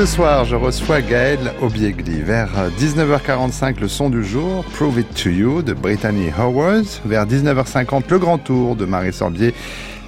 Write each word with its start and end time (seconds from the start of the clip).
Ce 0.00 0.06
soir, 0.06 0.46
je 0.46 0.56
reçois 0.56 1.02
Gaël 1.02 1.52
Obiegli. 1.60 2.22
Vers 2.22 2.70
19h45, 2.78 3.80
le 3.80 3.86
son 3.86 4.08
du 4.08 4.24
jour, 4.24 4.64
Prove 4.72 5.00
It 5.00 5.22
To 5.22 5.28
You 5.28 5.60
de 5.60 5.74
Brittany 5.74 6.30
Howard. 6.38 6.86
Vers 7.04 7.26
19h50, 7.26 8.04
le 8.08 8.18
grand 8.18 8.38
tour 8.38 8.76
de 8.76 8.86
Marie 8.86 9.12
Sorbier, 9.12 9.52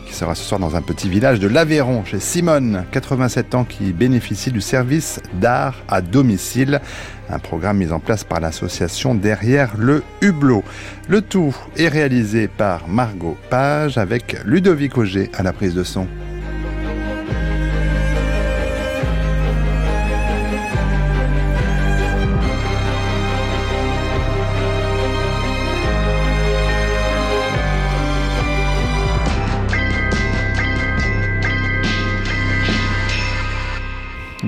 qui 0.06 0.14
sera 0.14 0.34
ce 0.34 0.44
soir 0.44 0.58
dans 0.58 0.76
un 0.76 0.80
petit 0.80 1.10
village 1.10 1.40
de 1.40 1.46
l'Aveyron, 1.46 2.06
chez 2.06 2.20
Simone, 2.20 2.86
87 2.90 3.54
ans, 3.54 3.64
qui 3.64 3.92
bénéficie 3.92 4.50
du 4.50 4.62
service 4.62 5.20
d'art 5.34 5.74
à 5.88 6.00
domicile. 6.00 6.80
Un 7.28 7.38
programme 7.38 7.76
mis 7.76 7.92
en 7.92 8.00
place 8.00 8.24
par 8.24 8.40
l'association 8.40 9.14
Derrière 9.14 9.74
le 9.76 10.02
Hublot. 10.22 10.64
Le 11.06 11.20
tout 11.20 11.54
est 11.76 11.88
réalisé 11.88 12.48
par 12.48 12.88
Margot 12.88 13.36
Page 13.50 13.98
avec 13.98 14.38
Ludovic 14.46 14.96
Auger 14.96 15.30
à 15.36 15.42
la 15.42 15.52
prise 15.52 15.74
de 15.74 15.84
son. 15.84 16.06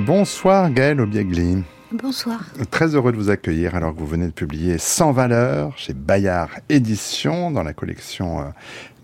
Bonsoir 0.06 0.70
Gaël 0.70 1.00
Obiegli. 1.00 1.62
Bonsoir. 1.90 2.44
Très 2.70 2.94
heureux 2.94 3.10
de 3.10 3.16
vous 3.16 3.30
accueillir 3.30 3.74
alors 3.74 3.94
que 3.94 4.00
vous 4.00 4.06
venez 4.06 4.26
de 4.26 4.32
publier 4.32 4.76
Sans 4.76 5.12
valeur 5.12 5.78
chez 5.78 5.94
Bayard 5.94 6.50
Éditions 6.68 7.50
dans 7.50 7.62
la 7.62 7.72
collection 7.72 8.40
euh, 8.40 8.44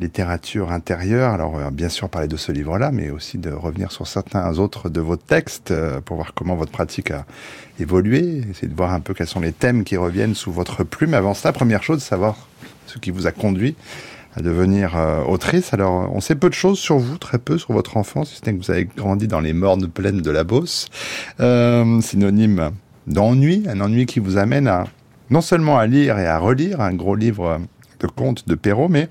Littérature 0.00 0.70
intérieure. 0.70 1.32
Alors 1.32 1.56
euh, 1.56 1.70
bien 1.70 1.88
sûr 1.88 2.10
parler 2.10 2.28
de 2.28 2.36
ce 2.36 2.52
livre-là, 2.52 2.90
mais 2.92 3.08
aussi 3.08 3.38
de 3.38 3.50
revenir 3.50 3.92
sur 3.92 4.06
certains 4.06 4.58
autres 4.58 4.90
de 4.90 5.00
vos 5.00 5.16
textes 5.16 5.70
euh, 5.70 6.02
pour 6.02 6.16
voir 6.16 6.34
comment 6.34 6.54
votre 6.54 6.72
pratique 6.72 7.10
a 7.12 7.24
évolué, 7.78 8.42
essayer 8.50 8.68
de 8.68 8.76
voir 8.76 8.92
un 8.92 9.00
peu 9.00 9.14
quels 9.14 9.26
sont 9.26 9.40
les 9.40 9.52
thèmes 9.52 9.84
qui 9.84 9.96
reviennent 9.96 10.34
sous 10.34 10.52
votre 10.52 10.84
plume. 10.84 11.14
Avant 11.14 11.32
cela, 11.32 11.54
première 11.54 11.82
chose, 11.82 12.02
savoir 12.02 12.36
ce 12.84 12.98
qui 12.98 13.10
vous 13.10 13.26
a 13.26 13.32
conduit 13.32 13.74
à 14.36 14.42
devenir 14.42 14.96
euh, 14.96 15.22
autrice. 15.24 15.74
Alors, 15.74 16.10
on 16.14 16.20
sait 16.20 16.34
peu 16.34 16.48
de 16.48 16.54
choses 16.54 16.78
sur 16.78 16.98
vous, 16.98 17.18
très 17.18 17.38
peu 17.38 17.58
sur 17.58 17.72
votre 17.72 17.96
enfance, 17.96 18.30
si 18.30 18.36
ce 18.36 18.40
que 18.42 18.56
vous 18.56 18.70
avez 18.70 18.84
grandi 18.84 19.26
dans 19.26 19.40
les 19.40 19.52
mornes 19.52 19.88
plaines 19.88 20.20
de 20.20 20.30
la 20.30 20.44
Beauce. 20.44 20.86
Euh, 21.40 22.00
synonyme 22.00 22.70
d'ennui, 23.06 23.64
un 23.68 23.80
ennui 23.80 24.06
qui 24.06 24.20
vous 24.20 24.36
amène 24.36 24.68
à 24.68 24.84
non 25.30 25.40
seulement 25.40 25.78
à 25.78 25.86
lire 25.86 26.18
et 26.18 26.26
à 26.26 26.38
relire 26.38 26.80
un 26.80 26.92
gros 26.92 27.14
livre 27.14 27.60
de 28.00 28.06
contes 28.06 28.48
de 28.48 28.54
Perrault, 28.54 28.88
mais 28.88 29.08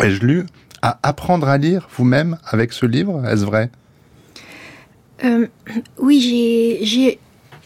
ai-je 0.00 0.24
lu 0.24 0.46
à 0.82 0.98
apprendre 1.02 1.48
à 1.48 1.58
lire 1.58 1.88
vous-même 1.96 2.38
avec 2.44 2.72
ce 2.72 2.86
livre? 2.86 3.24
Est-ce 3.26 3.44
vrai? 3.44 3.70
Euh, 5.24 5.46
Oui, 5.98 6.20
j'ai 6.82 7.18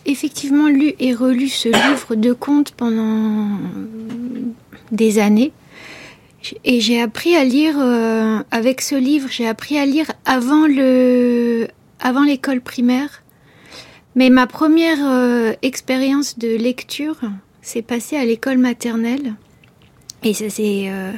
effectivement 0.06 0.68
lu 0.68 0.94
et 0.98 1.14
relu 1.14 1.48
ce 1.48 1.68
livre 1.68 2.14
de 2.14 2.32
contes 2.32 2.72
pendant 2.72 3.48
des 4.92 5.18
années. 5.18 5.52
Et 6.64 6.80
j'ai 6.80 7.00
appris 7.00 7.36
à 7.36 7.44
lire 7.44 7.76
euh, 7.78 8.42
avec 8.50 8.80
ce 8.80 8.94
livre. 8.94 9.28
J'ai 9.30 9.46
appris 9.46 9.78
à 9.78 9.86
lire 9.86 10.06
avant 10.24 10.66
le, 10.66 11.68
avant 12.00 12.24
l'école 12.24 12.60
primaire. 12.60 13.22
Mais 14.14 14.30
ma 14.30 14.46
première 14.46 14.98
euh, 15.02 15.52
expérience 15.62 16.38
de 16.38 16.48
lecture 16.56 17.20
s'est 17.62 17.82
passée 17.82 18.16
à 18.16 18.24
l'école 18.24 18.58
maternelle. 18.58 19.34
Et 20.22 20.34
ça 20.34 20.48
s'est, 20.50 20.86
euh, 20.88 21.12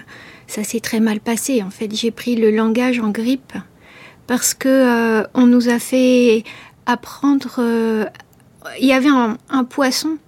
ça 0.47 0.65
s'est 0.65 0.81
très 0.81 1.01
mal 1.01 1.21
passé. 1.21 1.63
En 1.63 1.71
fait, 1.71 1.95
j'ai 1.95 2.11
pris 2.11 2.37
le 2.37 2.51
langage 2.51 3.01
en 3.01 3.11
grippe 3.11 3.53
parce 4.27 4.55
que 4.55 5.25
on 5.35 5.47
nous 5.47 5.69
a 5.69 5.79
fait 5.79 6.45
apprendre. 6.87 7.61
Il 8.81 8.87
y 8.87 8.93
avait 8.93 9.09
un, 9.09 9.39
un 9.49 9.65
poisson 9.65 10.19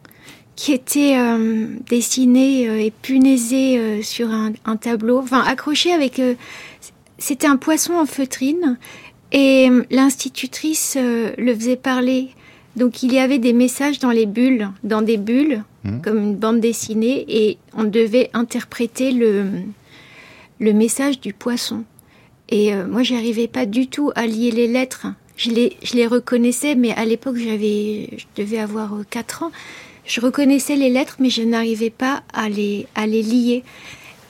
qui 0.58 0.72
était 0.72 1.16
euh, 1.16 1.68
dessiné 1.88 2.68
euh, 2.68 2.80
et 2.80 2.90
punaisé 2.90 3.78
euh, 3.78 4.02
sur 4.02 4.28
un, 4.32 4.76
tableau, 4.76 5.18
enfin 5.18 5.40
accroché 5.40 5.92
avec. 5.92 6.20
C'était 7.16 7.46
un 7.46 7.56
poisson 7.56 7.94
en 7.94 8.06
feutrine 8.06 8.76
et 9.30 9.68
l'institutrice 9.90 10.96
le 10.96 11.54
faisait 11.54 11.76
parler. 11.76 12.30
Donc 12.74 13.04
il 13.04 13.12
y 13.12 13.20
avait 13.20 13.38
des 13.38 13.52
messages 13.52 14.00
dans 14.00 14.10
les 14.10 14.26
bulles, 14.26 14.70
dans 14.82 15.02
des 15.02 15.16
bulles, 15.16 15.62
mmh. 15.84 16.00
comme 16.00 16.18
une 16.18 16.34
bande 16.34 16.60
dessinée, 16.60 17.24
et 17.28 17.58
on 17.76 17.84
devait 17.84 18.30
interpréter 18.34 19.12
le, 19.12 19.46
le 20.58 20.72
message 20.72 21.20
du 21.20 21.32
poisson. 21.32 21.84
Et 22.48 22.74
moi, 22.74 23.02
j'arrivais 23.02 23.48
pas 23.48 23.66
du 23.66 23.88
tout 23.88 24.10
à 24.16 24.26
lier 24.26 24.50
les 24.50 24.66
lettres. 24.66 25.06
Je 25.36 25.50
les, 25.50 25.76
je 25.82 25.94
les 25.94 26.06
reconnaissais, 26.06 26.74
mais 26.74 26.92
à 26.92 27.04
l'époque, 27.04 27.36
j'avais, 27.36 28.10
je 28.16 28.24
devais 28.36 28.58
avoir 28.58 28.94
4 29.10 29.42
ans 29.44 29.52
je 30.08 30.20
reconnaissais 30.20 30.74
les 30.74 30.90
lettres, 30.90 31.16
mais 31.20 31.30
je 31.30 31.42
n'arrivais 31.42 31.90
pas 31.90 32.22
à 32.32 32.48
les, 32.48 32.86
à 32.94 33.06
les 33.06 33.22
lier. 33.22 33.62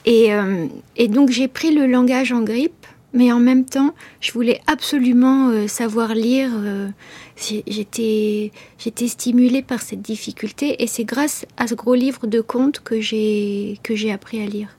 Et, 0.05 0.33
euh, 0.33 0.67
et 0.97 1.07
donc 1.07 1.29
j'ai 1.31 1.47
pris 1.47 1.73
le 1.73 1.87
langage 1.87 2.31
en 2.31 2.41
grippe, 2.41 2.85
mais 3.13 3.31
en 3.31 3.39
même 3.39 3.65
temps, 3.65 3.95
je 4.19 4.31
voulais 4.33 4.61
absolument 4.67 5.49
euh, 5.49 5.67
savoir 5.67 6.13
lire. 6.13 6.51
Euh, 6.53 6.89
j'étais, 7.37 8.51
j'étais 8.77 9.07
stimulée 9.07 9.61
par 9.61 9.81
cette 9.81 10.01
difficulté, 10.01 10.83
et 10.83 10.87
c'est 10.87 11.05
grâce 11.05 11.45
à 11.57 11.67
ce 11.67 11.75
gros 11.75 11.95
livre 11.95 12.27
de 12.27 12.41
contes 12.41 12.81
que 12.81 12.99
j'ai, 12.99 13.79
que 13.81 13.95
j'ai 13.95 14.11
appris 14.11 14.43
à 14.43 14.45
lire. 14.45 14.75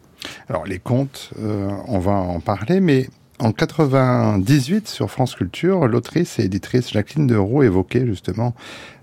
Alors 0.50 0.66
les 0.66 0.78
contes, 0.78 1.30
on 1.88 1.98
va 1.98 2.12
en 2.12 2.40
parler, 2.40 2.80
mais 2.80 3.08
en 3.38 3.52
98, 3.52 4.86
sur 4.86 5.10
France 5.10 5.34
Culture, 5.34 5.88
l'autrice 5.88 6.38
et 6.38 6.44
éditrice 6.44 6.90
Jacqueline 6.90 7.26
de 7.26 7.36
Roux 7.36 7.62
évoquait 7.62 8.04
justement 8.04 8.54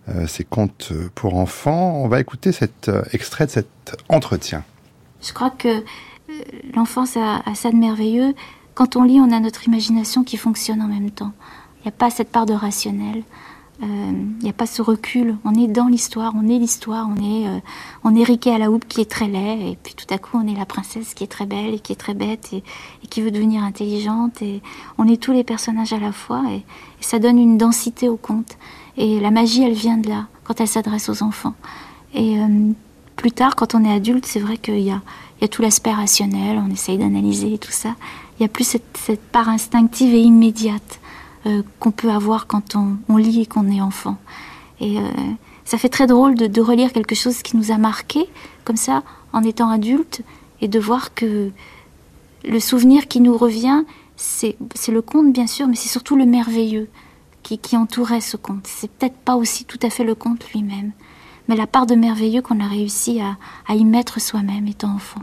euh, 0.09 0.25
ces 0.25 0.45
contes 0.45 0.94
pour 1.16 1.35
enfants. 1.35 2.01
On 2.01 2.07
va 2.07 2.22
écouter 2.22 2.53
cet 2.53 2.88
euh, 2.88 3.01
extrait 3.12 3.45
de 3.45 3.51
cet 3.51 3.97
entretien. 4.07 4.63
Je 5.22 5.34
crois 5.34 5.50
que 5.50 5.68
euh, 5.68 5.84
l'enfance 6.73 7.18
a, 7.18 7.41
ça 7.56 7.72
de 7.72 7.75
merveilleux. 7.75 8.34
Quand 8.73 8.95
on 8.95 9.03
lit, 9.03 9.19
on 9.19 9.34
a 9.34 9.40
notre 9.41 9.68
imagination 9.68 10.23
qui 10.23 10.38
fonctionne 10.38 10.81
en 10.81 10.88
même 10.88 11.12
temps. 11.12 11.34
Il 11.79 11.81
n'y 11.84 11.90
a 11.90 11.91
pas 11.91 12.09
cette 12.09 12.29
part 12.29 12.45
de 12.45 12.53
rationnel. 12.53 13.23
Il 13.79 14.40
n'y 14.41 14.50
a 14.50 14.53
pas 14.53 14.66
ce 14.66 14.81
recul. 14.81 15.38
On 15.45 15.53
est 15.53 15.68
dans 15.68 15.88
l'histoire, 15.88 16.34
on 16.35 16.47
est 16.47 16.57
l'histoire, 16.57 17.07
on 17.07 17.24
est, 17.24 17.62
on 18.03 18.16
est 18.16 18.24
Riquet 18.24 18.51
à 18.51 18.57
la 18.57 18.72
houppe 18.72 18.88
qui 18.88 19.01
est 19.01 19.09
très 19.09 19.28
laid, 19.28 19.72
et 19.72 19.78
puis 19.84 19.94
tout 19.94 20.12
à 20.12 20.18
coup 20.18 20.31
on 20.34 20.47
est 20.47 20.57
la 20.57 20.66
princesse 20.66 21.13
qui 21.13 21.24
est 21.24 21.28
très 21.28 21.45
belle 21.45 21.75
et 21.75 21.79
qui 21.79 21.94
est 21.94 21.95
très 21.95 22.16
bête 22.16 22.53
et, 22.53 22.63
qui 23.07 23.21
veut 23.21 23.30
devenir 23.30 23.62
intelligente. 23.63 24.42
Et 24.42 24.63
on 24.98 25.07
est 25.07 25.21
tous 25.21 25.31
les 25.31 25.44
personnages 25.44 25.94
à 25.94 26.00
la 26.00 26.12
fois, 26.12 26.42
et 26.51 26.63
ça 27.01 27.19
donne 27.19 27.38
une 27.38 27.60
densité 27.60 28.10
au 28.10 28.18
conte. 28.18 28.57
Et 28.98 29.20
la 29.20 29.32
magie, 29.32 29.64
elle 29.64 29.74
vient 29.74 29.98
de 29.98 30.10
là, 30.10 30.28
quand 30.44 30.60
elle 30.60 30.68
s'adresse 30.68 31.08
aux 31.10 31.24
enfants. 31.24 31.54
Et 32.14 32.40
euh, 32.40 32.72
plus 33.16 33.32
tard, 33.32 33.56
quand 33.56 33.76
on 33.76 33.86
est 33.86 33.94
adulte, 33.94 34.26
c'est 34.26 34.40
vrai 34.40 34.58
qu'il 34.58 34.80
y 34.80 34.92
a, 34.92 35.02
tout 35.48 35.62
l'aspect 35.62 35.94
rationnel, 35.94 36.62
on 36.66 36.72
essaye 36.72 36.98
d'analyser 36.98 37.58
tout 37.60 37.72
ça. 37.72 37.90
Il 37.90 38.42
n'y 38.42 38.46
a 38.46 38.50
plus 38.50 38.64
cette, 38.64 39.22
part 39.32 39.50
instinctive 39.50 40.14
et 40.14 40.20
immédiate 40.20 41.00
euh, 41.46 41.62
qu'on 41.80 41.92
peut 41.92 42.10
avoir 42.10 42.48
quand 42.48 42.76
on, 42.76 42.98
on 43.08 43.18
lit 43.18 43.42
et 43.42 43.46
qu'on 43.46 43.70
est 43.72 43.82
enfant. 43.82 44.18
Et 44.80 44.98
euh, 44.98 45.04
ça 45.64 45.78
fait 45.78 45.90
très 45.90 46.08
drôle 46.08 46.36
de, 46.36 46.48
de, 46.48 46.62
relire 46.62 46.92
quelque 46.92 47.16
chose 47.16 47.44
qui 47.44 47.56
nous 47.56 47.72
a 47.72 47.78
marqué, 47.78 48.26
comme 48.66 48.78
ça, 48.78 49.04
en 49.32 49.44
étant 49.44 49.70
adulte, 49.70 50.22
et 50.62 50.68
de 50.68 50.80
voir 50.80 51.14
que 51.14 51.52
le 52.44 52.60
souvenir 52.60 53.08
qui 53.08 53.22
nous 53.22 53.38
revient, 53.38 53.84
c'est 54.16 54.58
le 54.88 55.02
conte, 55.04 55.32
bien 55.32 55.46
sûr, 55.46 55.68
mais 55.68 55.76
c'est 55.76 55.90
surtout 55.90 56.16
le 56.16 56.26
merveilleux 56.26 56.90
qui, 57.56 57.78
entourait 57.78 58.22
ce 58.22 58.36
conte. 58.36 58.68
C'est 58.68 58.92
peut-être 58.92 59.16
pas 59.16 59.36
aussi 59.36 59.66
tout 59.66 59.80
à 59.82 59.90
fait 59.90 60.04
le 60.04 60.16
conte 60.16 60.52
lui-même, 60.52 60.92
mais 61.48 61.56
la 61.56 61.68
part 61.68 61.86
de 61.86 61.96
merveilleux 61.96 62.42
qu'on 62.42 62.60
a 62.60 62.68
réussi 62.68 63.22
à, 63.22 63.74
y 63.74 63.86
mettre 63.86 64.20
soi-même 64.20 64.68
étant 64.68 64.94
enfant. 64.94 65.22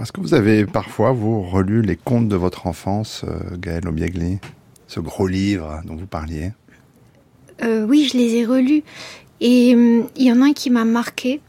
Est-ce 0.00 0.12
que 0.12 0.20
vous 0.20 0.34
avez 0.34 0.66
parfois, 0.66 1.12
vous, 1.12 1.42
relu 1.42 1.80
les 1.80 1.96
contes 1.96 2.28
de 2.28 2.36
votre 2.36 2.66
enfance, 2.66 3.24
euh, 3.26 3.56
Gaël 3.56 3.88
Obiegli 3.88 4.38
Ce 4.86 5.00
gros 5.00 5.26
livre 5.26 5.80
dont 5.84 5.96
vous 5.96 6.06
parliez? 6.06 6.52
Euh, 7.62 7.86
Oui, 7.86 8.08
je 8.12 8.18
les 8.18 8.36
ai 8.36 8.46
relus. 8.46 8.82
Et 9.40 9.74
hum, 9.74 10.06
il 10.16 10.26
y 10.26 10.32
en 10.32 10.42
a 10.42 10.46
un 10.46 10.52
qui 10.52 10.70
m'a 10.70 10.84
marqué. 10.84 11.40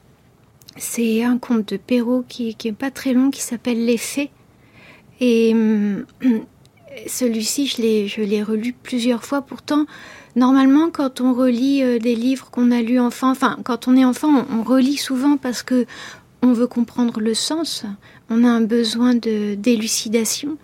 C'est 0.78 1.24
un 1.24 1.38
conte 1.38 1.74
de 1.74 1.78
Perrault 1.78 2.24
qui, 2.28 2.56
qui 2.56 2.70
est 2.70 2.74
pas 2.74 2.90
très 2.90 3.14
long, 3.14 3.32
qui 3.32 3.42
s'appelle 3.42 3.86
Les 3.86 3.98
Fées. 3.98 4.32
Et 5.20 5.54
celui-ci, 7.08 7.68
je 7.68 8.22
l'ai 8.22 8.44
relu 8.44 8.74
plusieurs 8.74 9.24
fois. 9.24 9.42
Pourtant, 9.42 9.86
normalement, 10.36 10.90
quand 10.92 11.22
on 11.22 11.34
relit 11.34 11.84
euh, 11.84 12.00
des 12.00 12.16
livres 12.16 12.50
qu'on 12.52 12.72
a 12.72 12.82
lus 12.82 13.00
enfant, 13.00 13.32
enfin, 13.32 13.58
quand 13.64 13.88
on 13.88 13.96
est 13.96 14.06
enfant, 14.06 14.46
on, 14.52 14.64
relit 14.64 14.98
souvent 14.98 15.38
parce 15.38 15.64
que 15.64 15.86
on 16.42 16.54
veut 16.54 16.68
comprendre 16.68 17.20
le 17.20 17.34
sens. 17.34 17.86
On 18.30 18.44
a 18.44 18.50
un 18.50 18.62
besoin 18.62 19.16
de 19.16 19.56
d'élucidation. 19.56 20.58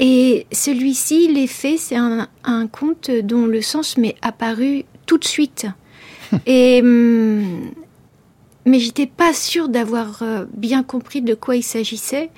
Et 0.00 0.46
celui-ci, 0.52 1.28
Les 1.28 1.46
Fées, 1.46 1.76
c'est 1.76 1.96
un, 1.96 2.28
un 2.44 2.66
conte 2.66 3.10
dont 3.10 3.46
le 3.46 3.62
sens 3.62 3.96
m'est 3.96 4.16
apparu 4.22 4.84
tout 5.06 5.18
de 5.18 5.24
suite. 5.24 5.66
Et 6.46 6.80
hum, 6.82 7.70
mais 8.68 8.78
j'étais 8.80 9.06
pas 9.06 9.32
sûre 9.32 9.68
d'avoir 9.68 10.22
euh, 10.22 10.44
bien 10.54 10.82
compris 10.82 11.22
de 11.22 11.34
quoi 11.34 11.56
il 11.56 11.62
s'agissait. 11.62 12.30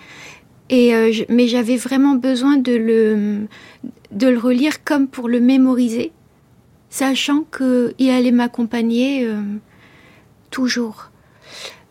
Et 0.71 0.95
euh, 0.95 1.13
mais 1.29 1.49
j'avais 1.49 1.77
vraiment 1.77 2.15
besoin 2.15 2.57
de 2.57 2.73
le 2.73 3.49
de 4.13 4.29
le 4.29 4.39
relire 4.39 4.83
comme 4.85 5.09
pour 5.09 5.29
le 5.29 5.41
mémoriser, 5.41 6.13
sachant 6.89 7.43
qu'il 7.43 8.09
allait 8.09 8.31
m'accompagner 8.31 9.27
euh, 9.27 9.43
toujours. 10.51 11.11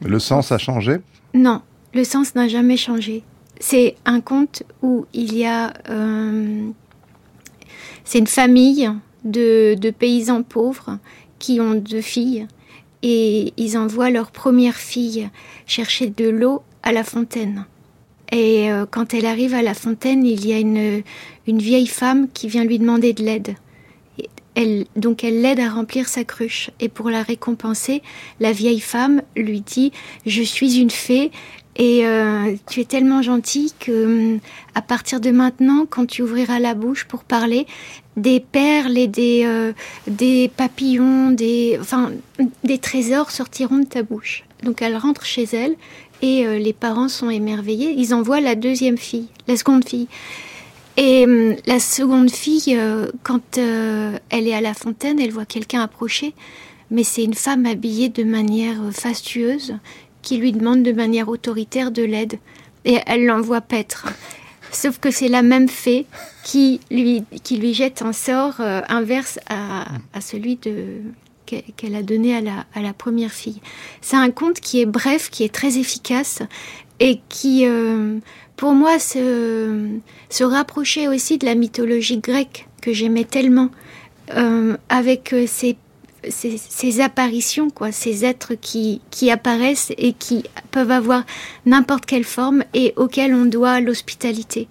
Le 0.03 0.17
sens 0.17 0.51
a 0.51 0.57
changé? 0.57 0.97
Non, 1.33 1.61
le 1.93 2.05
sens 2.05 2.33
n'a 2.35 2.47
jamais 2.47 2.77
changé. 2.77 3.23
C'est 3.59 3.95
un 4.05 4.21
conte 4.21 4.63
où 4.81 5.05
il 5.13 5.35
y 5.35 5.45
a 5.45 5.73
c'est 8.05 8.19
une 8.19 8.27
famille 8.27 8.89
de, 9.23 9.75
de 9.75 9.89
paysans 9.91 10.41
pauvres 10.41 10.97
qui 11.37 11.59
ont 11.59 11.75
deux 11.75 12.01
filles 12.01 12.47
et 13.03 13.53
ils 13.57 13.77
envoient 13.77 14.09
leur 14.09 14.31
première 14.31 14.77
fille 14.77 15.29
chercher 15.67 16.09
de 16.09 16.27
l'eau 16.27 16.63
à 16.81 16.91
la 16.91 17.03
fontaine. 17.03 17.65
Et 18.31 18.71
euh, 18.71 18.85
quand 18.89 19.13
elle 19.13 19.25
arrive 19.25 19.53
à 19.53 19.61
la 19.61 19.73
fontaine, 19.73 20.25
il 20.25 20.45
y 20.45 20.53
a 20.53 20.59
une, 20.59 21.03
vieille 21.47 21.87
femme 21.87 22.27
qui 22.33 22.47
vient 22.47 22.63
lui 22.63 22.79
demander 22.79 23.13
de 23.13 23.23
l'aide. 23.23 23.55
Elle, 24.55 24.85
donc 24.95 25.23
elle 25.23 25.41
l'aide 25.41 25.59
à 25.59 25.69
remplir 25.69 26.07
sa 26.07 26.23
cruche. 26.23 26.69
Et 26.79 26.89
pour 26.89 27.09
la 27.09 27.23
récompenser, 27.23 28.01
la 28.39 28.51
vieille 28.51 28.81
femme 28.81 29.21
lui 29.35 29.61
dit 29.61 29.91
Je 30.25 30.43
suis 30.43 30.79
une 30.79 30.91
fée 30.91 31.31
et 31.75 32.05
euh, 32.05 32.55
tu 32.69 32.81
es 32.81 32.85
tellement 32.85 33.21
gentille 33.21 33.71
que 33.79 34.37
à 34.75 34.81
partir 34.81 35.21
de 35.21 35.31
maintenant, 35.31 35.85
quand 35.89 36.05
tu 36.05 36.21
ouvriras 36.21 36.59
la 36.59 36.75
bouche 36.75 37.05
pour 37.05 37.23
parler, 37.23 37.67
des 38.17 38.41
perles 38.41 38.97
et 38.97 39.07
des, 39.07 39.43
euh, 39.45 39.71
des 40.07 40.51
papillons, 40.55 41.31
des, 41.31 41.77
enfin, 41.79 42.11
des 42.65 42.79
trésors 42.79 43.31
sortiront 43.31 43.79
de 43.79 43.85
ta 43.85 44.03
bouche. 44.03 44.43
Donc 44.63 44.81
elle 44.81 44.97
rentre 44.97 45.25
chez 45.25 45.47
elle 45.53 45.75
et 46.21 46.45
euh, 46.45 46.57
les 46.57 46.73
parents 46.73 47.09
sont 47.09 47.29
émerveillés. 47.29 47.93
Ils 47.97 48.13
envoient 48.13 48.41
la 48.41 48.55
deuxième 48.55 48.97
fille, 48.97 49.27
la 49.47 49.57
seconde 49.57 49.87
fille. 49.87 50.07
Et 50.97 51.23
hum, 51.25 51.55
la 51.65 51.79
seconde 51.79 52.31
fille, 52.31 52.75
euh, 52.75 53.07
quand 53.23 53.57
elle 53.57 54.47
est 54.47 54.53
à 54.53 54.61
la 54.61 54.73
fontaine, 54.73 55.19
elle 55.19 55.31
voit 55.31 55.45
quelqu'un 55.45 55.81
approcher, 55.81 56.33
mais 56.91 57.03
c'est 57.03 57.23
une 57.23 57.35
femme 57.35 57.65
habillée 57.65 58.09
de 58.09 58.23
manière 58.23 58.77
fastueuse 58.91 59.75
qui 60.21 60.37
lui 60.37 60.51
demande 60.51 60.83
de 60.83 60.91
manière 60.91 61.29
autoritaire 61.29 61.91
de 61.91 62.03
l'aide. 62.03 62.39
Et 62.85 62.97
elle 63.05 63.25
l'envoie 63.25 63.61
paître. 63.61 64.07
Sauf 64.71 64.99
que 64.99 65.11
c'est 65.11 65.27
la 65.27 65.41
même 65.41 65.67
fée 65.67 66.05
qui 66.43 66.79
lui, 66.91 67.23
qui 67.43 67.57
lui 67.57 67.73
jette 67.73 68.01
un 68.01 68.13
sort 68.13 68.55
euh, 68.59 68.81
inverse 68.87 69.39
à, 69.49 69.85
celui 70.21 70.57
de, 70.57 71.01
qu'elle 71.75 71.95
a 71.95 72.03
donné 72.03 72.35
à 72.35 72.41
la, 72.41 72.93
première 72.93 73.31
fille. 73.31 73.61
C'est 74.01 74.15
un 74.15 74.31
conte 74.31 74.59
qui 74.59 74.81
est 74.81 74.85
bref, 74.85 75.29
qui 75.29 75.43
est 75.43 75.53
très 75.53 75.77
efficace 75.77 76.41
et 76.99 77.19
qui, 77.29 77.65
euh, 77.65 78.19
pour 78.55 78.73
moi, 78.73 78.99
se, 78.99 79.99
rapprochait 80.41 81.07
aussi 81.07 81.37
de 81.37 81.45
la 81.45 81.55
mythologie 81.55 82.17
grecque 82.17 82.67
que 82.81 82.93
j'aimais 82.93 83.25
tellement, 83.25 83.69
euh, 84.35 84.77
avec 84.89 85.33
ses 85.47 85.77
ces, 86.27 86.99
apparitions, 86.99 87.69
quoi, 87.69 87.93
ces 87.93 88.25
êtres 88.25 88.53
qui 88.59 89.31
apparaissent 89.31 89.93
et 89.97 90.11
qui 90.11 90.43
peuvent 90.69 90.91
avoir 90.91 91.23
n'importe 91.65 92.05
quelle 92.05 92.25
forme 92.25 92.65
et 92.73 92.93
auxquels 92.97 93.33
on 93.33 93.45
doit 93.45 93.79
l'hospitalité. 93.79 94.67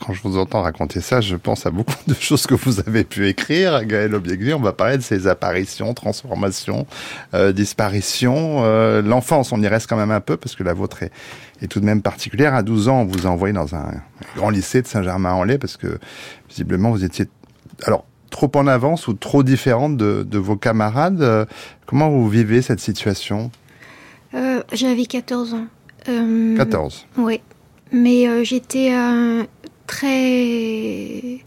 Quand 0.00 0.12
je 0.12 0.22
vous 0.22 0.36
entends 0.36 0.62
raconter 0.62 1.00
ça, 1.00 1.20
je 1.20 1.36
pense 1.36 1.66
à 1.66 1.70
beaucoup 1.70 1.94
de 2.06 2.14
choses 2.20 2.46
que 2.46 2.54
vous 2.54 2.80
avez 2.80 3.04
pu 3.04 3.28
écrire, 3.28 3.84
Gaël 3.84 4.14
Obiegli. 4.14 4.52
On 4.52 4.60
va 4.60 4.72
parler 4.72 4.98
de 4.98 5.02
ces 5.02 5.26
apparitions, 5.26 5.94
transformations, 5.94 6.86
euh, 7.32 7.52
disparitions. 7.52 8.58
Euh, 8.64 9.02
l'enfance, 9.02 9.52
on 9.52 9.60
y 9.60 9.68
reste 9.68 9.88
quand 9.88 9.96
même 9.96 10.10
un 10.10 10.20
peu 10.20 10.36
parce 10.36 10.54
que 10.54 10.62
la 10.62 10.74
vôtre 10.74 11.02
est, 11.02 11.12
est, 11.62 11.68
tout 11.68 11.80
de 11.80 11.86
même 11.86 12.02
particulière. 12.02 12.54
À 12.54 12.62
12 12.62 12.88
ans, 12.88 13.00
on 13.00 13.04
vous 13.06 13.26
a 13.26 13.30
envoyé 13.30 13.54
dans 13.54 13.74
un 13.74 13.92
grand 14.36 14.50
lycée 14.50 14.82
de 14.82 14.86
Saint-Germain-en-Laye 14.86 15.58
parce 15.58 15.76
que 15.76 15.98
visiblement 16.48 16.90
vous 16.90 17.04
étiez... 17.04 17.26
Alors, 17.84 18.04
trop 18.34 18.50
en 18.56 18.66
avance 18.66 19.06
ou 19.06 19.14
trop 19.14 19.44
différente 19.44 19.96
de, 19.96 20.38
vos 20.38 20.56
camarades. 20.56 21.22
Euh, 21.22 21.44
comment 21.86 22.10
vous 22.10 22.28
vivez 22.28 22.62
cette 22.62 22.80
situation? 22.80 23.52
Euh, 24.34 24.60
J'avais 24.72 25.06
14 25.06 25.54
ans. 25.54 25.66
14 26.04 27.06
euh, 27.16 27.22
Oui. 27.22 27.40
Mais 27.94 28.44
j'étais 28.44 28.92
très... 29.86 31.38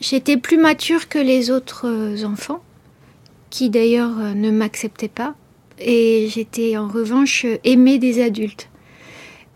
J'étais 0.00 0.36
plus 0.36 0.58
mature 0.58 1.08
que 1.08 1.20
les 1.20 1.52
autres 1.52 2.24
enfants, 2.24 2.60
qui 3.48 3.70
d'ailleurs 3.70 4.34
ne 4.34 4.50
m'acceptaient 4.50 5.06
pas. 5.06 5.36
Et 5.78 6.28
j'étais 6.28 6.76
en 6.76 6.88
revanche 6.88 7.46
aimée 7.62 7.98
des 7.98 8.20
adultes. 8.20 8.68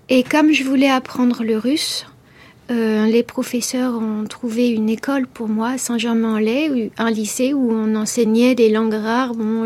Et 0.08 0.22
comme 0.22 0.52
je 0.52 0.62
voulais 0.62 0.88
apprendre 0.88 1.42
le 1.42 1.58
russe, 1.58 2.06
euh, 2.70 3.06
les 3.06 3.22
professeurs 3.22 3.94
ont 3.94 4.24
trouvé 4.24 4.70
une 4.70 4.88
école 4.88 5.26
pour 5.26 5.48
moi 5.48 5.70
à 5.70 5.78
Saint-Germain-en-Laye, 5.78 6.90
un 6.96 7.10
lycée 7.10 7.52
où 7.52 7.70
on 7.70 7.94
enseignait 7.94 8.54
des 8.54 8.70
langues 8.70 8.94
rares, 8.94 9.34
bon, 9.34 9.64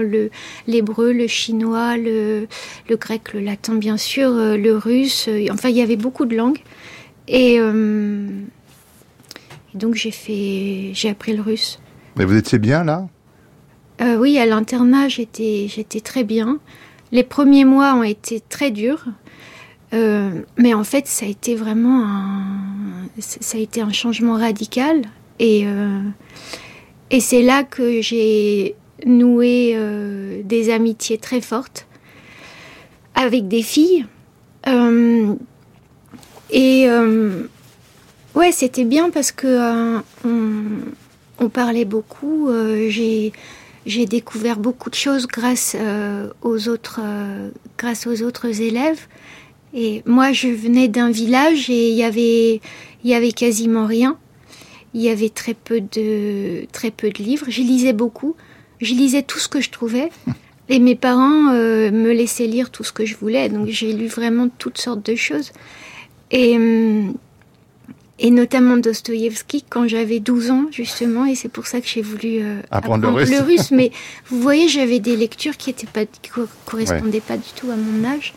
l'hébreu, 0.67 1.13
le, 1.13 1.29
chinois, 1.29 1.97
le, 1.97 2.49
le, 2.89 2.97
grec, 2.97 3.35
le 3.35 3.41
latin 3.41 3.77
bien 3.77 3.97
sûr, 3.97 4.31
euh, 4.31 4.57
le 4.57 4.77
russe, 4.77 5.29
euh, 5.29 5.47
enfin 5.53 5.69
il 5.69 5.77
y 5.77 5.83
avait 5.83 5.97
beaucoup 5.97 6.25
de 6.25 6.37
langues. 6.37 6.59
Et, 7.29 7.61
donc 9.75 9.95
j'ai 9.95 10.11
fait, 10.11 10.93
j'ai 10.95 11.11
appris 11.11 11.37
le 11.37 11.43
russe. 11.43 11.79
Mais 12.17 12.25
vous 12.25 12.37
étiez 12.37 12.59
bien 12.59 12.85
là? 12.85 13.07
Oui, 14.01 14.39
à 14.39 14.47
l'internat 14.47 15.09
j'étais, 15.09 15.67
j'étais 15.69 16.01
très 16.01 16.25
bien. 16.25 16.59
Les 17.13 17.23
premiers 17.23 17.67
mois 17.67 17.95
ont 17.95 18.03
été 18.03 18.41
très 18.41 18.71
durs. 18.71 19.05
Euh, 19.95 20.43
mais 20.57 20.75
en 20.75 20.85
fait, 20.85 21.07
ça 21.07 21.27
a 21.27 21.29
été 21.29 21.55
vraiment 21.55 22.05
un, 22.05 23.09
ça 23.19 23.59
a 23.59 23.61
été 23.61 23.81
un 23.81 23.93
changement 23.93 24.35
radical. 24.35 25.03
Et, 25.39 25.67
euh, 25.67 26.01
et 27.11 27.21
c'est 27.21 27.43
là 27.43 27.63
que 27.65 28.03
j'ai 28.03 28.75
noué 29.07 29.73
euh, 29.75 30.43
des 30.45 30.71
amitiés 30.71 31.19
très 31.19 31.41
fortes 31.41 31.87
avec 33.15 33.49
des 33.49 33.63
filles. 33.63 34.07
et 36.51 36.89
ouais, 38.35 38.53
c'était 38.53 38.85
bien 38.85 39.11
parce 39.11 39.33
que 39.33 40.03
on, 40.25 40.83
on, 41.41 41.49
parlait 41.49 41.85
beaucoup. 41.85 42.51
j'ai 42.89 43.33
j'ai 43.87 44.07
découvert 44.07 44.59
beaucoup 44.59 44.91
de 44.91 44.95
choses 44.95 45.27
grâce 45.27 45.75
aux 46.43 46.69
autres 46.69 47.01
grâce 47.79 48.07
aux 48.07 48.23
autres 48.23 48.61
élèves 48.61 49.07
et 49.75 50.03
moi, 50.07 50.33
je 50.33 50.49
venais 50.49 50.89
d'un 50.89 51.11
village 51.11 51.69
et 51.69 51.91
il 51.91 51.97
y 51.97 52.05
avait, 52.05 52.61
il 53.05 53.11
y 53.11 53.15
avait 53.15 53.33
quasiment 53.33 53.87
rien. 53.87 54.17
Il 54.95 55.03
y 55.03 55.11
avait 55.11 55.29
très 55.29 55.55
peu 55.55 55.81
de, 55.81 56.65
très 56.73 56.91
peu 56.91 57.11
de 57.11 57.23
livres. 57.23 57.47
Je 57.49 57.61
lisais 57.61 57.93
beaucoup. 57.93 58.35
Je 58.81 58.95
lisais 58.95 59.23
tout 59.23 59.39
ce 59.39 59.49
que 59.49 59.61
je 59.61 59.71
trouvais. 59.71 60.11
Et 60.71 60.81
mes 60.81 60.97
parents 60.97 61.49
euh, 61.49 61.91
me 61.91 62.13
laissaient 62.13 62.47
lire 62.47 62.71
tout 62.71 62.85
ce 62.85 62.93
que 62.93 63.07
je 63.07 63.17
voulais. 63.17 63.49
Donc 63.49 63.69
j'ai 63.69 63.93
lu 63.95 64.07
vraiment 64.07 64.49
toutes 64.59 64.79
sortes 64.79 65.05
de 65.05 65.15
choses. 65.15 65.53
Et, 66.31 66.57
hum, 66.57 67.15
et 68.19 68.31
notamment 68.31 68.77
Dostoïevski 68.77 69.65
quand 69.69 69.89
j'avais 69.89 70.21
12 70.21 70.51
ans, 70.51 70.67
justement. 70.71 71.25
Et 71.25 71.35
c'est 71.35 71.49
pour 71.49 71.67
ça 71.67 71.81
que 71.81 71.87
j'ai 71.87 72.03
voulu 72.03 72.41
euh, 72.43 72.61
apprendre, 72.71 73.19
le, 73.19 73.41
russe. 73.41 73.71
Mais 73.71 73.93
vous 74.27 74.43
voyez, 74.43 74.69
j'avais 74.69 74.99
des 74.99 75.17
lectures 75.17 75.57
qui 75.57 75.75
ne 75.75 76.47
correspondaient 76.67 77.21
pas 77.21 77.39
du 77.39 77.49
tout 77.57 77.71
à 77.71 77.77
mon 77.77 78.05
âge. 78.07 78.35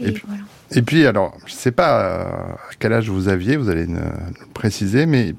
Et, 0.00 0.14
voilà. 0.26 0.42
Et 0.72 0.82
puis, 0.82 1.06
alors, 1.06 1.36
je 1.46 1.52
ne 1.54 1.58
sais 1.58 1.72
pas 1.72 2.00
euh, 2.00 2.24
à 2.24 2.74
quel 2.78 2.92
âge 2.92 3.08
vous 3.08 3.28
aviez, 3.28 3.56
vous 3.56 3.70
allez 3.70 3.86
nous 3.86 4.00
préciser, 4.52 5.06
mais 5.06 5.34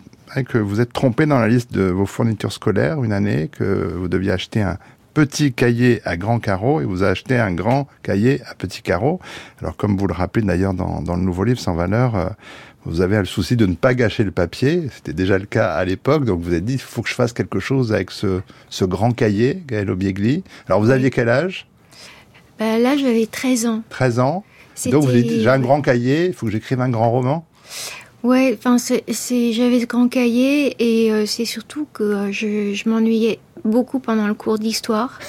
que 0.47 0.57
vous 0.57 0.79
êtes 0.81 0.93
trompé 0.93 1.25
dans 1.25 1.39
la 1.39 1.47
liste 1.47 1.73
de 1.73 1.83
vos 1.83 2.05
fournitures 2.05 2.51
scolaires 2.51 3.03
une 3.03 3.13
année, 3.13 3.49
que 3.51 3.93
vous 3.95 4.07
deviez 4.07 4.31
acheter 4.31 4.61
un 4.61 4.77
petit 5.13 5.53
cahier 5.53 6.01
à 6.05 6.17
grand 6.17 6.39
carreau 6.39 6.81
et 6.81 6.85
vous 6.85 7.03
achetez 7.03 7.37
un 7.37 7.51
grand 7.51 7.87
cahier 8.03 8.41
à 8.49 8.53
petit 8.53 8.81
carreau. 8.81 9.19
Alors 9.59 9.75
comme 9.75 9.97
vous 9.97 10.07
le 10.07 10.13
rappelez 10.13 10.45
d'ailleurs 10.45 10.73
dans, 10.73 11.01
dans 11.01 11.15
le 11.15 11.23
nouveau 11.23 11.43
livre 11.43 11.59
sans 11.59 11.73
valeur, 11.73 12.15
euh, 12.15 12.29
vous 12.85 13.01
avez 13.01 13.17
le 13.17 13.25
souci 13.25 13.55
de 13.55 13.65
ne 13.65 13.75
pas 13.75 13.93
gâcher 13.93 14.23
le 14.23 14.31
papier. 14.31 14.87
C'était 14.93 15.13
déjà 15.13 15.37
le 15.37 15.45
cas 15.45 15.73
à 15.73 15.83
l'époque, 15.83 16.25
donc 16.25 16.41
vous 16.41 16.51
avez 16.51 16.61
dit 16.61 16.73
il 16.73 16.79
faut 16.79 17.01
que 17.01 17.09
je 17.09 17.15
fasse 17.15 17.33
quelque 17.33 17.59
chose 17.59 17.91
avec 17.91 18.11
ce, 18.11 18.41
ce 18.69 18.85
grand 18.85 19.11
cahier, 19.11 19.61
Gaël 19.67 19.89
Obiegli. 19.89 20.43
Alors 20.67 20.79
vous 20.79 20.91
aviez 20.91 21.09
quel 21.09 21.27
âge? 21.27 21.67
Bah, 22.59 22.77
là, 22.77 22.97
j'avais 22.97 23.25
13 23.25 23.65
ans. 23.65 23.83
13 23.89 24.19
ans. 24.19 24.43
Donc 24.87 25.03
vous 25.03 25.11
j'ai 25.11 25.47
un 25.47 25.59
grand 25.59 25.81
cahier, 25.81 26.27
il 26.27 26.33
faut 26.33 26.45
que 26.45 26.51
j'écrive 26.51 26.79
un 26.81 26.89
grand 26.89 27.11
roman? 27.11 27.45
Ouais, 28.21 28.57
enfin, 28.57 28.75
j'avais 28.77 29.79
ce 29.79 29.85
grand 29.85 30.09
cahier 30.09 30.75
et 30.79 31.11
euh, 31.11 31.25
c'est 31.25 31.45
surtout 31.45 31.87
que 31.93 32.03
euh, 32.03 32.31
je, 32.31 32.73
je 32.73 32.89
m'ennuyais 32.89 33.39
beaucoup 33.63 33.99
pendant 33.99 34.27
le 34.27 34.33
cours 34.33 34.59
d'histoire. 34.59 35.19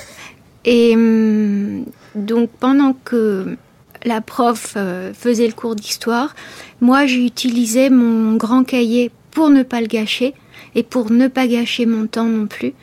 Et 0.64 0.94
hum, 0.94 1.84
donc, 2.16 2.50
pendant 2.58 2.94
que 3.04 3.56
la 4.04 4.20
prof 4.20 4.74
euh, 4.76 5.12
faisait 5.14 5.46
le 5.46 5.52
cours 5.52 5.76
d'histoire, 5.76 6.34
moi, 6.80 7.06
j'utilisais 7.06 7.90
mon 7.90 8.34
grand 8.34 8.64
cahier 8.64 9.12
pour 9.30 9.50
ne 9.50 9.62
pas 9.62 9.80
le 9.80 9.86
gâcher 9.86 10.34
et 10.74 10.82
pour 10.82 11.12
ne 11.12 11.28
pas 11.28 11.46
gâcher 11.46 11.86
mon 11.86 12.08
temps 12.08 12.24
non 12.24 12.48
plus. 12.48 12.74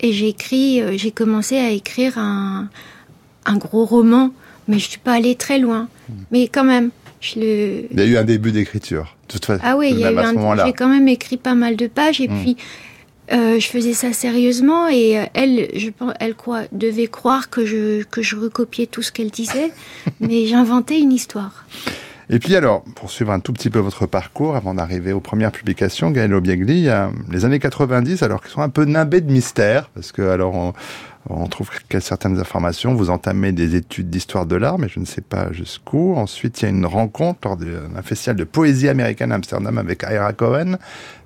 Et 0.00 0.12
j'ai 0.12 0.28
écrit, 0.28 0.82
j'ai 0.98 1.10
commencé 1.10 1.56
à 1.56 1.70
écrire 1.70 2.18
un, 2.18 2.68
un 3.46 3.56
gros 3.56 3.86
roman, 3.86 4.32
mais 4.68 4.78
je 4.78 4.88
suis 4.90 4.98
pas 4.98 5.12
allée 5.14 5.34
très 5.34 5.58
loin. 5.58 5.88
Mais 6.30 6.48
quand 6.48 6.64
même, 6.64 6.90
je 7.20 7.40
le, 7.40 7.84
Il 7.90 7.98
y 7.98 8.02
a 8.02 8.06
eu 8.06 8.16
un 8.16 8.24
début 8.24 8.52
d'écriture. 8.52 9.16
De 9.28 9.32
toute 9.32 9.44
façon, 9.46 9.62
ah 9.64 9.76
oui, 9.76 9.88
il 9.90 9.98
y 9.98 10.04
a 10.04 10.12
eu 10.12 10.18
un... 10.18 10.66
j'ai 10.66 10.72
quand 10.72 10.88
même 10.88 11.08
écrit 11.08 11.36
pas 11.38 11.54
mal 11.54 11.76
de 11.76 11.86
pages 11.86 12.20
et 12.20 12.28
Mm. 12.28 12.40
puis 12.42 12.56
euh, 13.32 13.58
je 13.58 13.66
faisais 13.68 13.94
ça 13.94 14.12
sérieusement 14.12 14.86
et 14.88 15.18
euh, 15.18 15.24
elle, 15.32 15.70
je 15.74 15.88
pense, 15.88 16.12
elle 16.20 16.34
croit, 16.34 16.64
devait 16.72 17.06
croire 17.06 17.48
que 17.48 17.64
je 17.64 18.02
que 18.02 18.20
je 18.20 18.36
recopiais 18.36 18.86
tout 18.86 19.00
ce 19.00 19.12
qu'elle 19.12 19.30
disait, 19.30 19.72
mais 20.20 20.46
j'inventais 20.46 21.00
une 21.00 21.12
histoire. 21.12 21.64
Et 22.30 22.38
puis 22.38 22.54
alors, 22.56 22.82
pour 22.96 23.10
suivre 23.10 23.32
un 23.32 23.40
tout 23.40 23.52
petit 23.52 23.68
peu 23.70 23.78
votre 23.78 24.06
parcours, 24.06 24.56
avant 24.56 24.74
d'arriver 24.74 25.12
aux 25.12 25.20
premières 25.20 25.52
publications, 25.52 26.10
Gaël 26.10 26.32
Obiegli, 26.34 26.88
a 26.88 27.10
les 27.30 27.44
années 27.44 27.58
90, 27.58 28.22
alors 28.22 28.42
qui 28.42 28.50
sont 28.50 28.62
un 28.62 28.70
peu 28.70 28.84
nimbées 28.86 29.20
de 29.20 29.30
mystère, 29.30 29.90
parce 29.94 30.10
que 30.12 30.22
alors 30.22 30.54
on, 30.54 30.72
on 31.30 31.46
trouve 31.46 31.70
certaines 32.00 32.38
informations, 32.38 32.94
vous 32.94 33.08
entamez 33.08 33.52
des 33.52 33.76
études 33.76 34.10
d'histoire 34.10 34.44
de 34.44 34.56
l'art, 34.56 34.78
mais 34.78 34.88
je 34.88 35.00
ne 35.00 35.06
sais 35.06 35.22
pas 35.22 35.52
jusqu'où. 35.52 36.14
Ensuite, 36.16 36.60
il 36.60 36.64
y 36.64 36.66
a 36.66 36.70
une 36.70 36.84
rencontre 36.84 37.40
lors 37.44 37.56
d'un 37.56 38.02
festival 38.02 38.36
de 38.36 38.44
poésie 38.44 38.88
américaine 38.88 39.32
à 39.32 39.36
Amsterdam 39.36 39.78
avec 39.78 40.02
Ira 40.02 40.34
Cohen, 40.34 40.76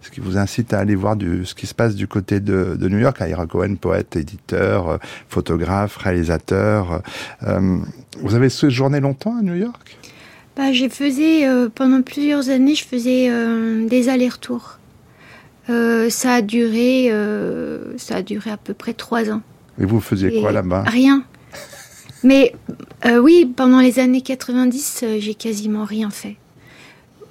ce 0.00 0.10
qui 0.10 0.20
vous 0.20 0.38
incite 0.38 0.72
à 0.72 0.78
aller 0.78 0.94
voir 0.94 1.16
ce 1.44 1.54
qui 1.54 1.66
se 1.66 1.74
passe 1.74 1.96
du 1.96 2.06
côté 2.06 2.38
de, 2.38 2.76
New 2.80 2.98
York. 2.98 3.20
Ira 3.26 3.46
Cohen, 3.46 3.74
poète, 3.74 4.14
éditeur, 4.14 4.88
euh, 4.88 4.96
photographe, 5.28 5.96
réalisateur. 5.96 7.02
Euh, 7.42 7.78
vous 8.20 8.34
avez 8.36 8.50
séjourné 8.50 9.00
longtemps 9.00 9.36
à 9.36 9.42
New 9.42 9.56
York? 9.56 9.98
Bah, 10.56 10.72
je 10.72 10.88
faisais 10.88 11.46
euh, 11.46 11.68
pendant 11.74 12.02
plusieurs 12.02 12.50
années, 12.50 12.76
je 12.76 12.84
faisais 12.84 13.30
des 13.88 14.08
allers-retours. 14.08 14.78
Ça 15.66 16.32
a 16.32 16.40
duré, 16.40 17.12
ça 17.98 18.16
a 18.16 18.22
duré 18.22 18.50
à 18.50 18.56
peu 18.56 18.74
près 18.74 18.94
trois 18.94 19.30
ans. 19.30 19.42
Et 19.80 19.84
vous 19.84 20.00
faisiez 20.00 20.36
Et 20.36 20.40
quoi 20.40 20.52
là-bas 20.52 20.84
Rien. 20.86 21.24
Mais 22.24 22.54
euh, 23.06 23.18
oui, 23.18 23.46
pendant 23.46 23.80
les 23.80 23.98
années 23.98 24.22
90, 24.22 25.00
euh, 25.02 25.16
j'ai 25.20 25.34
quasiment 25.34 25.84
rien 25.84 26.10
fait. 26.10 26.36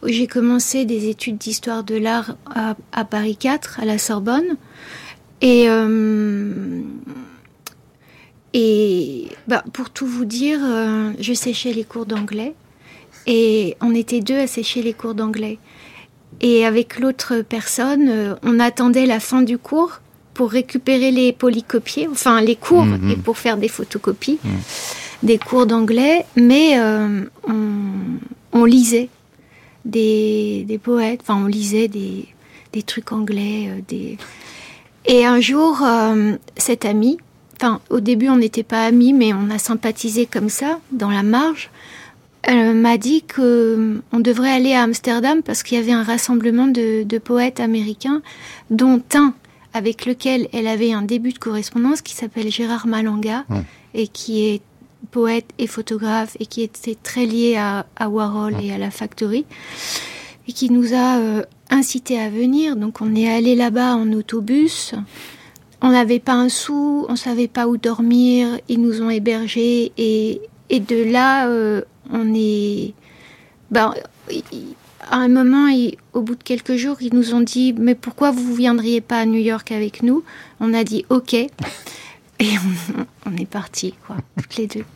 J'ai 0.05 0.27
commencé 0.27 0.85
des 0.85 1.09
études 1.09 1.37
d'histoire 1.37 1.83
de 1.83 1.95
l'art 1.95 2.37
à, 2.45 2.75
à 2.93 3.03
Paris 3.03 3.35
4, 3.35 3.79
à 3.81 3.85
la 3.85 3.97
Sorbonne. 3.97 4.57
Et, 5.41 5.65
euh, 5.67 6.81
et 8.53 9.27
bah, 9.47 9.63
pour 9.73 9.89
tout 9.89 10.07
vous 10.07 10.25
dire, 10.25 10.59
je 11.19 11.33
séchais 11.33 11.73
les 11.73 11.83
cours 11.83 12.05
d'anglais. 12.05 12.53
Et 13.25 13.75
on 13.81 13.93
était 13.93 14.21
deux 14.21 14.37
à 14.37 14.47
sécher 14.47 14.83
les 14.83 14.93
cours 14.93 15.15
d'anglais. 15.15 15.57
Et 16.41 16.65
avec 16.65 16.99
l'autre 16.99 17.41
personne, 17.41 18.37
on 18.43 18.59
attendait 18.59 19.07
la 19.07 19.19
fin 19.19 19.41
du 19.41 19.57
cours 19.57 19.99
pour 20.37 20.49
récupérer 20.51 21.11
les 21.19 21.33
polycopiés, 21.33 22.07
enfin 22.15 22.35
les 22.49 22.55
cours, 22.67 22.85
Mhm. 22.85 23.11
et 23.11 23.15
pour 23.25 23.37
faire 23.43 23.57
des 23.57 23.67
photocopies 23.77 24.39
des 25.23 25.39
cours 25.47 25.65
d'anglais. 25.71 26.17
Mais 26.35 26.67
euh, 26.77 27.23
on, 27.53 28.59
on 28.59 28.63
lisait 28.75 29.09
des, 29.83 30.63
des 30.67 30.77
poètes, 30.77 31.21
enfin 31.23 31.37
on 31.43 31.47
lisait 31.47 31.87
des, 31.87 32.25
des 32.73 32.83
trucs 32.83 33.11
anglais. 33.11 33.59
euh, 33.69 33.81
des... 33.87 34.17
Et 35.05 35.25
un 35.25 35.39
jour, 35.39 35.81
euh, 35.83 36.33
cette 36.57 36.85
amie, 36.85 37.17
enfin 37.55 37.79
au 37.89 37.99
début 37.99 38.29
on 38.29 38.37
n'était 38.37 38.63
pas 38.75 38.83
amis, 38.85 39.13
mais 39.13 39.33
on 39.33 39.49
a 39.49 39.57
sympathisé 39.57 40.25
comme 40.33 40.49
ça, 40.49 40.79
dans 40.91 41.09
la 41.09 41.23
marge. 41.23 41.69
Elle 42.43 42.75
m'a 42.75 42.97
dit 42.97 43.23
que 43.23 43.41
euh, 43.41 44.01
on 44.13 44.19
devrait 44.19 44.51
aller 44.51 44.73
à 44.73 44.83
Amsterdam 44.83 45.41
parce 45.41 45.63
qu'il 45.63 45.77
y 45.77 45.81
avait 45.81 45.91
un 46.01 46.03
rassemblement 46.03 46.67
de, 46.67 47.03
de 47.03 47.17
poètes 47.17 47.59
américains, 47.59 48.21
dont 48.69 49.01
un 49.15 49.33
avec 49.77 50.05
lequel 50.05 50.47
elle 50.53 50.67
avait 50.67 50.91
un 50.91 51.01
début 51.03 51.31
de 51.31 51.37
correspondance 51.39 52.01
qui 52.01 52.13
s'appelle 52.13 52.51
Gérard 52.51 52.87
Malanga 52.87 53.45
Mm. 53.49 53.59
et 53.93 54.07
qui 54.07 54.33
est 54.45 54.61
poète 55.11 55.45
et 55.57 55.67
photographe 55.67 56.35
et 56.39 56.45
qui 56.45 56.61
était 56.63 56.95
très 57.01 57.25
lié 57.25 57.55
à, 57.57 57.85
à 57.95 58.09
Warhol 58.09 58.55
et 58.61 58.73
à 58.73 58.77
la 58.77 58.91
Factory 58.91 59.45
et 60.47 60.51
qui 60.53 60.69
nous 60.69 60.93
a 60.93 61.17
euh, 61.19 61.43
incité 61.69 62.19
à 62.19 62.29
venir. 62.29 62.75
Donc 62.75 62.99
on 63.01 63.15
est 63.15 63.29
allé 63.29 63.55
là-bas 63.55 63.95
en 63.95 64.11
autobus. 64.13 64.93
On 65.81 65.89
n'avait 65.91 66.19
pas 66.19 66.33
un 66.33 66.49
sou, 66.49 67.05
on 67.07 67.15
savait 67.15 67.47
pas 67.47 67.67
où 67.67 67.77
dormir. 67.77 68.59
Ils 68.67 68.81
nous 68.81 69.01
ont 69.01 69.09
hébergés 69.11 69.91
et, 69.97 70.41
et 70.69 70.79
de 70.79 71.03
là 71.03 71.47
euh, 71.47 71.81
on 72.11 72.33
est. 72.35 72.93
Ben, 73.69 73.93
à 75.11 75.17
un 75.17 75.27
moment, 75.27 75.67
au 76.13 76.21
bout 76.21 76.35
de 76.35 76.43
quelques 76.43 76.75
jours, 76.75 76.97
ils 77.01 77.13
nous 77.13 77.33
ont 77.33 77.41
dit 77.41 77.73
mais 77.77 77.95
pourquoi 77.95 78.31
vous 78.31 78.53
viendriez 78.53 79.01
pas 79.01 79.19
à 79.19 79.25
New 79.25 79.39
York 79.39 79.71
avec 79.71 80.03
nous? 80.03 80.23
On 80.59 80.73
a 80.73 80.83
dit 80.83 81.05
ok. 81.09 81.35
Et 82.39 82.53
on, 83.25 83.35
est 83.35 83.49
partis, 83.49 83.95
quoi, 84.05 84.17
toutes 84.37 84.57
les 84.57 84.67
deux. 84.67 84.85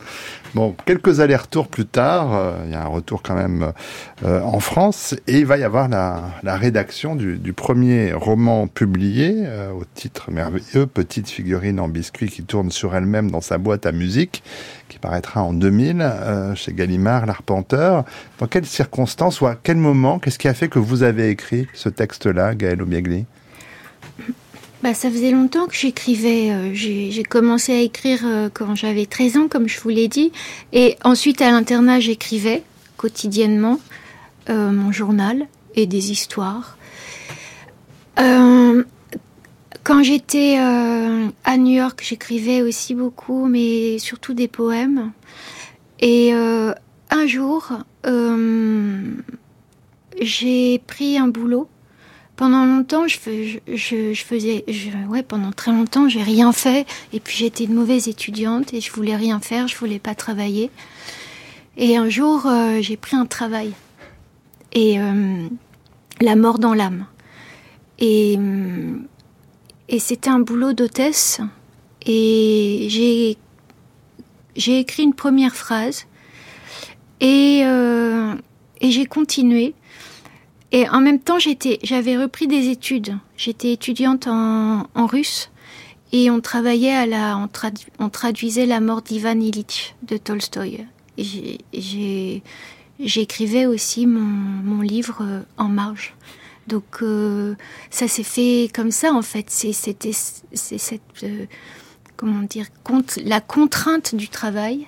Bon, 0.54 0.76
quelques 0.84 1.20
allers-retours 1.20 1.66
plus 1.66 1.86
tard, 1.86 2.34
euh, 2.34 2.56
il 2.66 2.72
y 2.72 2.74
a 2.74 2.82
un 2.82 2.86
retour 2.86 3.22
quand 3.22 3.34
même 3.34 3.72
euh, 4.22 4.42
en 4.42 4.60
France, 4.60 5.14
et 5.26 5.38
il 5.38 5.46
va 5.46 5.56
y 5.56 5.64
avoir 5.64 5.88
la, 5.88 6.34
rédaction 6.44 7.16
du, 7.16 7.52
premier 7.54 8.12
roman 8.12 8.66
publié, 8.66 9.32
euh, 9.38 9.72
au 9.72 9.84
titre 9.94 10.30
merveilleux, 10.30 10.86
Petite 10.86 11.30
figurine 11.30 11.80
en 11.80 11.88
biscuit 11.88 12.28
qui 12.28 12.44
tourne 12.44 12.70
sur 12.70 12.94
elle-même 12.94 13.30
dans 13.30 13.40
sa 13.40 13.56
boîte 13.56 13.86
à 13.86 13.92
musique, 13.92 14.42
qui 14.90 14.98
paraîtra 14.98 15.42
en 15.42 15.54
2000 15.54 16.02
euh, 16.02 16.54
chez 16.54 16.74
Gallimard, 16.74 17.24
l'Arpenteur. 17.24 18.04
Dans 18.38 18.46
quelles 18.46 18.66
circonstances 18.66 19.40
ou 19.40 19.46
à 19.46 19.56
quel 19.60 19.78
moment, 19.78 20.18
qu'est-ce 20.18 20.38
qui 20.38 20.48
a 20.48 20.54
fait 20.54 20.68
que 20.68 20.78
vous 20.78 21.02
avez 21.02 21.30
écrit 21.30 21.66
ce 21.72 21.88
texte-là, 21.88 22.54
Gaël 22.54 22.82
Obiegli 22.82 23.24
Bah, 24.82 24.94
ça 24.94 25.10
faisait 25.10 25.30
longtemps 25.30 25.66
que 25.68 25.74
j'écrivais. 25.76 26.50
euh, 26.50 26.74
J'ai 26.74 27.22
commencé 27.22 27.72
à 27.72 27.78
écrire 27.80 28.22
euh, 28.24 28.48
quand 28.52 28.74
j'avais 28.74 29.06
13 29.06 29.36
ans, 29.36 29.48
comme 29.48 29.68
je 29.68 29.78
vous 29.80 29.90
l'ai 29.90 30.08
dit. 30.08 30.32
Et 30.72 30.96
ensuite, 31.04 31.40
à 31.40 31.52
l'internat, 31.52 32.00
j'écrivais 32.00 32.64
quotidiennement 32.96 33.78
euh, 34.50 34.72
mon 34.72 34.90
journal 34.90 35.46
et 35.76 35.86
des 35.86 36.10
histoires. 36.10 36.76
Quand 39.84 40.04
j'étais 40.04 40.58
à 40.58 41.56
New 41.56 41.72
York, 41.72 42.02
j'écrivais 42.06 42.62
aussi 42.62 42.94
beaucoup, 42.94 43.46
mais 43.46 43.98
surtout 43.98 44.32
des 44.32 44.46
poèmes. 44.46 45.10
Et 46.00 46.32
un 46.32 47.26
jour, 47.26 47.72
j'ai 50.20 50.78
pris 50.86 51.18
un 51.18 51.26
boulot 51.26 51.68
pendant 52.42 52.66
longtemps, 52.66 53.06
je, 53.06 53.20
fais- 53.20 53.46
je, 53.46 53.76
je- 53.76 54.12
je 54.14 54.24
faisais, 54.24 54.64
ouais, 55.08 55.22
pendant 55.22 55.52
très 55.52 55.70
longtemps, 55.70 56.08
j'ai 56.08 56.24
rien 56.24 56.50
fait. 56.52 56.88
Et 57.12 57.20
puis 57.20 57.36
j'étais 57.36 57.62
une 57.66 57.74
mauvaise 57.74 58.08
étudiante 58.08 58.74
et 58.74 58.80
je 58.80 58.90
voulais 58.90 59.14
rien 59.14 59.38
faire, 59.38 59.68
je 59.68 59.76
voulais 59.76 60.00
pas 60.00 60.16
travailler. 60.16 60.68
Et 61.76 61.96
un 61.96 62.08
jour, 62.08 62.46
euh, 62.46 62.78
j'ai 62.80 62.96
pris 62.96 63.14
un 63.14 63.26
travail 63.26 63.74
et 64.72 64.98
euh, 64.98 65.46
la 66.20 66.34
mort 66.34 66.58
dans 66.58 66.74
l'âme. 66.74 67.06
Et 68.00 68.34
euh, 68.36 68.96
et 69.88 70.00
c'était 70.00 70.30
un 70.30 70.40
boulot 70.40 70.72
d'hôtesse. 70.72 71.40
Et 72.04 72.88
j'ai 74.56 74.78
écrit 74.80 75.04
une 75.04 75.14
première 75.14 75.54
phrase 75.54 76.06
et 77.20 77.62
j'ai 78.82 79.06
continué. 79.06 79.76
Et 80.72 80.88
en 80.88 81.00
même 81.00 81.20
temps, 81.20 81.36
j'avais 81.38 82.16
repris 82.16 82.46
des 82.46 82.68
études. 82.70 83.18
J'étais 83.36 83.72
étudiante 83.72 84.26
en, 84.26 84.86
russe 85.06 85.50
et 86.12 86.30
on 86.30 86.40
travaillait 86.40 86.94
à 86.94 87.04
la, 87.06 87.36
on, 87.36 87.46
tradu- 87.46 87.88
on 87.98 88.08
traduisait 88.08 88.64
la 88.64 88.80
mort 88.80 89.02
d'Ivan 89.02 89.38
Ilitch 89.38 89.94
de 90.02 90.16
Tolstoï. 90.16 90.86
J'écrivais 92.98 93.66
aussi 93.66 94.06
mon, 94.06 94.80
livre 94.80 95.18
euh, 95.20 95.42
en 95.58 95.68
marge. 95.68 96.14
Donc 96.68 97.02
euh, 97.02 97.54
ça 97.90 98.08
s'est 98.08 98.22
fait 98.22 98.70
comme 98.74 98.92
ça 98.92 99.12
en 99.12 99.22
fait. 99.22 99.50
C'était, 99.50 100.12
cette, 100.12 101.02
euh, 101.22 101.44
comment 102.16 102.42
dire, 102.42 102.66
la 103.24 103.40
contrainte 103.42 104.14
du 104.14 104.28
travail, 104.28 104.86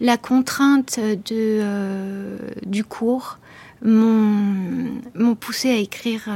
la 0.00 0.16
contrainte 0.16 0.98
de, 0.98 2.38
du 2.64 2.84
cours 2.84 3.38
m'ont 3.86 5.34
poussé 5.34 5.70
à 5.70 5.76
écrire, 5.76 6.28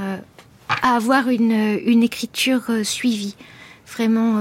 à 0.69 0.97
avoir 0.97 1.29
une, 1.29 2.03
écriture 2.03 2.71
suivie. 2.85 3.37
Vraiment 3.87 4.37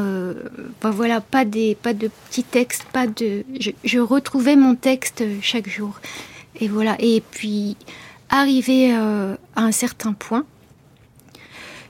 ben 0.80 0.92
voilà 0.92 1.22
pas 1.22 1.44
des 1.44 1.74
pas 1.74 1.96
de 1.96 2.08
petits 2.08 2.44
textes 2.44 2.84
pas 2.94 3.08
de 3.08 3.44
je, 3.84 4.00
retrouvais 4.00 4.56
mon 4.56 4.76
texte 4.76 5.24
chaque 5.42 5.68
jour. 5.68 6.00
Et 6.62 6.68
voilà. 6.68 6.96
Et 7.00 7.24
puis 7.32 7.76
arrivé 8.30 8.94
à 8.94 9.38
un 9.56 9.72
certain 9.72 10.14
point 10.14 10.46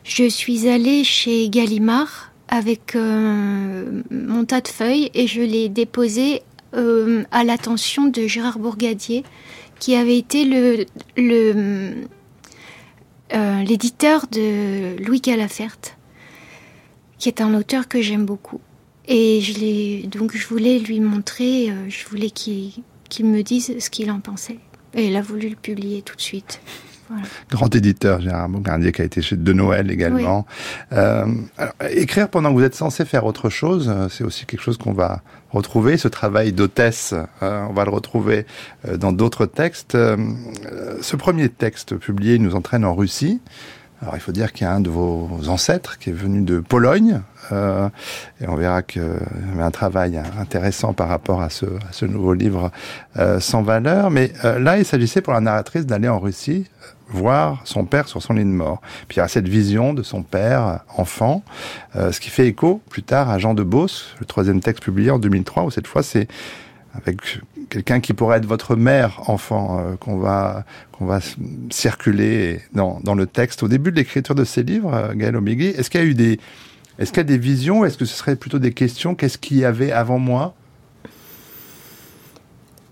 je 0.10 0.28
suis 0.28 0.68
allée 0.68 1.04
chez 1.04 1.50
Gallimard 1.50 2.32
avec 2.48 2.96
euh, 2.96 4.02
mon 4.10 4.44
tas 4.44 4.60
de 4.60 4.68
feuilles 4.68 5.12
et 5.14 5.28
je 5.28 5.42
l'ai 5.42 5.70
déposé 5.70 6.42
euh, 6.74 7.24
à 7.30 7.44
l'attention 7.44 8.08
de 8.08 8.26
Gérard 8.26 8.58
Bourgadier, 8.58 9.24
qui 9.80 9.96
avait 9.96 10.18
été 10.18 10.46
le, 10.46 10.86
euh, 13.34 13.64
l'éditeur 13.64 14.28
de 14.28 15.02
Louis 15.04 15.22
Calafert, 15.22 15.78
qui 17.18 17.30
est 17.30 17.42
un 17.42 17.54
auteur 17.54 17.88
que 17.88 18.02
j'aime 18.02 18.26
beaucoup. 18.26 18.62
Et 19.08 19.42
je 19.42 20.06
donc 20.06 20.36
je 20.36 20.48
voulais 20.48 20.78
lui 20.78 21.00
montrer, 21.00 21.74
je 21.88 22.08
voulais 22.08 22.30
qu'il 22.30 22.84
me 23.22 23.42
dise 23.42 23.80
ce 23.80 23.90
qu'il 23.90 24.12
en 24.12 24.20
pensait. 24.20 24.60
Et 24.94 25.08
il 25.08 25.16
a 25.16 25.22
voulu 25.22 25.50
le 25.50 25.56
publier 25.56 26.02
tout 26.02 26.16
de 26.16 26.22
suite. 26.22 26.62
Grand 27.50 27.74
éditeur, 27.76 28.22
Gérard 28.22 28.50
Bougardier, 28.50 28.92
qui 28.92 29.02
a 29.02 29.06
été 29.06 29.22
chez 29.22 29.36
De 29.36 29.54
Noël 29.54 29.92
également. 29.92 30.46
Euh, 30.94 31.26
écrire 31.90 32.30
pendant 32.30 32.50
que 32.50 32.56
vous 32.56 32.64
êtes 32.64 32.76
censé 32.76 33.06
faire 33.06 33.26
autre 33.26 33.50
chose, 33.50 33.92
euh, 33.94 34.08
c'est 34.10 34.24
aussi 34.24 34.46
quelque 34.46 34.62
chose 34.62 34.78
qu'on 34.78 34.94
va 34.94 35.22
retrouver. 35.52 35.98
Ce 35.98 36.08
travail 36.08 36.54
d'hôtesse, 36.54 37.14
euh, 37.42 37.66
on 37.70 37.74
va 37.74 37.86
le 37.86 37.92
retrouver 37.92 38.46
dans 38.98 39.12
d'autres 39.12 39.46
textes. 39.46 39.98
ce 39.98 41.16
premier 41.16 41.50
texte 41.50 41.96
publié 41.96 42.40
nous 42.40 42.56
entraîne 42.56 42.86
en 42.86 42.94
Russie. 42.94 43.42
Alors 44.02 44.16
il 44.16 44.22
faut 44.22 44.32
dire 44.32 44.54
qu'il 44.54 44.66
y 44.66 44.70
a 44.70 44.74
un 44.74 44.80
de 44.80 44.90
vos 44.90 45.30
ancêtres 45.48 45.98
qui 45.98 46.10
est 46.10 46.14
venu 46.14 46.42
de 46.42 46.60
Pologne, 46.60 47.22
euh, 47.52 47.90
et 48.40 48.48
on 48.48 48.56
verra 48.56 48.82
qu'il 48.82 49.02
y 49.02 49.60
a 49.60 49.66
un 49.66 49.72
travail 49.72 50.20
intéressant 50.40 50.94
par 50.94 51.10
rapport 51.10 51.42
à 51.42 51.50
ce, 51.50 51.66
à 51.66 51.92
ce 51.92 52.06
nouveau 52.06 52.34
livre 52.34 52.72
euh, 53.18 53.40
sans 53.40 53.62
valeur. 53.62 54.10
Mais 54.10 54.32
euh, 54.46 54.60
là, 54.60 54.78
il 54.78 54.86
s'agissait 54.86 55.22
pour 55.22 55.34
la 55.34 55.42
narratrice 55.42 55.86
d'aller 55.86 56.08
en 56.08 56.20
Russie 56.20 56.70
voir 57.10 57.62
son 57.66 57.86
père 57.86 58.08
sur 58.08 58.22
son 58.22 58.34
lit 58.34 58.44
de 58.44 58.50
mort. 58.50 58.82
Puis 59.08 59.18
il 59.18 59.20
y 59.20 59.24
a 59.24 59.28
cette 59.28 59.48
vision 59.48 59.94
de 59.94 60.04
son 60.04 60.24
père 60.24 60.82
enfant, 60.96 61.44
ce 61.96 62.20
qui 62.20 62.30
fait 62.30 62.48
écho 62.48 62.82
plus 62.90 63.04
tard 63.04 63.30
à 63.30 63.40
Jean 63.40 63.54
de 63.54 63.64
Beauce, 63.64 64.16
le 64.20 64.26
troisième 64.26 64.60
texte 64.62 64.84
publié 64.84 65.12
en 65.12 65.20
2003, 65.20 65.64
où 65.64 65.72
cette 65.72 65.88
fois 65.88 66.04
c'est 66.04 66.28
avec 66.94 67.22
quelqu'un 67.70 68.00
qui 68.00 68.14
pourrait 68.14 68.38
être 68.38 68.46
votre 68.46 68.76
mère 68.76 69.30
enfant 69.30 69.80
euh, 69.80 69.96
qu'on 69.96 70.18
va 70.18 70.66
qu'on 70.92 71.06
va 71.06 71.20
circuler 71.70 72.62
dans, 72.74 73.00
dans 73.04 73.16
le 73.16 73.26
texte. 73.26 73.64
Au 73.64 73.68
début 73.68 73.92
de 73.92 73.98
l'écriture 73.98 74.36
de 74.36 74.44
ces 74.44 74.64
livres 74.64 74.94
euh, 74.94 75.14
Gaël 75.14 75.36
Omigui 75.36 75.68
est-ce 75.68 75.90
qu'il 75.90 76.02
y 76.02 76.04
a 76.04 76.08
eu 76.08 76.16
des 76.16 76.40
est-ce 76.98 77.12
qu'il 77.12 77.20
y 77.20 77.22
a 77.22 77.24
des 77.24 77.38
visions 77.38 77.86
est-ce 77.86 77.98
que 77.98 78.06
ce 78.06 78.16
serait 78.16 78.36
plutôt 78.36 78.60
des 78.60 78.74
questions? 78.74 79.16
Qu'est-ce 79.16 79.38
qu'il 79.38 79.58
y 79.58 79.66
avait 79.66 79.92
avant 79.92 80.20
moi? 80.20 80.56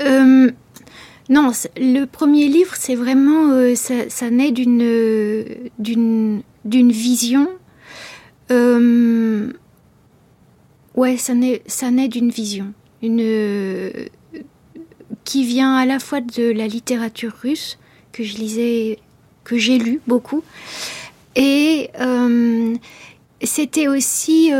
Euh, 0.03 0.51
non 1.29 1.51
le 1.77 2.05
premier 2.05 2.47
livre 2.47 2.75
c'est 2.75 2.95
vraiment 2.95 3.51
euh, 3.51 3.75
ça, 3.75 4.09
ça, 4.09 4.29
naît 4.29 4.51
d'une 4.51 5.71
d'une 5.79 6.91
vision 6.91 7.47
euh, 8.51 9.51
ouais 10.95 11.17
ça 11.17 11.33
naît 11.33 12.07
d'une 12.07 12.29
vision 12.29 12.73
qui 15.25 15.43
vient 15.45 15.75
à 15.75 15.85
la 15.85 15.99
fois 15.99 16.21
de 16.21 16.51
la 16.51 16.67
littérature 16.67 17.33
russe 17.41 17.77
que 18.11 18.23
je 18.23 18.37
lisais 18.37 18.99
que 19.43 19.57
j'ai 19.57 19.77
lu 19.77 20.01
beaucoup 20.07 20.43
et 21.35 21.89
euh, 21.99 22.73
c'était 23.43 23.87
aussi 23.87 24.51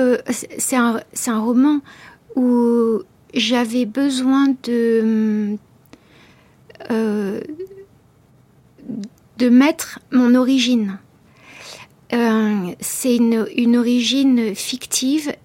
c'est 0.58 0.76
un 0.76 1.40
roman 1.40 1.80
où 2.36 3.00
j'avais 3.34 3.86
besoin 3.86 4.48
de 4.64 5.58
euh, 6.92 7.42
de 9.38 9.50
mettre 9.50 10.00
mon 10.12 10.36
origine 10.36 11.00
euh, 12.14 12.72
c'est 12.80 13.18
une, 13.18 13.76
origine 13.76 14.56
fictive 14.56 15.36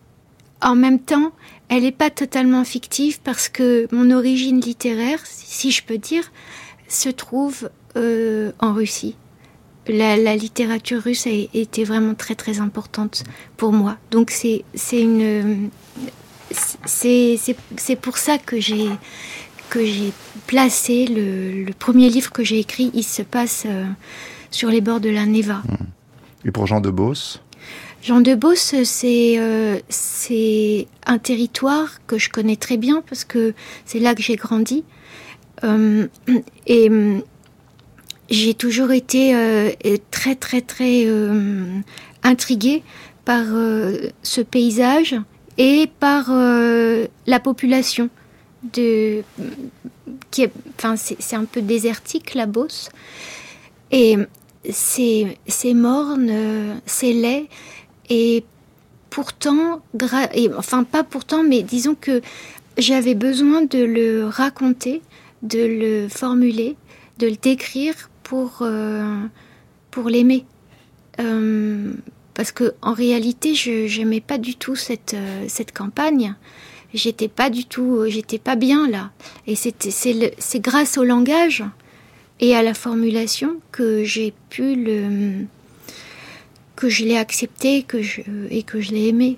en 0.61 0.75
même 0.75 1.01
temps 1.01 1.33
elle 1.69 1.85
n'est 1.85 1.91
pas 1.93 2.11
totalement 2.11 2.65
fictive 2.65 3.21
parce 3.25 3.49
que 3.49 3.89
mon 3.93 4.11
origine 4.11 4.61
littéraire, 4.61 5.21
si 5.25 5.71
je 5.71 5.83
peux 5.83 5.97
dire, 5.97 6.31
se 6.87 7.09
trouve 7.09 7.71
euh, 7.97 8.53
en 8.59 8.75
Russie. 8.75 9.17
La, 9.89 10.19
la 10.19 10.37
littérature 10.37 11.01
russe 11.01 11.27
a 11.27 11.31
été 11.31 11.85
vraiment 11.85 12.15
très 12.15 12.35
très 12.35 12.61
importante 12.61 13.25
pour 13.57 13.73
moi. 13.73 13.97
Donc 14.11 14.31
c'est 14.31 14.65
une 14.93 15.71
c'est 16.85 17.97
pour 18.01 18.19
ça 18.19 18.37
que 18.37 18.61
j'ai 18.61 18.91
que 19.71 19.83
j'ai 19.83 20.13
placé 20.47 21.07
le, 21.07 21.65
le, 21.65 21.73
premier 21.73 22.09
livre 22.09 22.31
que 22.31 22.45
j'ai 22.45 22.59
écrit. 22.59 22.91
Il 22.95 23.05
se 23.05 23.23
passe 23.23 23.65
euh, 23.67 23.85
sur 24.51 24.69
les 24.69 24.81
bords 24.81 25.01
de 25.01 25.11
la 25.11 25.27
Neva. 25.27 25.63
Et 26.45 26.51
pour 26.51 26.67
Jean 26.67 26.81
de 26.81 26.91
Beauce? 26.91 27.41
Jean 28.03 28.21
de 28.21 28.35
Beauce, 28.35 28.75
c'est 28.83 29.39
euh, 29.39 29.79
un 31.07 31.19
territoire 31.19 32.05
que 32.07 32.19
je 32.19 32.31
connais 32.31 32.57
très 32.57 32.77
bien 32.77 33.03
parce 33.09 33.25
que 33.25 33.55
c'est 33.85 34.01
là 34.01 34.15
que 34.15 34.23
j'ai 34.23 34.37
grandi. 34.37 34.85
Euh, 35.63 36.09
et 36.67 36.91
euh, 36.91 37.19
j'ai 38.29 38.55
toujours 38.55 38.91
été 38.91 39.37
euh, 39.37 39.71
très 40.11 40.35
très 40.35 40.63
très 40.63 41.05
euh, 41.07 41.79
intriguée 42.25 42.83
par 43.25 43.45
euh, 43.51 44.09
ce 44.23 44.41
paysage 44.41 45.15
et 45.59 45.89
par 46.01 46.27
euh, 46.31 47.07
la 47.27 47.39
population 47.39 48.09
de 48.75 49.23
enfin 50.77 50.97
c'est 50.97 51.37
un 51.37 51.45
peu 51.45 51.63
désertique 51.63 52.35
la 52.35 52.47
Beauce 52.47 52.91
et 53.91 54.17
c'est 54.71 55.37
morne 55.75 56.81
c'est 56.87 57.13
laid. 57.13 57.49
Et 58.09 58.45
pourtant 59.11 59.83
et, 60.35 60.51
enfin 60.55 60.85
pas 60.85 61.05
pourtant 61.05 61.43
mais 61.45 61.63
disons 61.63 61.95
que 61.95 62.21
j'avais 62.79 63.15
besoin 63.15 63.63
de 63.63 63.79
le 63.79 64.27
raconter 64.27 65.03
de 65.43 65.59
le 65.59 66.09
formuler 66.09 66.77
de 67.19 67.27
le 67.27 67.37
décrire 67.37 67.95
pour 68.23 68.59
euh, 68.63 69.27
pour 69.91 70.09
l'aimer. 70.09 70.45
Euh, 71.21 71.93
parce 72.35 72.53
que 72.53 72.75
en 72.81 72.95
réalité 72.95 73.55
je 73.55 73.99
n'aimais 73.99 74.23
pas 74.23 74.39
du 74.39 74.57
tout 74.57 74.75
cette 74.75 75.15
euh, 75.15 75.45
cette 75.49 75.73
campagne 75.73 76.35
j'étais 76.95 77.29
pas 77.29 77.51
du 77.51 77.65
tout 77.65 78.05
j'étais 78.09 78.39
pas 78.39 78.57
bien 78.57 78.89
là. 78.89 79.11
Et 79.47 79.55
c'est 79.57 80.61
grâce 80.61 80.99
au 80.99 81.05
langage 81.05 81.65
et 82.41 82.55
à 82.57 82.63
la 82.63 82.75
formulation 82.75 83.57
que 83.71 84.05
j'ai 84.05 84.35
pu 84.51 84.75
le 84.75 85.45
que 86.77 86.89
je 86.89 87.05
l'ai 87.05 87.17
accepté 87.17 87.83
que 87.83 87.99
et 88.51 88.63
que 88.63 88.81
je 88.81 88.91
l'ai 88.91 89.09
aimé. 89.09 89.37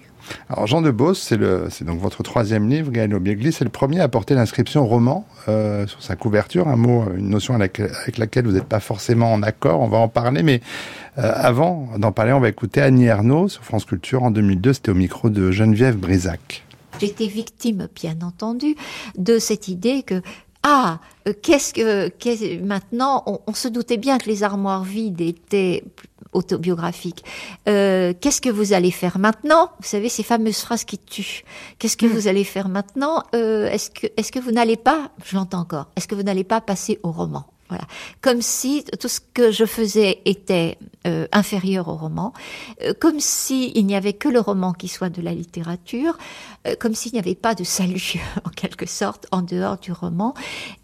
Alors 0.49 0.67
Jean 0.67 0.83
de 0.83 0.91
Beauce, 0.91 1.21
c'est 1.21 1.85
donc 1.85 2.01
votre 2.01 2.23
troisième 2.23 2.69
livre, 2.69 2.91
Gaël 2.91 3.15
Obiegli, 3.15 3.53
c'est 3.53 3.65
le 3.65 3.71
premier 3.71 4.01
à 4.01 4.09
porter 4.09 4.35
l'inscription 4.35 4.87
roman 4.87 5.27
euh, 5.49 5.87
sur 5.87 6.03
sa 6.03 6.17
couverture, 6.17 6.69
un 6.69 6.77
mot, 6.77 7.05
une 7.17 7.29
notion 7.29 7.55
avec, 7.55 7.81
avec 7.81 8.19
laquelle 8.19 8.47
vous 8.47 8.53
n'êtes 8.53 8.65
pas 8.65 8.81
forcément 8.81 9.33
en 9.33 9.43
accord, 9.43 9.81
on 9.81 9.89
va 9.89 9.99
en 9.99 10.09
parler, 10.09 10.43
mais 10.43 10.61
euh, 11.19 11.31
avant 11.35 11.91
d'en 11.99 12.13
parler, 12.13 12.33
on 12.33 12.41
va 12.41 12.49
écouter 12.49 12.81
Annie 12.81 13.05
Ernaux 13.05 13.49
sur 13.49 13.65
France 13.65 13.85
Culture 13.85 14.23
en 14.23 14.31
2002, 14.31 14.73
c'était 14.73 14.91
au 14.91 14.95
micro 14.95 15.29
de 15.29 15.51
Geneviève 15.51 15.97
Brisac. 15.97 16.65
J'étais 17.01 17.27
victime, 17.27 17.89
bien 17.95 18.17
entendu, 18.23 18.77
de 19.17 19.39
cette 19.39 19.69
idée 19.69 20.03
que 20.03 20.23
ah, 20.63 20.99
euh, 21.29 21.35
qu'est-ce 21.43 21.75
que 21.75 22.09
qu 22.09 22.59
maintenant 22.63 23.23
on, 23.27 23.41
on 23.47 23.53
se 23.53 23.69
doutait 23.69 23.99
bien 23.99 24.17
que 24.17 24.31
les 24.31 24.43
armoires 24.43 24.83
vides 24.83 25.21
étaient 25.21 25.85
autobiographiques. 26.35 27.25
Euh, 27.69 28.13
qu'est-ce 28.21 28.41
que 28.41 28.51
vous 28.51 28.73
allez 28.73 28.91
faire 28.91 29.19
maintenant? 29.19 29.71
Vous 29.81 29.89
savez 29.89 30.09
ces 30.09 30.23
fameuses 30.23 30.61
phrases 30.61 30.85
qui 30.85 30.99
tuent. 30.99 31.45
Qu'est-ce 31.79 31.97
que 31.97 32.07
mmh. 32.07 32.11
vous 32.11 32.29
allez 32.29 32.45
faire 32.45 32.69
maintenant? 32.69 33.23
Euh, 33.35 33.71
Est-ce 33.71 33.91
que 33.91 34.07
est-ce 34.17 34.33
que 34.33 34.39
vous 34.39 34.51
n'allez 34.51 34.77
pas 34.77 35.11
Je 35.25 35.37
l'entends 35.37 35.61
encore. 35.61 35.87
Est-ce 35.97 36.09
que 36.09 36.15
vous 36.15 36.23
n'allez 36.23 36.45
pas 36.45 36.61
passer 36.61 36.99
au 37.03 37.11
roman? 37.11 37.47
Comme 38.21 38.43
si 38.43 38.85
tout 39.01 39.09
ce 39.09 39.21
que 39.33 39.51
je 39.51 39.65
faisais 39.65 40.21
était 40.25 40.79
euh, 41.07 41.27
inférieur 41.33 41.89
au 41.89 41.97
roman, 41.97 42.33
euh, 42.83 42.95
comme 42.99 43.21
si 43.21 43.73
il 43.75 43.87
n'y 43.87 43.95
avait 43.95 44.13
que 44.15 44.29
le 44.29 44.41
roman 44.41 44.73
qui 44.73 44.89
soit 44.89 45.11
de 45.11 45.21
la 45.21 45.35
littérature, 45.35 46.17
euh, 46.67 46.75
comme 46.79 46.95
s'il 46.95 47.13
n'y 47.13 47.19
avait 47.19 47.35
pas 47.35 47.55
de 47.55 47.65
salut 47.65 48.15
en 48.45 48.51
quelque 48.51 48.87
sorte 48.87 49.27
en 49.31 49.43
dehors 49.43 49.79
du 49.79 49.93
roman. 49.93 50.35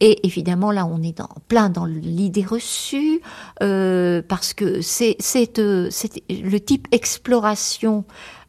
Et 0.01 0.27
évidemment 0.27 0.73
là 0.73 0.87
on 0.87 1.03
est 1.03 1.17
dans, 1.17 1.29
plein 1.49 1.71
dans 1.71 1.87
l'idée 1.87 2.45
reçue 2.45 3.21
parce 3.59 4.55
que 4.55 4.81
c'est 4.83 5.17
le 5.59 6.59
type 6.59 6.89
exploration 6.93 8.05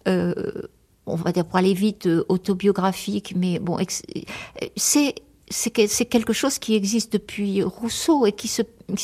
on 0.06 1.16
va 1.16 1.32
dire 1.32 1.46
pour 1.46 1.58
aller 1.58 1.74
vite, 1.74 2.08
autobiographique, 2.30 3.34
mais 3.36 3.60
bon, 3.60 3.78
c'est 4.76 5.16
c'est 5.52 6.06
quelque 6.06 6.34
chose 6.34 6.60
qui 6.60 6.76
existe 6.76 7.14
depuis 7.14 7.62
Rousseau 7.64 8.26
et 8.26 8.32
qui 8.32 8.48
se 8.48 8.62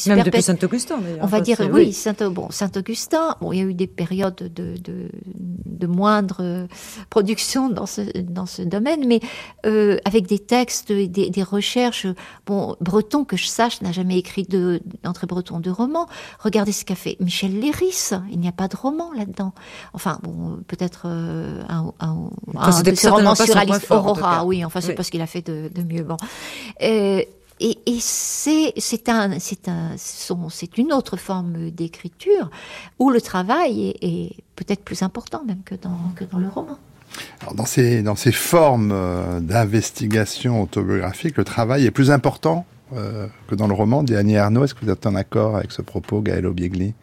même 0.08 0.24
depuis 0.24 0.42
Saint-Augustin, 0.42 0.98
d'ailleurs. 1.00 1.20
On 1.22 1.28
va 1.28 1.42
dire, 1.42 1.58
oui, 1.72 1.94
Saint-Augustin, 1.94 3.36
bon, 3.42 3.52
il 3.52 3.60
y 3.60 3.62
a 3.62 3.66
eu 3.66 3.74
des 3.74 3.88
périodes 3.88 4.36
de, 4.36 4.78
de, 4.78 5.10
de 5.66 5.88
moindre 5.88 6.38
euh, 6.42 6.68
production 7.10 7.70
dans 7.70 7.86
ce, 7.86 8.02
dans 8.22 8.46
ce 8.46 8.62
domaine, 8.62 9.08
mais 9.08 9.20
euh, 9.66 9.98
avec 10.06 10.28
des 10.28 10.40
textes, 10.40 10.92
des, 10.92 11.08
des 11.08 11.44
recherches. 11.44 12.08
Bon, 12.46 12.76
Breton, 12.82 13.26
que 13.26 13.38
je 13.38 13.48
sache, 13.48 13.82
n'a 13.82 13.92
jamais 13.92 14.18
écrit 14.18 14.48
d'entrée 15.04 15.28
Breton 15.28 15.60
de 15.60 15.70
roman. 15.70 16.08
Regardez 16.40 16.72
ce 16.72 16.86
qu'a 16.86 16.96
fait 16.96 17.18
Michel 17.20 17.60
Léris. 17.60 18.12
Il 18.32 18.40
n'y 18.40 18.48
a 18.48 18.52
pas 18.52 18.68
de 18.68 18.76
roman 18.76 19.12
là-dedans. 19.14 19.54
Enfin, 19.94 20.20
bon, 20.24 20.60
peut-être 20.68 21.04
euh, 21.06 21.62
un, 21.70 21.94
un, 22.00 22.30
enfin, 22.56 22.80
un 22.80 22.82
de 22.84 22.96
ses 22.96 23.10
romans 23.10 23.36
surréalistes, 23.36 23.92
Aurora, 23.92 24.46
oui, 24.46 24.64
enfin, 24.66 24.82
c'est 24.82 24.94
parce 24.94 25.10
qu'il 25.10 25.22
a 25.22 25.28
fait 25.28 25.46
de, 25.46 25.70
de 25.74 25.84
mieux. 25.84 26.04
Bon. 26.04 26.18
Euh, 26.82 27.22
et, 27.60 27.78
et 27.86 27.98
c'est 28.00 28.74
c'est 28.78 29.10
un 29.10 29.40
c'est 29.40 29.68
un 29.68 29.96
c'est 29.98 30.78
une 30.78 30.94
autre 30.94 31.18
forme 31.18 31.72
d'écriture 31.72 32.50
où 33.00 33.10
le 33.10 33.22
travail 33.22 33.90
est, 33.90 34.04
est 34.04 34.36
peut-être 34.56 34.84
plus 34.84 35.02
important 35.02 35.44
même 35.46 35.62
que 35.66 35.76
dans 35.76 36.12
que 36.16 36.24
dans 36.24 36.40
le 36.40 36.48
roman. 36.48 36.78
Alors 37.42 37.56
dans 37.56 37.66
ces 37.66 38.04
dans 38.04 38.16
ces 38.16 38.32
formes 38.32 38.92
euh, 38.94 39.40
d'investigation 39.40 40.62
autobiographique, 40.62 41.38
le 41.38 41.44
travail 41.44 41.86
est 41.86 41.92
plus 41.92 42.12
important 42.12 42.66
euh, 42.94 43.28
que 43.48 43.56
dans 43.56 43.68
le 43.68 43.74
roman. 43.74 44.04
Dit 44.04 44.16
Annie 44.16 44.38
Arnaud, 44.38 44.64
est-ce 44.64 44.74
que 44.74 44.86
vous 44.86 44.92
êtes 44.92 45.06
en 45.06 45.16
accord 45.16 45.58
avec 45.58 45.72
ce 45.72 45.82
propos, 45.82 46.22
Gaël 46.22 46.46
Obiegli 46.46 46.94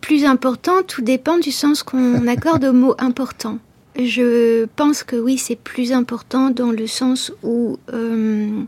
Plus 0.00 0.24
important, 0.24 0.82
tout 0.86 1.02
dépend 1.02 1.38
du 1.38 1.50
sens 1.50 1.82
qu'on 1.82 2.26
accorde 2.28 2.64
au 2.64 2.72
mot 2.72 2.94
important. 2.98 3.58
Je 3.98 4.66
pense 4.76 5.02
que 5.02 5.16
oui, 5.16 5.38
c'est 5.38 5.56
plus 5.56 5.90
important 5.90 6.50
dans 6.50 6.70
le 6.70 6.86
sens 6.86 7.32
où 7.42 7.78
euh, 7.92 8.62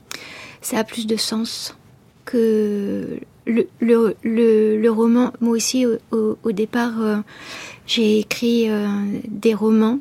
ça 0.60 0.80
a 0.80 0.84
plus 0.84 1.06
de 1.06 1.16
sens 1.16 1.76
que 2.24 3.20
le, 3.46 4.88
roman. 4.88 5.32
Moi 5.40 5.52
aussi, 5.56 5.86
au, 5.86 6.36
au 6.42 6.52
départ, 6.52 7.00
euh, 7.00 7.18
j'ai 7.86 8.18
écrit 8.18 8.68
euh, 8.68 8.88
des 9.28 9.54
romans 9.54 10.00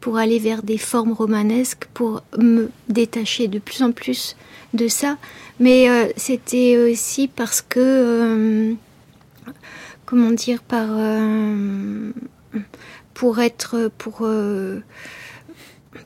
pour 0.00 0.16
aller 0.16 0.38
vers 0.38 0.62
des 0.62 0.78
formes 0.78 1.12
romanesques, 1.12 1.84
pour 1.92 2.22
me 2.38 2.70
détacher 2.88 3.48
de 3.48 3.58
plus 3.58 3.82
en 3.82 3.92
plus 3.92 4.34
de 4.72 4.88
ça. 4.88 5.18
Mais 5.58 5.88
c'était 6.16 6.78
aussi 6.78 7.28
parce 7.28 7.60
que, 7.60 8.74
comment 10.06 10.30
dire, 10.30 10.62
par 10.62 10.88
pour 13.20 13.38
être 13.40 13.90
pour 13.98 14.20
euh, 14.22 14.80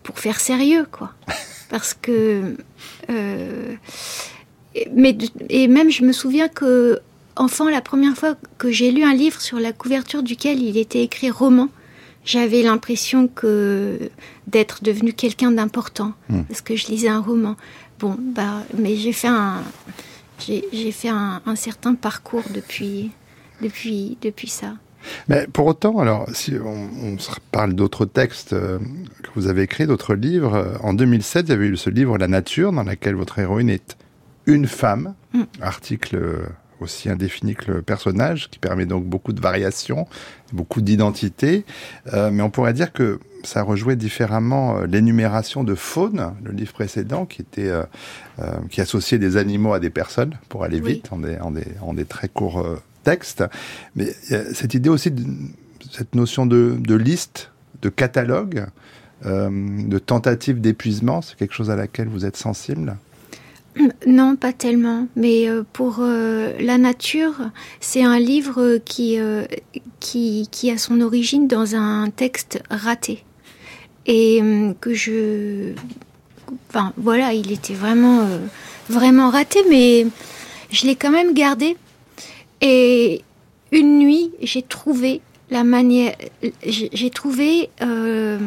pour 0.02 0.18
faire 0.18 0.40
sérieux 0.40 0.84
quoi. 0.90 1.12
Parce 1.70 1.94
que 1.94 2.56
euh, 3.08 3.76
mais 4.92 5.16
et 5.48 5.68
même 5.68 5.92
je 5.92 6.02
me 6.02 6.10
souviens 6.10 6.48
que 6.48 6.98
enfant 7.36 7.68
la 7.68 7.80
première 7.80 8.16
fois 8.16 8.34
que 8.58 8.72
j'ai 8.72 8.90
lu 8.90 9.04
un 9.04 9.14
livre 9.14 9.40
sur 9.40 9.60
la 9.60 9.72
couverture 9.72 10.24
duquel 10.24 10.60
il 10.60 10.76
était 10.76 11.04
écrit 11.04 11.30
roman 11.30 11.68
j'avais 12.24 12.62
l'impression 12.62 13.28
que 13.28 14.10
d'être 14.48 14.82
devenu 14.82 15.12
quelqu'un 15.12 15.52
d'important. 15.52 16.14
Hmm. 16.28 16.42
parce 16.48 16.62
que 16.62 16.74
je 16.74 16.88
lisais 16.88 17.08
un 17.08 17.20
roman. 17.20 17.54
Bon 18.00 18.16
bah 18.18 18.64
mais 18.76 18.96
j'ai 18.96 19.12
fait 19.12 19.28
un 19.28 19.62
j'ai 20.40 20.90
fait 20.90 21.10
un, 21.10 21.42
un 21.46 21.54
certain 21.54 21.94
parcours 21.94 22.42
depuis 22.52 23.12
depuis 23.62 24.18
depuis 24.20 24.48
ça 24.48 24.72
mais 25.28 25.46
pour 25.52 25.66
autant, 25.66 25.98
alors, 25.98 26.26
si 26.32 26.54
on, 26.54 27.16
parle 27.50 27.74
d'autres 27.74 28.04
textes 28.04 28.52
euh, 28.52 28.78
que 29.22 29.28
vous 29.34 29.46
avez 29.48 29.62
écrits, 29.62 29.86
d'autres 29.86 30.14
livres, 30.14 30.54
euh, 30.54 30.76
en 30.82 30.94
2007, 30.94 31.46
il 31.46 31.50
y 31.50 31.52
avait 31.52 31.66
eu 31.66 31.76
ce 31.76 31.90
livre 31.90 32.18
La 32.18 32.28
Nature, 32.28 32.72
dans 32.72 32.82
lequel 32.82 33.14
votre 33.14 33.38
héroïne 33.38 33.70
est 33.70 33.96
une 34.46 34.66
femme, 34.66 35.14
mm. 35.32 35.42
article 35.60 36.16
euh, 36.16 36.46
aussi 36.80 37.08
indéfini 37.08 37.54
que 37.54 37.70
le 37.70 37.82
personnage, 37.82 38.50
qui 38.50 38.58
permet 38.58 38.86
donc 38.86 39.04
beaucoup 39.04 39.32
de 39.32 39.40
variations, 39.40 40.06
beaucoup 40.52 40.82
d'identité. 40.82 41.64
mais 42.12 42.42
on 42.42 42.50
pourrait 42.50 42.74
dire 42.74 42.92
que 42.92 43.20
ça 43.44 43.62
rejouait 43.62 43.96
différemment 43.96 44.80
l'énumération 44.80 45.62
de 45.64 45.74
faune, 45.76 46.34
le 46.42 46.50
livre 46.50 46.72
précédent, 46.72 47.26
qui 47.26 47.42
était 47.42 47.70
qui 48.70 48.80
associait 48.80 49.18
des 49.18 49.36
animaux 49.36 49.72
à 49.72 49.78
des 49.78 49.88
personnes 49.88 50.36
pour 50.48 50.64
aller 50.64 50.80
vite 50.80 51.10
en 51.12 51.18
des, 51.18 51.38
en 51.38 51.52
des, 51.52 51.64
en 51.80 51.94
des 51.94 52.04
très 52.04 52.28
courts 52.28 52.66
texte. 53.04 53.44
Mais 53.94 54.12
cette 54.52 54.74
idée 54.74 54.88
aussi, 54.88 55.10
de, 55.10 55.22
cette 55.90 56.14
notion 56.14 56.46
de, 56.46 56.94
liste, 56.94 57.50
de 57.82 57.88
catalogue, 57.88 58.66
euh, 59.26 59.48
de 59.50 59.98
tentative 59.98 60.60
d'épuisement, 60.60 61.22
c'est 61.22 61.36
quelque 61.36 61.54
chose 61.54 61.70
à 61.70 61.76
laquelle 61.76 62.08
vous 62.08 62.24
êtes 62.24 62.36
sensible? 62.36 62.96
Non, 64.06 64.36
pas 64.36 64.52
tellement. 64.52 65.08
Mais 65.16 65.48
euh, 65.48 65.64
pour 65.72 65.96
euh, 66.00 66.52
la 66.60 66.78
nature, 66.78 67.34
c'est 67.80 68.04
un 68.04 68.18
livre 68.18 68.78
qui, 68.84 69.18
qui, 70.00 70.48
qui, 70.50 70.70
a 70.70 70.78
son 70.78 71.00
origine 71.00 71.48
dans 71.48 71.74
un 71.74 72.10
texte 72.10 72.62
raté. 72.70 73.24
Et 74.06 74.40
que 74.80 74.92
je... 74.94 75.72
Enfin, 76.68 76.92
voilà, 76.98 77.32
il 77.32 77.50
était 77.52 77.74
vraiment, 77.74 78.28
vraiment 78.90 79.30
raté, 79.30 79.60
mais 79.70 80.06
je 80.70 80.86
l'ai 80.86 80.94
quand 80.94 81.10
même 81.10 81.32
gardé 81.32 81.76
et 82.60 83.22
une 83.72 83.98
nuit, 83.98 84.30
j'ai 84.40 84.62
trouvé 84.62 85.20
la 85.50 85.64
manière, 85.64 86.14
j'ai 86.64 87.10
trouvé 87.10 87.70
euh, 87.82 88.38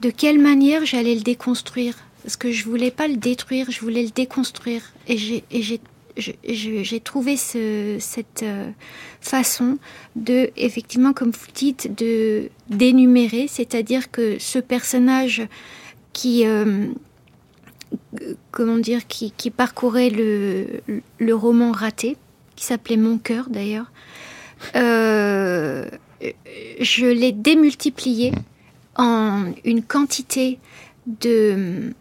de 0.00 0.10
quelle 0.10 0.38
manière 0.38 0.84
j'allais 0.84 1.14
le 1.14 1.22
déconstruire. 1.22 1.96
Parce 2.22 2.36
que 2.36 2.50
je 2.50 2.64
voulais 2.64 2.90
pas 2.90 3.06
le 3.06 3.16
détruire, 3.16 3.70
je 3.70 3.80
voulais 3.80 4.02
le 4.02 4.10
déconstruire. 4.10 4.82
Et 5.08 5.18
j'ai 5.18 7.00
trouvé 7.00 7.36
ce, 7.36 7.98
cette 8.00 8.42
euh, 8.42 8.70
façon 9.20 9.78
de, 10.16 10.50
effectivement, 10.56 11.12
comme 11.12 11.30
vous 11.30 11.52
dites, 11.54 11.94
de 11.94 12.48
d'énumérer, 12.70 13.46
c'est-à-dire 13.46 14.10
que 14.10 14.38
ce 14.38 14.58
personnage 14.58 15.42
qui, 16.14 16.46
euh, 16.46 16.86
comment 18.50 18.78
dire, 18.78 19.06
qui, 19.06 19.50
parcourait 19.50 20.08
le 20.10 21.34
roman 21.34 21.72
raté, 21.72 22.16
qui 22.56 22.64
s'appelait 22.64 22.96
Mon 22.96 23.18
cœur 23.18 23.48
d'ailleurs, 23.50 23.90
euh, 24.76 25.88
je 26.80 27.06
l'ai 27.06 27.32
démultiplié 27.32 28.32
en 28.96 29.52
une 29.64 29.82
quantité 29.82 30.58
de, 31.06 31.92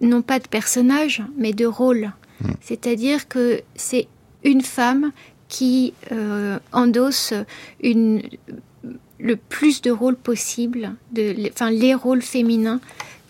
non 0.00 0.22
pas 0.22 0.38
de 0.38 0.48
personnages, 0.48 1.22
mais 1.36 1.52
de 1.52 1.66
rôles. 1.66 2.12
C'est-à-dire 2.60 3.28
que 3.28 3.60
c'est 3.74 4.08
une 4.44 4.62
femme 4.62 5.12
qui 5.48 5.94
euh, 6.12 6.58
endosse 6.72 7.34
le 7.82 9.36
plus 9.36 9.82
de 9.82 9.90
rôles 9.90 10.16
possible, 10.16 10.94
de, 11.12 11.48
enfin 11.50 11.70
les 11.70 11.94
rôles 11.94 12.22
féminins 12.22 12.80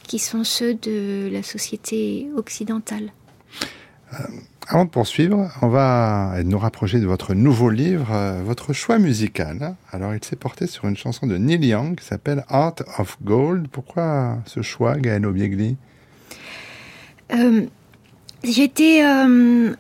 qui 0.05 0.19
sont 0.19 0.45
ceux 0.45 0.75
de 0.75 1.29
la 1.33 1.43
société 1.43 2.29
occidentale. 2.37 3.13
Euh, 4.13 4.17
avant 4.73 4.85
de 4.85 4.91
poursuivre, 4.91 5.51
on 5.63 5.69
va 5.69 6.35
nous 6.45 6.59
rapprocher 6.59 7.01
de 7.01 7.07
votre 7.07 7.35
nouveau 7.35 7.71
livre, 7.71 8.13
euh, 8.13 8.41
votre 8.45 8.73
choix 8.73 9.01
musical. 9.01 9.75
Alors, 9.91 10.15
il 10.15 10.23
s'est 10.23 10.37
porté 10.37 10.69
sur 10.69 10.87
une 10.87 10.97
chanson 10.97 11.27
de 11.27 11.37
Neil 11.37 11.67
Young 11.67 11.99
qui 11.99 12.05
s'appelle 12.05 12.45
Art 12.49 12.77
of 12.99 13.17
Gold. 13.21 13.67
Pourquoi 13.67 14.39
ce 14.47 14.63
choix, 14.63 14.97
Gaël 14.97 15.27
Obiegli 15.27 15.77
euh, 17.33 17.63
J'étais 18.45 19.03
euh, 19.05 19.75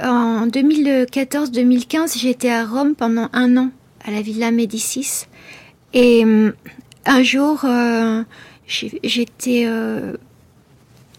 en 0.00 0.46
2014-2015, 0.46 2.20
j'étais 2.20 2.50
à 2.50 2.64
Rome 2.64 2.94
pendant 2.94 3.30
un 3.32 3.56
an 3.56 3.70
à 4.04 4.12
la 4.12 4.22
Villa 4.22 4.52
Médicis, 4.52 5.26
et 5.92 6.24
un 7.04 7.22
jour, 7.22 7.66
j'étais 8.66 9.66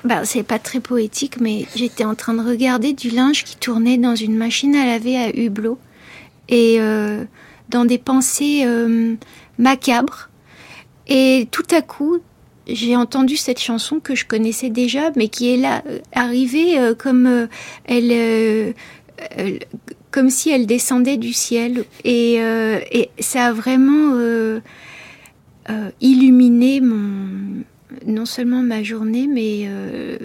bah, 0.04 0.26
c'est 0.26 0.44
pas 0.44 0.60
très 0.60 0.82
poétique, 0.82 1.40
mais 1.40 1.66
j'étais 1.76 2.04
en 2.04 2.16
train 2.16 2.34
de 2.34 2.42
regarder 2.42 2.92
du 2.94 3.10
linge 3.10 3.46
qui 3.46 3.56
tournait 3.56 3.98
dans 3.98 4.16
une 4.16 4.36
machine 4.36 4.76
à 4.76 4.86
laver 4.86 5.18
à 5.18 5.30
hublot 5.30 5.78
et 6.50 6.76
euh, 6.80 7.24
dans 7.70 7.86
des 7.86 7.98
pensées 7.98 8.64
euh, 8.66 9.16
macabres. 9.58 10.30
Et 11.08 11.48
tout 11.52 11.68
à 11.72 11.82
coup, 11.82 12.18
j'ai 12.68 12.98
entendu 12.98 13.38
cette 13.38 13.60
chanson 13.60 14.02
que 14.02 14.14
je 14.14 14.26
connaissais 14.26 14.70
déjà, 14.70 15.12
mais 15.16 15.30
qui 15.30 15.54
est 15.54 15.58
là, 15.58 15.84
euh, 15.88 16.00
arrivée 16.12 16.78
comme 16.98 17.48
elle, 17.86 18.74
comme 20.12 20.30
si 20.30 20.50
elle 20.50 20.66
descendait 20.66 21.18
du 21.18 21.32
ciel. 21.32 21.86
Et, 22.04 22.36
et 22.36 23.10
ça 23.20 23.48
a 23.48 23.54
vraiment 23.54 24.18
illuminé 26.02 26.82
mon 26.82 27.64
non 28.06 28.26
seulement 28.26 28.62
ma 28.62 28.84
journée, 28.84 29.28
mais 29.28 29.64
euh, 29.66 30.18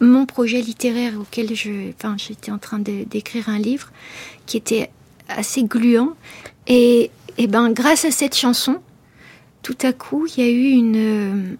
mon 0.00 0.26
projet 0.26 0.60
littéraire 0.60 1.14
auquel 1.20 1.54
je, 1.54 1.90
enfin, 1.94 2.16
j'étais 2.18 2.50
en 2.50 2.58
train 2.58 2.78
d'écrire 2.78 3.48
un 3.48 3.58
livre 3.58 3.90
qui 4.46 4.56
était 4.56 4.90
assez 5.28 5.64
gluant. 5.64 6.14
Et, 6.66 7.10
et 7.38 7.46
ben, 7.46 7.70
grâce 7.72 8.04
à 8.04 8.10
cette 8.10 8.34
chanson, 8.34 8.80
tout 9.62 9.78
à 9.82 9.92
coup, 9.92 10.26
il 10.26 10.42
y 10.42 10.46
a 10.46 10.50
eu 10.50 10.70
une, 10.70 11.56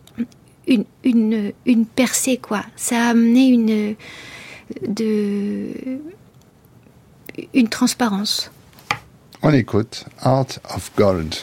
une, 0.66 0.84
une, 1.04 1.52
une 1.66 1.86
percée, 1.86 2.38
quoi. 2.38 2.64
Ça 2.76 3.06
a 3.06 3.10
amené 3.10 3.48
une, 3.48 3.94
de, 4.86 5.68
une 7.54 7.68
transparence. 7.68 8.50
On 9.42 9.52
écoute 9.52 10.04
Art 10.20 10.46
of 10.74 10.92
Gold. 10.96 11.34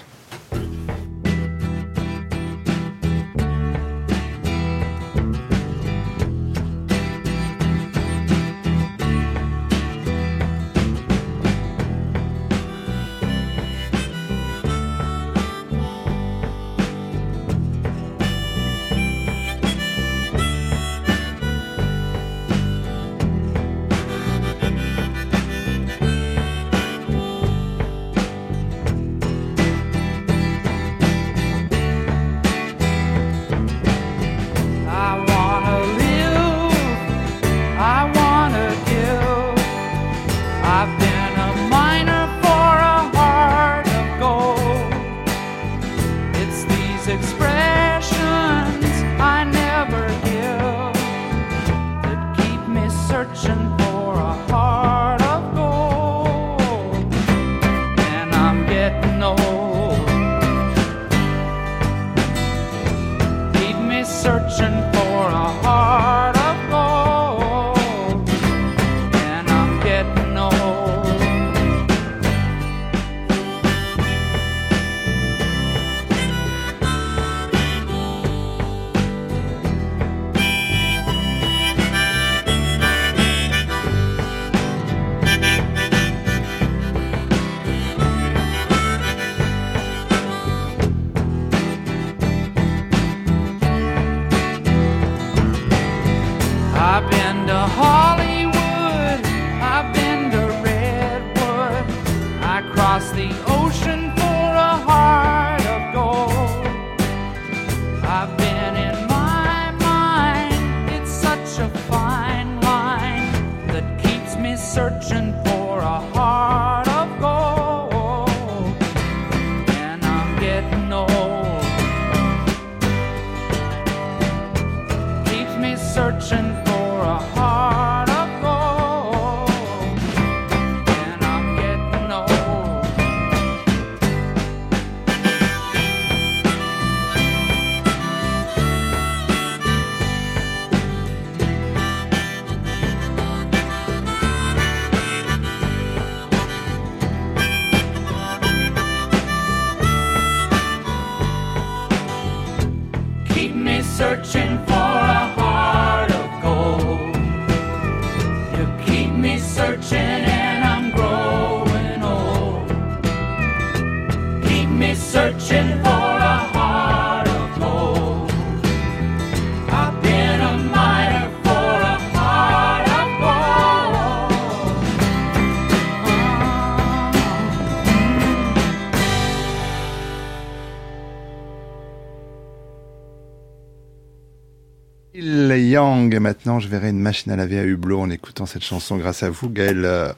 Et 186.18 186.20
maintenant, 186.20 186.60
je 186.60 186.68
verrai 186.68 186.90
une 186.90 187.00
machine 187.00 187.32
à 187.32 187.36
laver 187.36 187.60
à 187.60 187.64
hublot 187.64 188.00
en 188.02 188.10
écoutant 188.10 188.48
cette 188.48 188.64
chanson 188.64 188.98
grâce 188.98 189.22
à 189.22 189.30
vous, 189.30 189.50
Gaël 189.50 189.86
euh. 189.86 190.12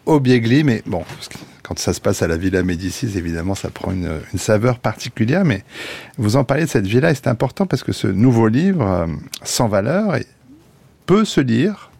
Mais 0.64 0.82
bon, 0.86 1.04
quand 1.62 1.78
ça 1.78 1.92
se 1.92 2.00
passe 2.00 2.22
à 2.22 2.28
la 2.30 2.38
Villa 2.38 2.64
Médicis, 2.64 3.18
évidemment, 3.18 3.54
ça 3.54 3.70
prend 3.70 3.92
une, 3.92 4.22
saveur 4.38 4.80
particulière. 4.80 5.44
Mais 5.44 5.66
vous 6.18 6.38
en 6.38 6.46
parlez 6.46 6.64
de 6.64 6.70
cette 6.70 6.88
villa 6.88 7.12
et 7.12 7.16
c'est 7.16 7.28
important 7.28 7.66
parce 7.66 7.84
que 7.84 7.92
ce 7.92 8.08
nouveau 8.08 8.48
livre, 8.48 8.82
euh, 8.82 9.08
sans 9.44 9.68
valeur, 9.68 10.16
peut 11.06 11.26
se 11.26 11.42
lire 11.42 11.92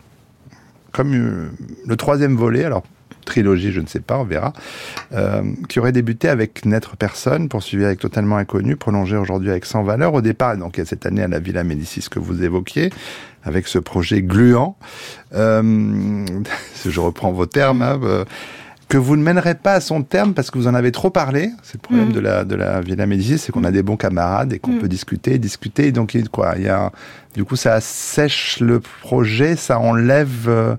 comme 0.94 1.14
euh, 1.14 1.50
le 1.86 1.98
troisième 1.98 2.38
volet. 2.38 2.64
Alors, 2.64 2.84
trilogie, 3.30 3.72
je 3.72 3.80
ne 3.80 3.88
sais 3.88 4.02
pas, 4.02 4.18
on 4.18 4.26
verra, 4.26 4.52
euh, 5.14 5.42
qui 5.70 5.80
aurait 5.80 5.94
débuté 5.94 6.28
avec 6.28 6.66
N'être 6.66 6.98
personne, 6.98 7.48
poursuivi 7.48 7.86
avec 7.86 8.00
Totalement 8.00 8.38
inconnu, 8.38 8.76
prolongé 8.76 9.16
aujourd'hui 9.16 9.50
avec 9.50 9.66
Sans 9.66 9.84
valeur. 9.84 10.14
Au 10.14 10.22
départ, 10.22 10.58
donc 10.58 10.78
il 10.78 10.82
y 10.82 10.84
a 10.84 10.86
cette 10.86 11.06
année 11.06 11.24
à 11.24 11.28
la 11.28 11.40
Villa 11.40 11.64
Médicis 11.64 12.06
que 12.10 12.20
vous 12.20 12.44
évoquiez, 12.44 12.90
avec 13.44 13.68
ce 13.68 13.80
projet 13.80 14.22
gluant. 14.22 14.78
Euh, 15.34 16.26
je 16.86 17.00
reprends 17.00 17.32
vos 17.32 17.46
termes. 17.46 17.82
Hein, 17.82 18.00
euh, 18.04 18.26
que 18.90 18.98
vous 18.98 19.16
ne 19.16 19.22
mènerez 19.22 19.54
pas 19.54 19.74
à 19.74 19.82
son 19.82 20.02
terme 20.02 20.34
parce 20.34 20.50
que 20.50 20.58
vous 20.58 20.68
en 20.68 20.74
avez 20.74 20.92
trop 20.92 21.12
parlé. 21.12 21.52
C'est 21.62 21.76
le 21.76 21.82
problème 21.82 22.10
mm. 22.10 22.12
de 22.12 22.20
la 22.20 22.44
de 22.44 22.56
la 22.56 22.82
Villa 22.82 23.06
Médicis, 23.06 23.38
c'est 23.38 23.52
qu'on 23.52 23.64
a 23.64 23.72
des 23.72 23.84
bons 23.84 23.98
camarades 23.98 24.52
et 24.52 24.60
qu'on 24.60 24.72
mm. 24.72 24.80
peut 24.80 24.88
discuter, 24.88 25.38
discuter. 25.38 25.92
donc 25.92 26.18
quoi, 26.32 26.56
il 26.58 26.64
y 26.64 26.70
a 26.70 26.92
du 27.36 27.46
coup 27.46 27.56
ça 27.56 27.76
assèche 27.76 28.60
le 28.60 28.80
projet, 28.80 29.56
ça 29.56 29.80
enlève 29.80 30.48
euh, 30.48 30.76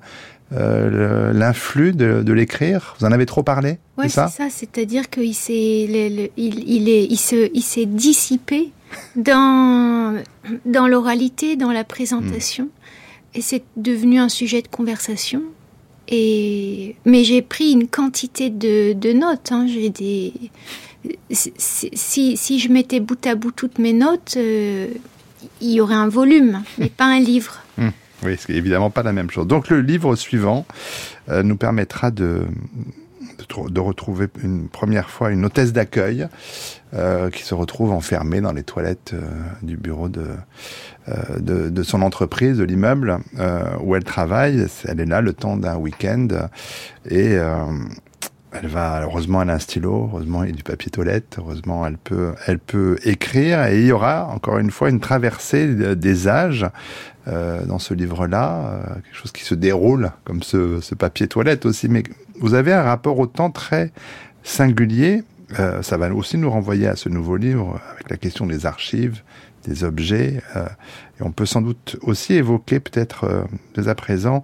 euh, 0.53 1.33
l'influx 1.33 1.93
de, 1.93 2.33
l'écrire 2.33 2.97
Vous 2.99 3.07
en 3.07 3.13
avez 3.13 3.27
trop 3.27 3.43
parlé 3.43 3.79
Oui, 3.99 4.11
c'est 4.11 4.29
ça, 4.29 4.49
c'est-à-dire 4.51 5.09
qu'il 5.11 5.35
s'est, 5.35 5.85
il, 5.85 6.31
il, 6.37 6.89
est, 6.89 7.05
il, 7.05 7.19
se, 7.19 7.51
il 7.55 7.63
s'est 7.63 7.87
dissipé 7.87 8.73
dans, 9.17 10.21
dans 10.65 10.89
l'oralité, 10.89 11.57
dans 11.57 11.71
la 11.71 11.85
présentation, 11.85 12.65
hmm. 12.65 13.39
et 13.39 13.41
c'est 13.43 13.63
devenu 13.77 14.19
un 14.19 14.29
sujet 14.29 14.63
de 14.63 14.69
conversation. 14.69 15.43
Et, 16.09 16.97
mais 17.05 17.23
j'ai 17.23 17.43
pris 17.43 17.71
une 17.71 17.87
quantité 17.87 18.51
de, 18.51 18.95
de 18.95 19.13
notes. 19.13 19.53
Hein. 19.53 19.67
J'ai 19.69 19.91
des, 19.91 20.33
si, 21.31 22.37
si, 22.37 22.59
je 22.59 22.69
mettais 22.69 23.01
bout 23.01 23.25
à 23.27 23.35
bout 23.35 23.53
toutes 23.53 23.79
mes 23.79 23.93
notes, 23.93 24.35
euh, 24.37 24.89
il 25.61 25.71
y 25.71 25.81
aurait 25.81 25.95
un 25.95 26.09
volume, 26.09 26.63
mais 26.79 26.89
pas 26.89 27.05
un 27.05 27.21
livre. 27.21 27.61
Hmm. 27.79 27.91
Oui, 28.23 28.37
c'est 28.39 28.53
évidemment 28.53 28.91
pas 28.91 29.03
la 29.03 29.13
même 29.13 29.31
chose. 29.31 29.47
Donc 29.47 29.69
le 29.71 29.81
livre 29.81 30.15
suivant 30.15 30.67
euh, 31.29 31.43
nous 31.43 31.57
permettra 31.57 32.11
de, 32.11 32.43
de, 33.69 33.81
retrouver 33.81 34.27
une 34.43 34.69
première 34.69 35.09
fois 35.09 35.31
une 35.31 35.45
hôtesse 35.45 35.73
d'accueil 35.73 36.29
euh, 36.93 37.31
qui 37.31 37.43
se 37.43 37.55
retrouve 37.55 37.93
enfermée 37.93 38.41
dans 38.41 38.53
les 38.53 38.63
toilettes 38.63 39.13
euh, 39.15 39.23
du 39.63 39.77
bureau 39.77 40.09
de, 40.09 40.27
de, 41.39 41.71
de, 41.71 41.83
son 41.83 42.03
entreprise, 42.03 42.59
de 42.59 42.65
l'immeuble 42.65 43.19
où 43.83 43.97
elle 43.97 44.05
travaille. 44.05 44.67
Elle 44.87 45.01
est 45.01 45.07
là 45.07 45.23
le 45.23 45.33
temps 45.33 45.57
d'un 45.57 45.77
week-end 45.77 46.29
et 47.09 47.37
elle 48.53 48.67
va, 48.67 49.03
heureusement, 49.03 49.43
elle 49.43 49.51
a 49.51 49.55
un 49.55 49.59
stylo, 49.59 50.09
heureusement, 50.11 50.43
il 50.43 50.51
y 50.51 50.53
a 50.53 50.57
du 50.57 50.63
papier 50.63 50.91
toilette, 50.91 51.37
heureusement, 51.39 51.87
elle 51.87 51.99
peut, 51.99 52.35
elle 52.47 52.59
peut 52.59 52.99
écrire, 53.05 53.65
et 53.67 53.79
il 53.79 53.87
y 53.87 53.93
aura, 53.93 54.27
encore 54.27 54.59
une 54.59 54.71
fois, 54.71 54.91
une 54.91 55.01
traversée 55.01 55.95
des 55.95 56.29
âges 56.29 56.67
euh, 57.29 57.65
dans 57.65 57.79
ce 57.79 57.95
livre-là, 57.95 58.61
euh, 58.61 58.95
quelque 58.95 59.15
chose 59.15 59.33
qui 59.33 59.45
se 59.45 59.55
déroule, 59.55 60.11
comme 60.25 60.43
ce, 60.43 60.95
papier 60.95 61.29
toilette 61.29 61.65
aussi, 61.65 61.89
mais 61.89 62.03
vous 62.41 62.55
avez 62.55 62.73
un 62.73 62.83
rapport 62.83 63.19
au 63.19 63.27
temps 63.27 63.51
très 63.51 63.93
singulier, 64.43 65.23
euh, 65.59 65.83
ça 65.83 65.97
va 65.97 66.13
aussi 66.13 66.37
nous 66.37 66.51
renvoyer 66.51 66.89
à 66.89 66.97
ce 66.97 67.09
nouveau 67.09 67.37
livre, 67.37 67.81
avec 67.93 68.11
la 68.11 68.17
question 68.17 68.47
des 68.47 68.67
archives, 68.67 69.23
des 69.65 69.85
objets, 69.85 70.43
et 70.57 71.23
on 71.23 71.33
peut 71.33 71.45
sans 71.45 71.61
doute 71.61 71.99
aussi 72.01 72.33
évoquer, 72.33 72.81
peut-être, 72.81 73.47
dès 73.75 73.89
à 73.89 73.95
présent, 73.95 74.43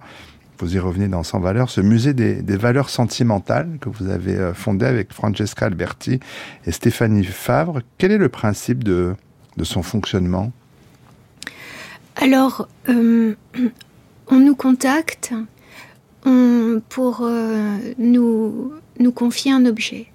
vous 0.59 0.75
y 0.75 0.79
revenez 0.79 1.07
dans 1.07 1.23
100 1.23 1.39
valeurs, 1.39 1.69
ce 1.69 1.81
musée 1.81 2.13
des, 2.13 2.57
valeurs 2.57 2.89
sentimentales 2.89 3.77
que 3.79 3.89
vous 3.89 4.09
avez 4.09 4.35
euh, 4.35 4.53
fondé 4.53 4.85
avec 4.85 5.13
Francesca 5.13 5.67
Alberti 5.67 6.19
et 6.65 6.71
Stéphanie 6.71 7.23
Favre. 7.23 7.81
Quel 7.97 8.11
est 8.11 8.17
le 8.17 8.29
principe 8.29 8.83
de, 8.83 9.15
son 9.61 9.83
fonctionnement? 9.83 10.51
Alors, 12.15 12.67
euh, 12.89 13.35
on 14.27 14.39
nous 14.39 14.55
contacte 14.55 15.33
pour 16.89 17.21
euh, 17.21 17.77
nous, 17.97 18.73
nous 18.99 19.11
confier 19.11 19.51
un 19.51 19.65
objet. 19.65 20.07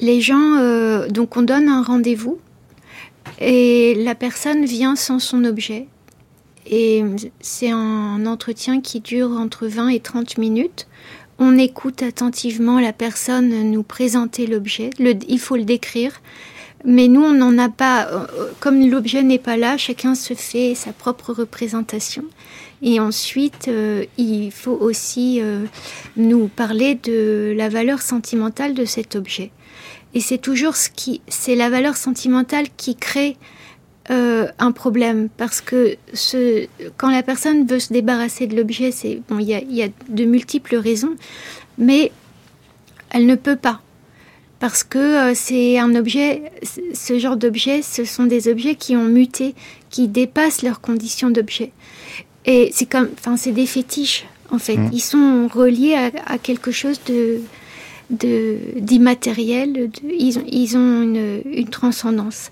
Les 0.00 0.20
gens, 0.20 0.56
donc 1.08 1.36
on 1.36 1.42
donne 1.42 1.68
un 1.68 1.82
rendez-vous 1.82 2.38
et 3.38 3.94
la 3.96 4.14
personne 4.14 4.64
vient 4.64 4.96
sans 4.96 5.18
son 5.18 5.44
objet. 5.44 5.88
Et 6.66 7.02
c'est 7.40 7.70
un 7.70 8.26
entretien 8.26 8.80
qui 8.80 9.00
dure 9.00 9.30
entre 9.32 9.66
20 9.66 9.88
et 9.88 10.00
30 10.00 10.38
minutes. 10.38 10.86
On 11.38 11.56
écoute 11.56 12.02
attentivement 12.02 12.80
la 12.80 12.92
personne 12.92 13.70
nous 13.70 13.82
présenter 13.82 14.46
l'objet. 14.46 14.90
il 14.98 15.38
faut 15.38 15.56
le 15.56 15.64
décrire. 15.64 16.20
Mais 16.84 17.08
nous, 17.08 17.22
on 17.22 17.32
n'en 17.32 17.58
a 17.58 17.68
pas. 17.68 18.08
Euh, 18.08 18.26
comme 18.58 18.80
l'objet 18.88 19.22
n'est 19.22 19.38
pas 19.38 19.56
là, 19.56 19.76
chacun 19.76 20.14
se 20.14 20.34
fait 20.34 20.74
sa 20.74 20.92
propre 20.92 21.32
représentation. 21.32 22.24
Et 22.82 23.00
ensuite, 23.00 23.68
euh, 23.68 24.04
il 24.16 24.50
faut 24.50 24.78
aussi 24.80 25.40
euh, 25.42 25.66
nous 26.16 26.48
parler 26.48 26.94
de 26.94 27.52
la 27.56 27.68
valeur 27.68 28.00
sentimentale 28.00 28.72
de 28.72 28.86
cet 28.86 29.14
objet. 29.14 29.50
Et 30.14 30.20
c'est 30.20 30.38
toujours 30.38 30.76
ce 30.76 30.88
qui, 30.88 31.20
c'est 31.28 31.54
la 31.54 31.68
valeur 31.68 31.96
sentimentale 31.96 32.66
qui 32.76 32.96
crée 32.96 33.36
euh, 34.10 34.48
un 34.58 34.72
problème 34.72 35.28
parce 35.36 35.60
que 35.60 35.96
ce, 36.12 36.66
quand 36.96 37.10
la 37.10 37.22
personne 37.22 37.66
veut 37.66 37.78
se 37.78 37.92
débarrasser 37.92 38.46
de 38.46 38.56
l'objet, 38.56 38.90
c'est 38.90 39.22
bon, 39.28 39.38
il 39.38 39.46
y 39.46 39.54
a, 39.54 39.62
y 39.62 39.82
a, 39.82 39.88
de 40.08 40.24
multiples 40.24 40.76
raisons, 40.76 41.14
mais 41.78 42.10
elle 43.10 43.26
ne 43.26 43.36
peut 43.36 43.56
pas 43.56 43.80
parce 44.58 44.84
que 44.84 44.98
euh, 44.98 45.32
c'est 45.34 45.78
un 45.78 45.94
objet, 45.94 46.52
ce 46.92 47.18
genre 47.18 47.36
d'objet, 47.36 47.82
ce 47.82 48.04
sont 48.04 48.24
des 48.24 48.48
objets 48.48 48.74
qui 48.74 48.96
ont 48.96 49.04
muté, 49.04 49.54
qui 49.88 50.08
dépassent 50.08 50.62
leurs 50.62 50.80
conditions 50.80 51.30
d'objet. 51.30 51.72
Et 52.46 52.70
c'est 52.72 52.86
comme, 52.86 53.08
enfin, 53.18 53.36
c'est 53.36 53.52
des 53.52 53.66
fétiches 53.66 54.26
en 54.50 54.58
fait. 54.58 54.76
Mmh. 54.76 54.90
Ils 54.92 55.00
sont 55.00 55.48
reliés 55.52 55.94
à, 55.94 56.32
à 56.34 56.38
quelque 56.38 56.70
chose 56.70 57.00
de 57.06 57.40
d'immatériel. 58.10 59.90
Ils, 60.02 60.42
ils, 60.48 60.76
ont 60.76 61.02
une, 61.02 61.42
une 61.44 61.68
transcendance. 61.68 62.50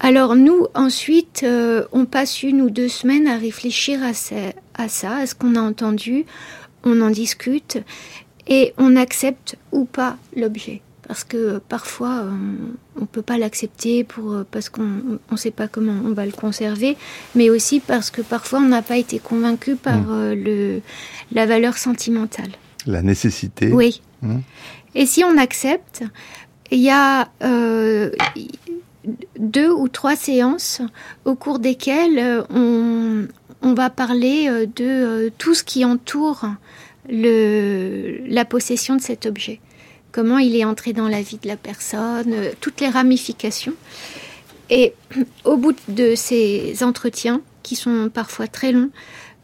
Alors 0.00 0.34
nous, 0.34 0.66
ensuite, 0.74 1.42
euh, 1.44 1.84
on 1.92 2.04
passe 2.04 2.42
une 2.42 2.60
ou 2.60 2.70
deux 2.70 2.88
semaines 2.88 3.26
à 3.26 3.36
réfléchir 3.36 4.00
à, 4.02 4.12
à 4.82 4.88
ça, 4.88 5.16
à 5.16 5.26
ce 5.26 5.34
qu'on 5.34 5.54
a 5.54 5.60
entendu, 5.60 6.24
on 6.82 7.00
en 7.00 7.10
discute 7.10 7.78
et 8.46 8.74
on 8.76 8.96
accepte 8.96 9.56
ou 9.72 9.84
pas 9.84 10.16
l'objet. 10.36 10.82
Parce 11.06 11.22
que 11.22 11.58
parfois, 11.58 12.24
on 12.96 13.00
ne 13.02 13.06
peut 13.06 13.22
pas 13.22 13.36
l'accepter 13.36 14.04
pour, 14.04 14.42
parce 14.50 14.70
qu'on 14.70 15.18
ne 15.30 15.36
sait 15.36 15.50
pas 15.50 15.68
comment 15.68 16.00
on 16.04 16.12
va 16.12 16.24
le 16.24 16.32
conserver, 16.32 16.96
mais 17.34 17.50
aussi 17.50 17.80
parce 17.80 18.10
que 18.10 18.22
parfois 18.22 18.60
on 18.60 18.68
n'a 18.68 18.80
pas 18.80 18.96
été 18.96 19.18
convaincu 19.18 19.76
par 19.76 19.98
mmh. 19.98 20.06
euh, 20.10 20.34
le, 20.34 20.80
la 21.32 21.44
valeur 21.44 21.76
sentimentale. 21.76 22.50
La 22.86 23.02
nécessité. 23.02 23.70
Oui. 23.70 24.00
Mmh. 24.22 24.38
Et 24.94 25.04
si 25.04 25.24
on 25.24 25.36
accepte, 25.36 26.04
il 26.70 26.80
y 26.80 26.90
a 26.90 27.28
euh, 27.42 28.10
deux 29.38 29.70
ou 29.70 29.88
trois 29.88 30.16
séances 30.16 30.80
au 31.24 31.34
cours 31.34 31.58
desquelles 31.58 32.18
euh, 32.18 33.26
on, 33.62 33.74
va 33.74 33.90
parler 33.90 34.48
euh, 34.48 34.66
de 34.66 34.84
euh, 34.84 35.30
tout 35.38 35.54
ce 35.54 35.64
qui 35.64 35.84
entoure 35.84 36.46
la 37.08 38.44
possession 38.44 38.96
de 38.96 39.00
cet 39.00 39.26
objet. 39.26 39.60
Comment 40.12 40.38
il 40.38 40.56
est 40.56 40.64
entré 40.64 40.92
dans 40.92 41.08
la 41.08 41.20
vie 41.20 41.38
de 41.42 41.48
la 41.48 41.56
personne, 41.56 42.34
toutes 42.60 42.80
les 42.80 42.88
ramifications. 42.88 43.74
Et 44.70 44.94
au 45.44 45.56
bout 45.56 45.76
de 45.88 46.14
ces 46.14 46.82
entretiens, 46.82 47.42
qui 47.62 47.76
sont 47.76 48.10
parfois 48.12 48.46
très 48.46 48.72
longs, 48.72 48.90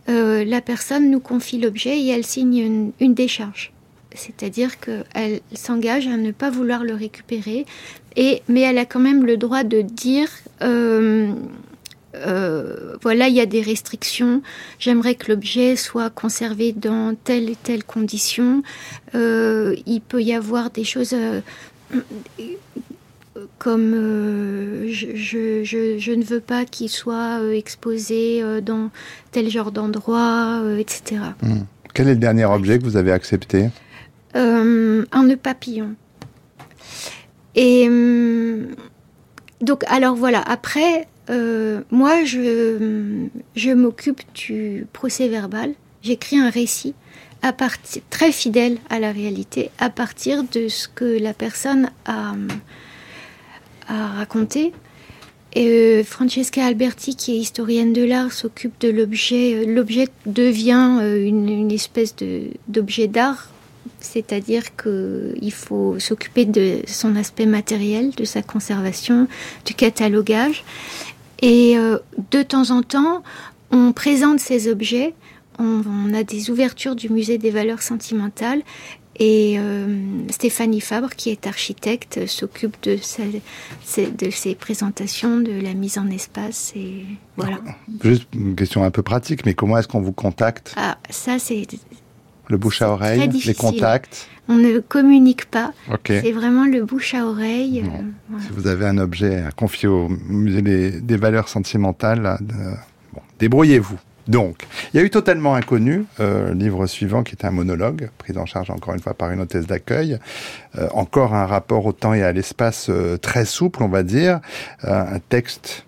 la 0.08 0.60
personne 0.60 1.10
nous 1.10 1.20
confie 1.20 1.58
l'objet 1.58 2.00
et 2.00 2.08
elle 2.08 2.24
signe 2.24 2.92
une 2.98 3.14
décharge. 3.14 3.72
C'est-à-dire 4.14 4.80
qu'elle 4.80 5.40
s'engage 5.54 6.06
à 6.06 6.16
ne 6.16 6.32
pas 6.32 6.50
vouloir 6.50 6.82
le 6.82 6.94
récupérer, 6.94 7.66
et, 8.16 8.42
mais 8.48 8.60
elle 8.60 8.78
a 8.78 8.86
quand 8.86 9.00
même 9.00 9.24
le 9.24 9.36
droit 9.36 9.64
de 9.64 9.80
dire 9.80 10.28
euh, 10.62 11.32
euh, 12.14 12.96
voilà, 13.02 13.28
il 13.28 13.34
y 13.34 13.40
a 13.40 13.46
des 13.46 13.62
restrictions, 13.62 14.42
j'aimerais 14.78 15.14
que 15.14 15.30
l'objet 15.30 15.76
soit 15.76 16.10
conservé 16.10 16.72
dans 16.72 17.14
telle 17.14 17.48
et 17.48 17.56
telle 17.56 17.84
condition. 17.84 18.62
Euh, 19.14 19.76
il 19.86 20.00
peut 20.00 20.22
y 20.22 20.34
avoir 20.34 20.70
des 20.70 20.84
choses 20.84 21.14
comme 23.58 23.94
euh, 23.94 24.88
je, 24.90 25.14
je, 25.14 25.98
je, 25.98 26.12
ne 26.12 26.24
veux 26.24 26.40
pas 26.40 26.64
qu'il 26.64 26.88
soit 26.88 27.40
euh, 27.40 27.52
exposé 27.52 28.42
dans 28.60 28.90
tel 29.30 29.48
genre 29.48 29.70
d'endroit, 29.70 30.62
etc. 30.78 31.20
Mmh. 31.42 31.60
Quel 31.94 32.08
est 32.08 32.14
le 32.14 32.20
dernier 32.20 32.44
objet 32.44 32.78
que 32.78 32.84
vous 32.84 32.96
avez 32.96 33.12
accepté? 33.12 33.70
Un 34.34 35.04
nœud 35.24 35.36
papillon. 35.36 35.94
Et 37.54 37.88
hum, 37.88 38.68
donc, 39.60 39.84
alors 39.88 40.14
voilà, 40.14 40.40
après, 40.40 41.06
euh, 41.28 41.82
moi, 41.90 42.24
je, 42.24 43.26
je 43.54 43.70
m'occupe 43.70 44.20
du 44.34 44.86
procès 44.92 45.28
verbal. 45.28 45.74
J'écris 46.02 46.38
un 46.38 46.48
récit 46.48 46.94
à 47.42 47.52
partir, 47.52 48.02
très 48.10 48.32
fidèle 48.32 48.78
à 48.88 48.98
la 48.98 49.12
réalité, 49.12 49.70
à 49.78 49.90
partir 49.90 50.44
de 50.44 50.68
ce 50.68 50.88
que 50.88 51.04
la 51.04 51.34
personne 51.34 51.90
a, 52.06 52.34
a 53.88 54.06
raconté. 54.08 54.72
Et 55.52 55.68
euh, 55.68 56.04
Francesca 56.04 56.64
Alberti, 56.64 57.16
qui 57.16 57.32
est 57.32 57.38
historienne 57.38 57.92
de 57.92 58.04
l'art, 58.04 58.32
s'occupe 58.32 58.80
de 58.80 58.88
l'objet. 58.88 59.66
L'objet 59.66 60.08
devient 60.24 60.98
euh, 61.02 61.26
une, 61.26 61.48
une 61.48 61.72
espèce 61.72 62.14
d'objet 62.68 63.08
d'art 63.08 63.48
c'est-à-dire 64.00 64.76
qu'il 64.76 65.52
faut 65.52 65.98
s'occuper 65.98 66.44
de 66.44 66.80
son 66.86 67.16
aspect 67.16 67.46
matériel, 67.46 68.10
de 68.10 68.24
sa 68.24 68.42
conservation, 68.42 69.28
du 69.64 69.74
catalogage. 69.74 70.64
Et 71.42 71.78
euh, 71.78 71.98
de 72.30 72.42
temps 72.42 72.70
en 72.70 72.82
temps, 72.82 73.22
on 73.70 73.92
présente 73.92 74.40
ces 74.40 74.68
objets, 74.68 75.14
on, 75.58 75.82
on, 75.86 76.14
a 76.14 76.22
des 76.22 76.50
ouvertures 76.50 76.96
du 76.96 77.08
musée 77.08 77.38
des 77.38 77.50
valeurs 77.50 77.82
sentimentales. 77.82 78.62
Et 79.22 79.58
euh, 79.58 79.98
Stéphanie 80.30 80.80
Fabre, 80.80 81.10
qui 81.10 81.28
est 81.28 81.46
architecte, 81.46 82.26
s'occupe 82.26 82.76
de, 82.82 82.96
de 82.96 84.30
ces 84.30 84.54
présentations, 84.54 85.40
de 85.40 85.60
la 85.60 85.74
mise 85.74 85.98
en 85.98 86.08
espace. 86.08 86.72
Et 86.74 87.04
voilà. 87.36 87.58
Juste 88.02 88.28
une 88.32 88.54
question 88.54 88.82
un 88.82 88.90
peu 88.90 89.02
pratique, 89.02 89.44
mais 89.44 89.52
comment 89.52 89.76
est-ce 89.76 89.88
qu'on 89.88 90.00
vous 90.00 90.12
contacte? 90.12 90.72
Ah, 90.76 90.96
Ça, 91.10 91.38
c'est 91.38 91.66
le 92.50 92.58
bouche 92.58 92.82
à 92.82 92.90
oreille, 92.90 93.28
les 93.46 93.54
contacts 93.54 94.28
On 94.48 94.56
ne 94.56 94.78
communique 94.80 95.46
pas. 95.46 95.72
C'est 96.06 96.32
vraiment 96.32 96.66
le 96.66 96.84
bouche 96.84 97.14
à 97.14 97.24
oreille. 97.26 97.84
Euh, 97.84 98.02
voilà. 98.28 98.44
Si 98.44 98.52
vous 98.52 98.66
avez 98.66 98.86
un 98.86 98.98
objet 98.98 99.42
à 99.42 99.50
confier 99.50 99.88
au 99.88 100.08
musée 100.08 100.62
des, 100.62 101.00
des 101.00 101.16
valeurs 101.16 101.48
sentimentales, 101.48 102.38
bon, 103.12 103.20
débrouillez-vous. 103.38 103.98
Donc, 104.30 104.66
il 104.92 104.98
y 104.98 105.00
a 105.00 105.02
eu 105.02 105.10
Totalement 105.10 105.56
Inconnu, 105.56 106.04
euh, 106.20 106.54
livre 106.54 106.86
suivant 106.86 107.24
qui 107.24 107.34
est 107.34 107.44
un 107.44 107.50
monologue, 107.50 108.10
pris 108.16 108.36
en 108.38 108.46
charge 108.46 108.70
encore 108.70 108.94
une 108.94 109.00
fois 109.00 109.12
par 109.12 109.32
une 109.32 109.40
hôtesse 109.40 109.66
d'accueil. 109.66 110.18
Euh, 110.78 110.88
encore 110.92 111.34
un 111.34 111.46
rapport 111.46 111.84
au 111.84 111.92
temps 111.92 112.14
et 112.14 112.22
à 112.22 112.30
l'espace 112.30 112.86
euh, 112.90 113.16
très 113.16 113.44
souple, 113.44 113.82
on 113.82 113.88
va 113.88 114.04
dire. 114.04 114.38
Euh, 114.84 115.16
un 115.16 115.18
texte 115.18 115.84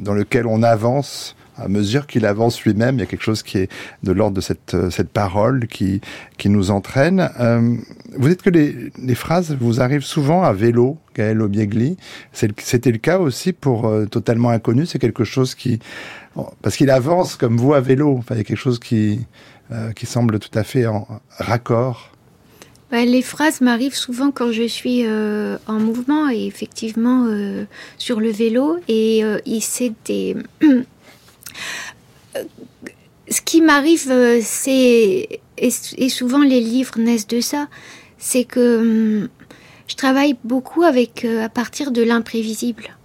dans 0.00 0.12
lequel 0.14 0.48
on 0.48 0.64
avance 0.64 1.36
à 1.56 1.68
mesure 1.68 2.06
qu'il 2.06 2.26
avance 2.26 2.62
lui-même, 2.62 2.96
il 2.96 3.00
y 3.00 3.02
a 3.02 3.06
quelque 3.06 3.22
chose 3.22 3.42
qui 3.42 3.58
est 3.58 3.70
de 4.02 4.12
l'ordre 4.12 4.36
de 4.36 4.40
cette, 4.40 4.74
euh, 4.74 4.90
cette 4.90 5.10
parole 5.10 5.66
qui, 5.66 6.00
qui 6.38 6.48
nous 6.48 6.70
entraîne. 6.70 7.30
Euh, 7.40 7.76
vous 8.16 8.28
dites 8.28 8.42
que 8.42 8.50
les, 8.50 9.14
phrases 9.14 9.56
vous 9.60 9.80
arrivent 9.80 10.04
souvent 10.04 10.42
à 10.42 10.52
vélo, 10.52 10.98
Gaël 11.14 11.40
Obiegli. 11.42 11.96
C'était 12.32 12.92
le 12.92 12.98
cas 12.98 13.18
aussi 13.18 13.52
pour 13.52 13.86
euh, 13.86 14.06
Totalement 14.06 14.50
Inconnu. 14.50 14.86
C'est 14.86 14.98
quelque 14.98 15.24
chose 15.24 15.54
qui... 15.54 15.78
Parce 16.62 16.76
qu'il 16.76 16.88
avance 16.88 17.36
comme 17.36 17.58
vous 17.58 17.74
à 17.74 17.80
vélo. 17.80 18.16
Enfin, 18.18 18.34
il 18.34 18.38
y 18.38 18.40
a 18.40 18.44
quelque 18.44 18.56
chose 18.56 18.78
qui, 18.78 19.26
euh, 19.72 19.92
qui 19.92 20.06
semble 20.06 20.38
tout 20.38 20.56
à 20.58 20.64
fait 20.64 20.86
en 20.86 21.06
raccord. 21.38 22.10
Bah, 22.90 23.06
les 23.06 23.22
phrases 23.22 23.62
m'arrivent 23.62 23.94
souvent 23.94 24.30
quand 24.30 24.52
je 24.52 24.64
suis 24.68 25.06
euh, 25.06 25.56
en 25.66 25.78
mouvement 25.80 26.28
et 26.28 26.44
effectivement 26.44 27.24
euh, 27.26 27.64
sur 27.96 28.20
le 28.20 28.30
vélo. 28.30 28.78
Et, 28.88 29.22
c'est 29.60 29.92
des. 30.04 30.36
Ce 33.28 33.40
qui 33.40 33.60
m'arrive, 33.60 34.12
c'est. 34.42 35.40
Et, 35.58 36.08
souvent 36.08 36.42
les 36.42 36.60
livres 36.60 36.98
naissent 36.98 37.26
de 37.26 37.40
ça. 37.40 37.68
C'est 38.18 38.44
que 38.44 39.22
hum, 39.22 39.28
je 39.86 39.94
travaille 39.94 40.36
beaucoup 40.44 40.82
avec, 40.82 41.24
à 41.24 41.48
partir 41.48 41.90
de 41.92 42.02
l'imprévisible, 42.02 42.96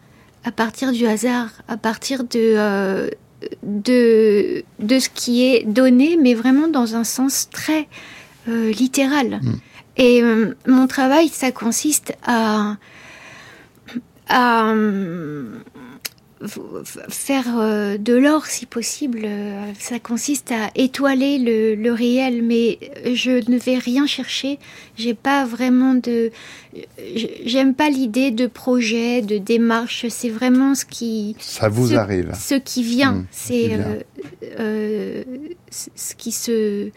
à 0.43 0.51
partir 0.51 0.91
du 0.91 1.05
hasard, 1.05 1.49
à 1.67 1.77
partir 1.77 2.23
de 2.23 3.09
de, 3.63 4.63
de 4.79 4.99
ce 4.99 5.09
qui 5.09 5.43
est 5.45 5.63
donné, 5.65 6.17
mais 6.19 6.33
vraiment 6.33 6.67
dans 6.67 6.95
un 6.95 7.03
sens 7.03 7.49
très 7.49 7.87
euh, 8.47 8.71
littéral. 8.71 9.39
Mm. 9.41 9.53
Et 9.97 10.23
euh, 10.23 10.55
mon 10.67 10.87
travail, 10.87 11.29
ça 11.29 11.51
consiste 11.51 12.13
à, 12.25 12.77
à 14.29 14.73
faire 17.09 17.57
euh, 17.57 17.97
de 17.97 18.13
l'or 18.13 18.45
si 18.45 18.65
possible. 18.65 19.21
Euh, 19.23 19.71
ça 19.79 19.99
consiste 19.99 20.51
à 20.51 20.69
étoiler 20.75 21.39
le, 21.39 21.91
réel, 21.91 22.43
mais 22.43 22.79
je 23.05 23.49
ne 23.49 23.57
vais 23.57 23.77
rien 23.77 24.05
chercher. 24.05 24.59
J'ai 24.97 25.13
pas 25.13 25.45
vraiment 25.45 25.95
de. 25.95 26.31
J'aime 27.45 27.73
pas 27.73 27.89
l'idée 27.89 28.31
de 28.31 28.45
projet, 28.45 29.21
de 29.21 29.37
démarche. 29.37 30.05
C'est 30.09 30.29
vraiment 30.29 30.75
ce 30.75 30.85
qui. 30.85 31.35
Ça 31.39 31.69
vous 31.69 31.95
arrive. 31.95 32.33
Ce 32.39 32.55
qui 32.55 32.83
vient. 32.83 33.13
Mmh, 33.13 33.27
c'est 33.31 33.79
euh, 34.59 35.23
ce 35.71 36.15
qui 36.15 36.31
se, 36.31 36.89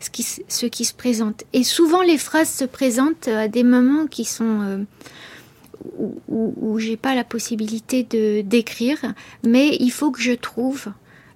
ce 0.00 0.10
qui, 0.10 0.26
ce 0.48 0.66
qui 0.66 0.84
se 0.84 0.94
présente. 0.94 1.44
Et 1.52 1.62
souvent 1.62 2.02
les 2.02 2.18
phrases 2.18 2.50
se 2.50 2.64
présentent 2.64 3.28
à 3.28 3.48
des 3.48 3.64
moments 3.64 4.06
qui 4.06 4.24
sont 4.24 4.84
où, 5.98 6.54
où, 6.60 6.78
j'ai 6.78 6.96
pas 6.96 7.14
la 7.14 7.24
possibilité 7.24 8.04
de 8.04 8.42
d'écrire, 8.42 8.98
mais 9.46 9.76
il 9.80 9.90
faut 9.90 10.10
que 10.10 10.20
je 10.20 10.32
trouve 10.32 10.86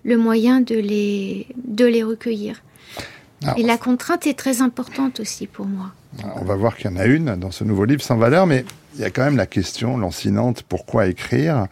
le 0.05 0.17
moyen 0.17 0.61
de 0.61 0.75
les 0.75 1.47
de 1.57 1.85
les 1.85 2.03
recueillir. 2.03 2.63
Ah. 3.45 3.55
Et 3.57 3.63
la 3.63 3.77
contrainte 3.77 4.27
est 4.27 4.39
très 4.39 4.63
importante 4.63 5.21
aussi 5.21 5.47
pour 5.47 5.67
moi. 5.67 5.93
On 6.37 6.45
va 6.45 6.55
voir 6.55 6.77
qu'il 6.77 6.91
y 6.91 6.95
en 6.95 6.97
a 6.97 7.07
une 7.07 7.37
dans 7.37 7.51
ce 7.51 7.65
nouveau 7.65 7.85
livre 7.85 8.03
sans 8.03 8.17
valeur, 8.17 8.47
mais 8.47 8.65
il 8.95 9.01
y 9.01 9.05
a 9.05 9.11
quand 9.11 9.25
même 9.25 9.37
la 9.37 9.47
question 9.47 9.97
lancinante 9.97 10.63
pourquoi 10.63 11.07
écrire? 11.07 11.67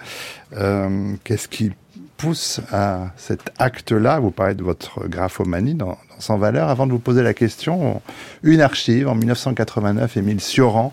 Euh, 0.57 1.15
Qu'est-ce 1.25 1.49
qui 1.49 1.71
pousse 2.17 2.61
à 2.73 3.13
cet 3.17 3.53
acte-là? 3.59 4.19
Vous 4.21 4.31
parlez 4.31 4.55
de 4.55 4.63
votre 4.63 5.07
graphomanie 5.09 5.75
dans, 5.75 5.87
dans, 5.87 6.21
Sans 6.21 6.39
valeur. 6.39 6.69
Avant 6.69 6.87
de 6.87 6.93
vous 6.93 6.99
poser 6.99 7.23
la 7.23 7.35
question, 7.35 8.01
une 8.43 8.61
archive 8.61 9.09
en 9.09 9.15
1989, 9.15 10.17
Émile 10.17 10.41
Sioran 10.41 10.93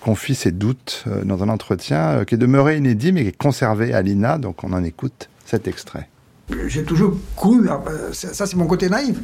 confie 0.00 0.34
ses 0.34 0.50
doutes 0.50 1.04
euh, 1.06 1.24
dans 1.24 1.42
un 1.42 1.48
entretien 1.48 2.00
euh, 2.00 2.24
qui 2.24 2.34
est 2.34 2.38
demeuré 2.38 2.78
inédit 2.78 3.12
mais 3.12 3.22
qui 3.22 3.28
est 3.28 3.36
conservé 3.36 3.92
à 3.92 4.02
l'INA, 4.02 4.38
donc 4.38 4.64
on 4.64 4.72
en 4.72 4.82
écoute 4.82 5.28
cet 5.44 5.68
extrait. 5.68 6.08
J'ai 6.66 6.82
toujours 6.82 7.16
cru, 7.36 7.62
bah, 7.62 7.80
ça 8.12 8.44
c'est 8.44 8.56
mon 8.56 8.66
côté 8.66 8.88
naïf, 8.88 9.16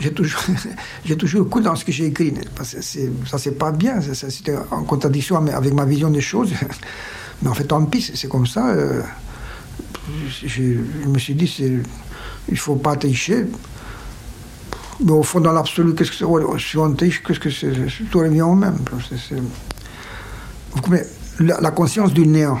j'ai 0.00 0.12
toujours, 0.12 0.40
j'ai 1.04 1.16
toujours 1.16 1.48
cru 1.50 1.60
dans 1.60 1.76
ce 1.76 1.84
que 1.84 1.92
j'ai 1.92 2.06
écrit. 2.06 2.32
ça 2.62 3.38
c'est 3.38 3.58
pas 3.58 3.70
bien, 3.70 4.00
c'était 4.00 4.56
en 4.70 4.84
contradiction 4.84 5.36
avec 5.36 5.74
ma 5.74 5.84
vision 5.84 6.08
des 6.10 6.22
choses. 6.22 6.52
Mais 7.42 7.48
en 7.48 7.54
fait, 7.54 7.64
tant 7.64 7.84
pis, 7.84 8.02
c'est 8.14 8.28
comme 8.28 8.46
ça. 8.46 8.68
Euh, 8.70 9.02
je, 10.44 10.62
me 11.06 11.18
suis 11.18 11.34
dit, 11.34 11.80
il 12.48 12.58
faut 12.58 12.76
pas 12.76 12.96
tricher. 12.96 13.46
Mais 15.02 15.12
au 15.12 15.22
fond, 15.22 15.40
dans 15.40 15.52
l'absolu, 15.52 15.94
Si 16.58 16.76
on 16.76 16.94
triche, 16.94 17.22
qu'est-ce 17.22 17.40
que 17.40 17.50
c'est 17.50 17.72
Tout 18.10 18.18
revient 18.18 18.42
au 18.42 18.54
même. 18.54 18.78
Vous 20.72 20.82
comprenez 20.82 21.02
la, 21.40 21.70
conscience 21.70 22.12
du 22.12 22.26
néant. 22.26 22.58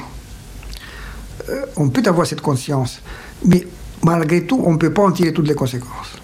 Euh, 1.48 1.66
on 1.76 1.88
peut 1.88 2.02
avoir 2.06 2.26
cette 2.26 2.40
conscience, 2.40 3.00
mais 3.44 3.66
malgré 4.02 4.46
tout, 4.46 4.60
on 4.64 4.72
ne 4.72 4.78
peut 4.78 4.92
pas 4.92 5.02
en 5.02 5.12
tirer 5.12 5.32
toutes 5.32 5.48
les 5.48 5.54
conséquences. 5.54 6.16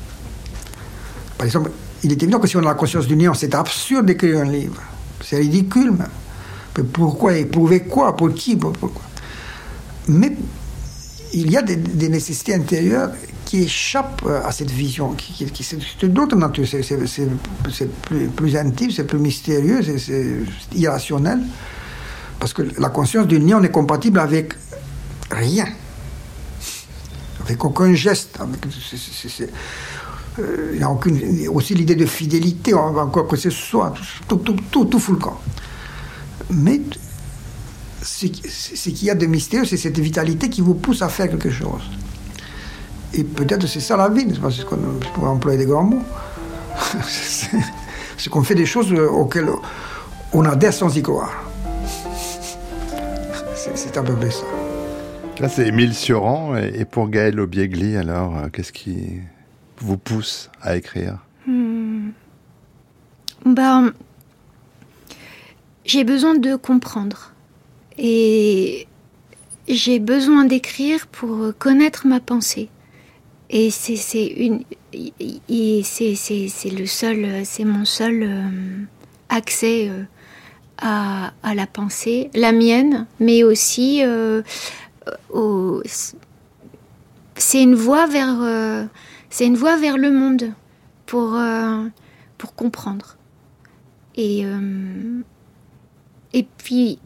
Par 1.37 1.47
exemple, 1.47 1.71
il 2.03 2.13
est 2.13 2.23
évident 2.23 2.39
que 2.39 2.47
si 2.47 2.57
on 2.57 2.61
a 2.61 2.65
la 2.65 2.75
conscience 2.75 3.07
du 3.07 3.17
néant, 3.17 3.35
c'est 3.35 3.55
absurde 3.55 4.07
d'écrire 4.07 4.41
un 4.41 4.45
livre. 4.45 4.81
C'est 5.23 5.37
ridicule. 5.37 5.93
Mais 6.77 6.85
pourquoi 6.85 7.37
Éprouver 7.37 7.81
quoi? 7.81 8.17
Pour 8.17 8.33
qui? 8.35 8.59
Mais 10.09 10.37
il 11.33 11.51
y 11.51 11.57
a 11.57 11.63
des, 11.63 12.09
nécessités 12.09 12.55
intérieures 12.55 13.11
qui 13.47 13.63
échappent 13.63 14.27
à 14.45 14.53
cette 14.53 14.71
vision, 14.71 15.13
qui, 15.13 15.47
qui, 15.47 15.63
c'est 15.63 16.05
d'autres 16.13 16.37
nature, 16.37 16.67
c'est 16.67 17.91
plus, 18.03 18.27
plus 18.27 18.57
intime, 18.57 18.91
c'est 18.91 19.05
plus 19.05 19.19
mystérieux, 19.19 19.81
c'est 19.99 20.41
irrationnel. 20.75 21.41
Parce 22.39 22.53
que 22.53 22.63
la 22.79 22.91
conscience 22.91 23.27
du 23.27 23.41
néant 23.41 23.61
n'est 23.61 23.71
compatible 23.71 24.19
avec 24.19 24.53
rien. 25.31 25.67
Avec 27.45 27.65
aucun 27.65 27.95
geste. 27.95 28.39
Euh, 30.39 30.73
il 30.75 30.81
y 30.81 30.83
a 30.83 30.91
aucune, 30.91 31.49
aussi 31.49 31.75
l'idée 31.75 31.95
de 31.95 32.05
fidélité, 32.05 32.75
encore 32.75 33.27
que 33.27 33.37
ce 33.37 33.49
soit, 33.49 33.95
tout, 34.29 34.37
tout, 34.37 34.57
tout, 34.71 34.85
tout 34.85 34.99
fout 34.99 35.15
le 35.15 35.21
camp. 35.21 35.41
Mais 36.51 36.83
ce, 38.03 38.27
qu'il 38.27 39.05
y 39.05 39.11
a 39.11 39.15
de 39.15 39.27
mystérieux, 39.27 39.65
c'est 39.65 39.79
cette 39.79 39.99
vitalité 39.99 40.51
qui 40.51 40.61
vous 40.61 40.75
pousse 40.75 41.01
à 41.01 41.09
faire 41.09 41.31
quelque 41.31 41.51
chose. 41.51 41.83
Et 43.17 43.25
peut-être 43.25 43.67
c'est 43.67 43.81
ça 43.81 43.97
la 43.97 44.11
vie, 44.11 44.27
c'est 44.31 44.41
pas? 44.41 44.51
Ce 44.51 44.63
qu'on 44.63 44.77
pourrait 45.15 45.31
employer 45.31 45.59
des 45.59 45.65
grands 45.65 45.85
mots. 45.85 46.03
c'est 47.09 48.31
qu'on 48.31 48.43
fait 48.43 48.55
des 48.55 48.67
choses 48.67 48.93
auxquelles 48.93 49.49
on 50.35 50.45
adhère 50.45 50.75
sans 50.75 50.95
y 50.95 51.03
croire 51.03 51.33
c'est 53.75 53.97
un 53.97 54.03
peu 54.03 54.31
ça. 54.31 54.45
Là, 55.41 55.49
c'est 55.49 55.67
Émile 55.69 55.95
Sioran. 55.95 56.57
Et 56.57 56.85
pour 56.85 57.09
Gaël 57.09 57.41
Obiegli, 57.41 57.97
alors, 57.97 58.37
euh, 58.37 58.49
qu'est-ce 58.51 58.73
qui 58.73 59.21
vous 59.79 59.99
pousse 59.99 60.51
à 60.63 60.77
écrire? 60.77 61.19
Hmm. 61.47 62.11
ben, 63.45 63.93
J'ai 65.85 66.05
besoin 66.05 66.37
de 66.37 66.57
comprendre. 66.57 67.33
Et 67.99 68.87
j'ai 69.69 69.99
besoin 69.99 70.45
d'écrire 70.45 71.07
pour 71.07 71.53
connaître 71.59 72.07
ma 72.07 72.21
pensée. 72.21 72.71
Et 73.49 73.71
c'est 73.71 74.27
une, 74.27 74.63
c'est 75.85 76.71
le 76.71 76.87
seul, 76.87 77.45
c'est 77.45 77.65
mon 77.65 77.85
seul 77.85 78.23
euh, 78.23 78.85
accès 79.29 79.89
euh, 79.89 80.03
à, 80.79 81.55
la 81.55 81.67
pensée, 81.67 82.31
la 82.35 82.53
mienne, 82.53 83.07
mais 83.21 83.45
aussi 83.45 84.03
euh, 84.05 84.43
c'est 87.37 87.63
une 87.63 87.75
voie 87.75 88.07
vers 88.07 88.41
euh, 88.43 88.85
c'est 89.31 89.47
une 89.47 89.57
voie 89.57 89.77
vers 89.77 89.97
le 89.97 90.11
monde 90.11 90.53
pour 91.07 91.35
euh, 91.37 91.85
pour 92.39 92.55
comprendre. 92.55 93.17
Et 94.17 94.45
et 96.33 96.47
puis 96.59 96.99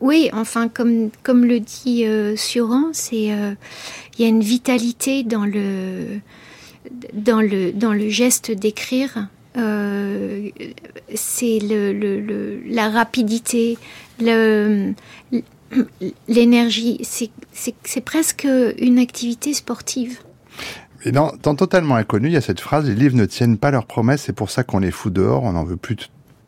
oui 0.00 0.30
enfin 0.32 0.68
comme 0.68 1.10
comme 1.22 1.44
le 1.44 1.60
dit 1.60 2.04
Suran 2.36 2.90
c'est 2.92 3.26
il 3.26 3.56
y 4.18 4.24
a 4.24 4.28
une 4.28 4.42
vitalité 4.42 5.24
dans 5.24 5.44
le 5.44 6.20
dans 7.12 7.40
le 7.40 7.72
dans 7.72 7.92
le 7.92 8.08
geste 8.08 8.50
d'écrire 8.50 9.28
euh, 9.58 10.50
c'est 11.14 11.58
le, 11.60 12.60
la 12.66 12.90
rapidité, 12.90 13.78
l'énergie. 16.28 17.00
C'est 17.52 18.04
presque 18.04 18.46
une 18.78 18.98
activité 18.98 19.54
sportive. 19.54 20.18
Et 21.04 21.12
dans, 21.12 21.30
Totalement 21.30 21.94
Inconnu, 21.96 22.28
il 22.28 22.32
y 22.32 22.36
a 22.36 22.40
cette 22.40 22.60
phrase, 22.60 22.88
les 22.88 22.94
livres 22.94 23.16
ne 23.16 23.24
tiennent 23.24 23.58
pas 23.58 23.70
leurs 23.70 23.86
promesses, 23.86 24.22
c'est 24.22 24.32
pour 24.32 24.50
ça 24.50 24.64
qu'on 24.64 24.80
les 24.80 24.90
fout 24.90 25.12
dehors, 25.12 25.44
on 25.44 25.52
n'en 25.52 25.64
veut 25.64 25.76
plus 25.76 25.96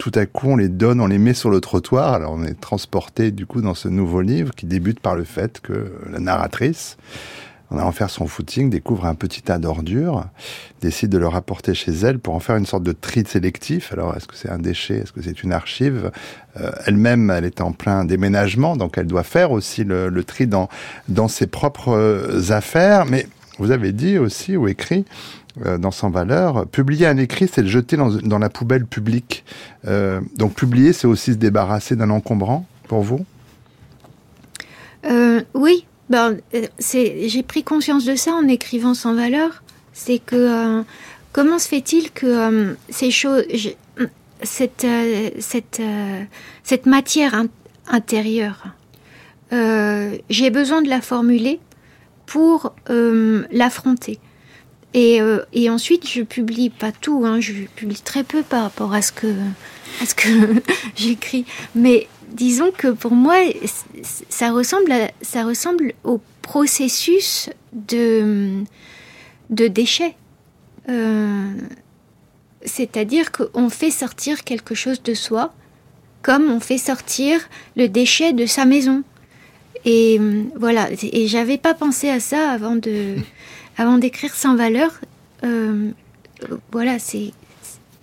tout 0.00 0.12
à 0.14 0.24
coup, 0.24 0.48
on 0.48 0.56
les 0.56 0.70
donne, 0.70 0.98
on 0.98 1.06
les 1.06 1.18
met 1.18 1.34
sur 1.34 1.50
le 1.50 1.60
trottoir. 1.60 2.14
Alors 2.14 2.32
on 2.32 2.42
est 2.42 2.58
transporté 2.58 3.30
du 3.30 3.44
coup 3.44 3.60
dans 3.60 3.74
ce 3.74 3.86
nouveau 3.86 4.22
livre 4.22 4.54
qui 4.54 4.64
débute 4.64 4.98
par 4.98 5.14
le 5.14 5.24
fait 5.24 5.60
que 5.60 5.92
la 6.10 6.18
narratrice 6.18 6.96
en 7.70 7.78
allant 7.78 7.92
faire 7.92 8.10
son 8.10 8.26
footing, 8.26 8.68
découvre 8.68 9.06
un 9.06 9.14
petit 9.14 9.42
tas 9.42 9.58
d'ordures, 9.58 10.24
décide 10.80 11.10
de 11.10 11.18
le 11.18 11.28
rapporter 11.28 11.72
chez 11.72 11.92
elle 11.92 12.18
pour 12.18 12.34
en 12.34 12.40
faire 12.40 12.56
une 12.56 12.66
sorte 12.66 12.82
de 12.82 12.90
tri 12.90 13.22
sélectif. 13.24 13.92
Alors, 13.92 14.16
est-ce 14.16 14.26
que 14.26 14.34
c'est 14.34 14.50
un 14.50 14.58
déchet? 14.58 14.96
Est-ce 14.96 15.12
que 15.12 15.22
c'est 15.22 15.44
une 15.44 15.52
archive? 15.52 16.10
Euh, 16.58 16.72
Elle-même, 16.86 17.30
elle 17.30 17.44
est 17.44 17.60
en 17.60 17.70
plein 17.70 18.04
déménagement, 18.04 18.76
donc 18.76 18.98
elle 18.98 19.06
doit 19.06 19.22
faire 19.22 19.52
aussi 19.52 19.84
le, 19.84 20.24
tri 20.24 20.48
dans, 20.48 20.68
dans 21.08 21.28
ses 21.28 21.46
propres 21.46 21.92
euh, 21.92 22.50
affaires. 22.50 23.06
Mais 23.06 23.28
vous 23.58 23.70
avez 23.70 23.92
dit 23.92 24.18
aussi, 24.18 24.56
ou 24.56 24.66
écrit, 24.66 25.04
euh, 25.64 25.78
dans 25.78 25.90
Sans 25.90 26.10
Valeur, 26.10 26.66
publier 26.66 27.06
un 27.06 27.16
écrit, 27.16 27.48
c'est 27.52 27.62
le 27.62 27.68
jeter 27.68 27.96
dans, 27.96 28.38
la 28.38 28.48
poubelle 28.48 28.86
publique. 28.86 29.44
donc 30.36 30.54
publier, 30.54 30.92
c'est 30.92 31.06
aussi 31.06 31.32
se 31.32 31.38
débarrasser 31.38 31.96
d'un 31.96 32.10
encombrant, 32.10 32.66
pour 32.88 33.02
vous? 33.02 33.24
Oui, 35.54 35.86
ben, 36.10 36.38
euh, 36.54 36.66
j'ai 36.80 37.42
pris 37.44 37.62
conscience 37.62 38.04
de 38.04 38.16
ça 38.16 38.32
en 38.32 38.48
écrivant 38.48 38.94
sans 38.94 39.14
valeur. 39.14 39.62
C'est 39.92 40.18
que 40.18 40.34
euh, 40.36 40.82
comment 41.32 41.58
se 41.58 41.68
fait-il 41.68 42.10
que 42.10 42.26
euh, 42.26 42.74
ces 42.88 43.12
choses, 43.12 43.44
cette, 44.42 44.84
euh, 44.84 45.30
cette, 45.38 45.80
euh, 45.80 46.24
matière 46.86 47.44
intérieure, 47.86 48.66
euh, 49.52 50.16
j'ai 50.28 50.50
besoin 50.50 50.82
de 50.82 50.88
la 50.88 51.00
formuler 51.00 51.60
pour 52.26 52.74
l'affronter. 52.88 54.20
Et, 54.92 55.20
et, 55.52 55.70
ensuite, 55.70 56.08
je 56.08 56.22
publie 56.22 56.68
pas 56.68 56.90
tout, 56.90 57.22
hein, 57.24 57.40
je 57.40 57.52
publie 57.76 58.00
très 58.00 58.24
peu 58.24 58.42
par 58.42 58.64
rapport 58.64 58.92
à 58.92 59.02
ce 59.02 59.12
que, 59.12 59.32
que 60.16 60.28
j'écris. 60.96 61.44
Mais 61.74 62.08
disons 62.32 62.70
que 62.76 62.88
pour 62.88 63.12
moi, 63.12 63.36
ça 64.28 64.50
ressemble, 64.50 64.92
ça 65.22 65.44
ressemble 65.44 65.92
au 66.04 66.20
processus 66.42 67.50
de, 67.72 68.62
de 69.50 69.66
déchets. 69.68 70.14
Euh, 70.88 71.52
c'est-à-dire 72.64 73.32
qu'on 73.32 73.70
fait 73.70 73.90
sortir 73.90 74.44
quelque 74.44 74.74
chose 74.74 75.02
de 75.02 75.14
soi, 75.14 75.52
comme 76.22 76.50
on 76.50 76.60
fait 76.60 76.78
sortir 76.78 77.40
le 77.76 77.88
déchet 77.88 78.32
de 78.32 78.46
sa 78.46 78.64
maison. 78.64 79.02
Et 79.84 80.18
euh, 80.20 80.42
voilà, 80.56 80.88
et 81.02 81.26
j'avais 81.26 81.56
pas 81.56 81.72
pensé 81.72 82.10
à 82.10 82.20
ça 82.20 82.50
avant 82.50 82.76
de, 82.76 83.16
avant 83.80 83.96
d'écrire 83.96 84.34
sans 84.34 84.56
valeur. 84.56 84.90
Euh, 85.42 85.90
voilà, 86.70 86.98
c'est. 86.98 87.32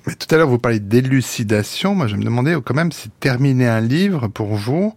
Mais 0.08 0.16
tout 0.16 0.34
à 0.34 0.38
l'heure, 0.38 0.48
vous 0.48 0.58
parliez 0.58 0.80
d'élucidation. 0.80 1.94
Moi, 1.94 2.08
je 2.08 2.16
me 2.16 2.24
demandais 2.24 2.56
quand 2.66 2.74
même 2.74 2.92
si 2.92 3.10
terminer 3.20 3.68
un 3.68 3.82
livre 3.82 4.28
pour 4.28 4.56
vous, 4.56 4.96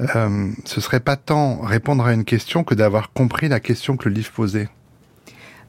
euh, 0.00 0.50
ce 0.66 0.80
serait 0.82 1.00
pas 1.00 1.16
tant 1.16 1.60
répondre 1.62 2.04
à 2.04 2.12
une 2.12 2.24
question 2.24 2.62
que 2.62 2.74
d'avoir 2.74 3.12
compris 3.12 3.48
la 3.48 3.58
question 3.58 3.96
que 3.96 4.08
le 4.08 4.16
livre 4.16 4.30
posait. 4.30 4.68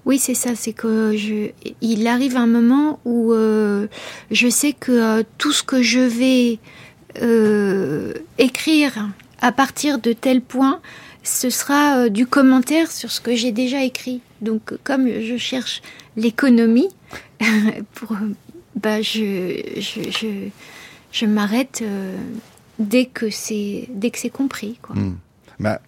Oui, 0.06 0.20
c'est 0.20 0.34
ça. 0.34 0.56
C'est 0.56 0.74
que 0.74 1.16
je, 1.16 1.52
il 1.80 2.06
arrive 2.08 2.36
un 2.36 2.48
moment 2.48 3.00
où 3.06 3.32
euh, 3.32 3.88
je 4.32 4.50
sais 4.50 4.74
que 4.74 4.92
euh, 4.92 5.24
tout 5.38 5.54
ce 5.54 5.64
que 5.64 5.82
je 5.82 6.00
vais 6.00 6.60
euh, 7.22 8.14
écrire 8.38 9.08
à 9.42 9.54
partir 9.54 10.00
de 10.00 10.12
tel 10.12 10.42
point, 10.42 10.82
ce 11.24 11.50
sera 11.50 12.10
du 12.10 12.28
commentaire 12.28 12.92
sur 12.92 13.10
ce 13.10 13.22
que 13.22 13.36
j'ai 13.36 13.54
déjà 13.54 13.84
écrit. 13.84 14.22
Donc, 14.42 14.74
comme 14.84 15.08
je 15.08 15.38
cherche 15.38 15.82
l'économie, 16.16 16.90
pour, 17.96 18.16
bah, 18.76 19.02
je, 19.02 19.62
je, 19.78 20.10
je, 20.12 20.50
je 21.12 21.26
m'arrête 21.26 21.84
dès 22.78 23.06
que 23.06 23.30
c'est 23.30 23.88
dès 23.90 24.10
que 24.10 24.18
c'est 24.18 24.30
compris. 24.30 24.80
Quoi. 24.82 24.96
Hmm. 24.96 25.18
Bah, 25.60 25.82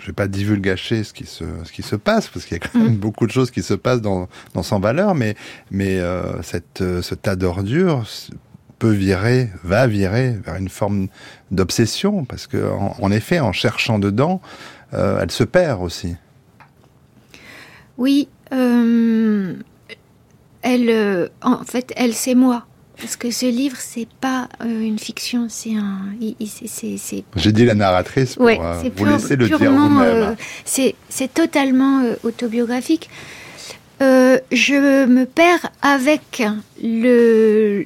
je 0.00 0.06
vais 0.06 0.12
pas 0.12 0.28
divulgacher 0.28 1.04
ce 1.04 1.12
qui 1.12 1.24
se 1.24 1.44
ce 1.64 1.72
qui 1.72 1.82
se 1.82 1.96
passe 1.96 2.28
parce 2.28 2.44
qu'il 2.44 2.56
y 2.56 2.60
a 2.60 2.66
quand 2.66 2.78
même 2.78 2.94
mm. 2.94 2.96
beaucoup 2.96 3.26
de 3.26 3.32
choses 3.32 3.50
qui 3.50 3.62
se 3.62 3.74
passent 3.74 4.02
dans 4.02 4.28
dans 4.54 4.62
sans 4.62 4.80
valeur, 4.80 5.14
mais 5.14 5.36
mais 5.70 5.98
euh, 5.98 6.42
cette 6.42 6.80
euh, 6.80 7.00
ce 7.00 7.14
tas 7.14 7.36
d'ordures 7.36 8.04
peut 8.78 8.90
virer, 8.90 9.50
va 9.62 9.86
virer 9.86 10.36
vers 10.44 10.56
une 10.56 10.68
forme 10.68 11.08
d'obsession 11.52 12.24
parce 12.24 12.46
que 12.46 12.70
en, 13.00 13.10
effet, 13.12 13.38
en 13.38 13.52
cherchant 13.52 14.00
dedans, 14.00 14.42
euh, 14.92 15.20
elle 15.22 15.30
se 15.30 15.44
perd 15.44 15.80
aussi. 15.80 16.16
Oui, 17.98 18.28
elle, 20.62 21.30
en 21.42 21.64
fait, 21.64 21.92
elle 21.96 22.14
c'est 22.14 22.34
moi. 22.34 22.66
Parce 23.00 23.16
que 23.16 23.30
ce 23.30 23.46
livre, 23.46 23.76
c'est 23.78 24.08
pas 24.20 24.48
euh, 24.62 24.80
une 24.80 24.98
fiction, 24.98 25.46
c'est 25.48 25.74
un. 25.74 25.98
J'ai 27.36 27.52
dit 27.52 27.64
la 27.64 27.74
narratrice 27.74 28.36
pour 28.36 28.46
euh, 28.48 28.82
vous 28.96 29.04
laisser 29.04 29.36
le 29.36 29.48
dire 29.48 29.58
vous-même. 29.58 30.00
Euh, 30.00 30.34
c'est 30.64 31.34
totalement 31.34 32.02
autobiographique. 32.22 33.10
Je 34.00 35.06
me 35.06 35.24
perds 35.24 35.70
avec 35.82 36.42
le. 36.82 37.84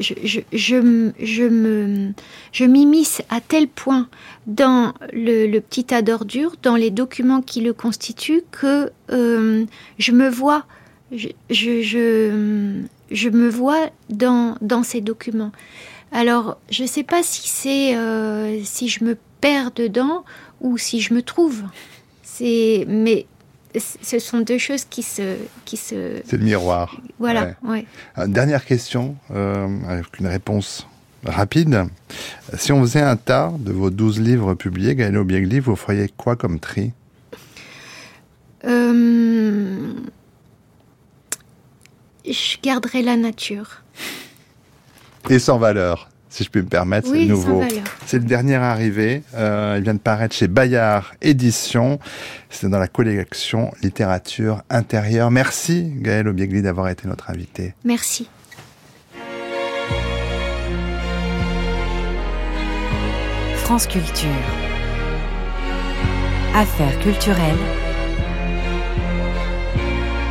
Je, 0.00 0.14
je, 0.22 0.40
je, 0.52 2.10
je 2.52 2.64
m'immisce 2.64 3.22
à 3.28 3.40
tel 3.40 3.68
point 3.68 4.08
dans 4.46 4.94
le, 5.12 5.58
petit 5.60 5.84
tas 5.84 6.02
d'ordures, 6.02 6.56
dans 6.62 6.76
les 6.76 6.90
documents 6.90 7.42
qui 7.42 7.60
le 7.60 7.72
constituent, 7.72 8.42
que 8.50 8.90
je 9.08 10.12
me 10.12 10.28
vois. 10.28 10.64
je, 11.10 11.28
me 13.28 13.48
vois 13.48 13.90
dans, 14.08 14.56
dans 14.60 14.82
ces 14.82 15.00
documents. 15.00 15.52
Alors, 16.12 16.58
je 16.70 16.82
ne 16.82 16.88
sais 16.88 17.04
pas 17.04 17.22
si 17.22 17.48
c'est 17.48 17.96
euh, 17.96 18.58
si 18.64 18.88
je 18.88 19.04
me 19.04 19.16
perds 19.40 19.70
dedans 19.70 20.24
ou 20.60 20.76
si 20.76 21.00
je 21.00 21.14
me 21.14 21.22
trouve. 21.22 21.62
C'est 22.22 22.84
mais 22.88 23.26
ce 23.78 24.18
sont 24.18 24.40
deux 24.40 24.58
choses 24.58 24.84
qui 24.84 25.02
se 25.02 25.36
qui 25.64 25.76
se. 25.76 26.20
C'est 26.24 26.36
le 26.36 26.44
miroir. 26.44 27.00
Voilà. 27.18 27.54
Ouais. 27.62 27.86
Euh, 28.18 28.26
dernière 28.26 28.64
question 28.64 29.16
euh, 29.30 29.68
avec 29.86 30.18
une 30.18 30.26
réponse 30.26 30.86
rapide. 31.24 31.84
Si 32.56 32.72
on 32.72 32.80
faisait 32.80 33.02
un 33.02 33.16
tas 33.16 33.52
de 33.58 33.72
vos 33.72 33.90
douze 33.90 34.18
livres 34.20 34.54
publiés, 34.54 34.94
Gaël 34.94 35.22
Biegli, 35.22 35.60
vous 35.60 35.76
feriez 35.76 36.08
quoi 36.16 36.36
comme 36.36 36.58
tri? 36.58 36.92
Je 42.30 42.56
garderai 42.62 43.02
la 43.02 43.16
nature. 43.16 43.82
Et 45.28 45.38
sans 45.38 45.58
valeur, 45.58 46.08
si 46.30 46.44
je 46.44 46.48
puis 46.48 46.62
me 46.62 46.68
permettre, 46.68 47.08
c'est 47.08 47.24
nouveau. 47.26 47.62
C'est 48.06 48.18
le 48.18 48.24
dernier 48.24 48.54
arrivé. 48.54 49.22
Euh, 49.34 49.74
il 49.78 49.82
vient 49.82 49.94
de 49.94 49.98
paraître 49.98 50.34
chez 50.34 50.46
Bayard 50.46 51.12
Édition. 51.20 51.98
C'est 52.48 52.68
dans 52.68 52.78
la 52.78 52.86
collection 52.86 53.72
littérature 53.82 54.62
intérieure. 54.70 55.30
Merci 55.30 55.92
Gaël 55.96 56.28
Obiegli 56.28 56.62
d'avoir 56.62 56.88
été 56.88 57.08
notre 57.08 57.30
invité. 57.30 57.74
Merci. 57.84 58.28
France 63.56 63.86
Culture. 63.86 64.28
Affaires 66.54 66.98
culturelles. 67.00 67.54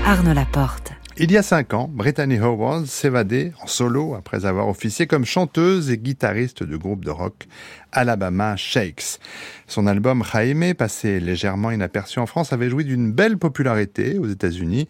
Arnaud 0.06 0.34
Laporte. 0.34 0.99
Il 1.22 1.34
y 1.34 1.38
a 1.38 1.44
cinq 1.44 1.74
ans, 1.74 1.90
Brittany 1.92 2.38
Howard 2.38 2.86
s'évadait 2.86 3.52
en 3.62 3.68
solo 3.68 4.16
après 4.16 4.46
avoir 4.46 4.70
officié 4.70 5.06
comme 5.06 5.26
chanteuse 5.26 5.92
et 5.92 5.98
guitariste 5.98 6.64
du 6.64 6.78
groupe 6.78 7.04
de 7.04 7.10
rock 7.10 7.46
Alabama 7.92 8.56
Shakes. 8.56 9.20
Son 9.68 9.86
album 9.86 10.24
Jaime, 10.24 10.74
passé 10.76 11.20
légèrement 11.20 11.72
inaperçu 11.72 12.20
en 12.20 12.26
France, 12.26 12.54
avait 12.54 12.70
joui 12.70 12.86
d'une 12.86 13.12
belle 13.12 13.38
popularité 13.38 14.18
aux 14.18 14.28
États-Unis. 14.28 14.88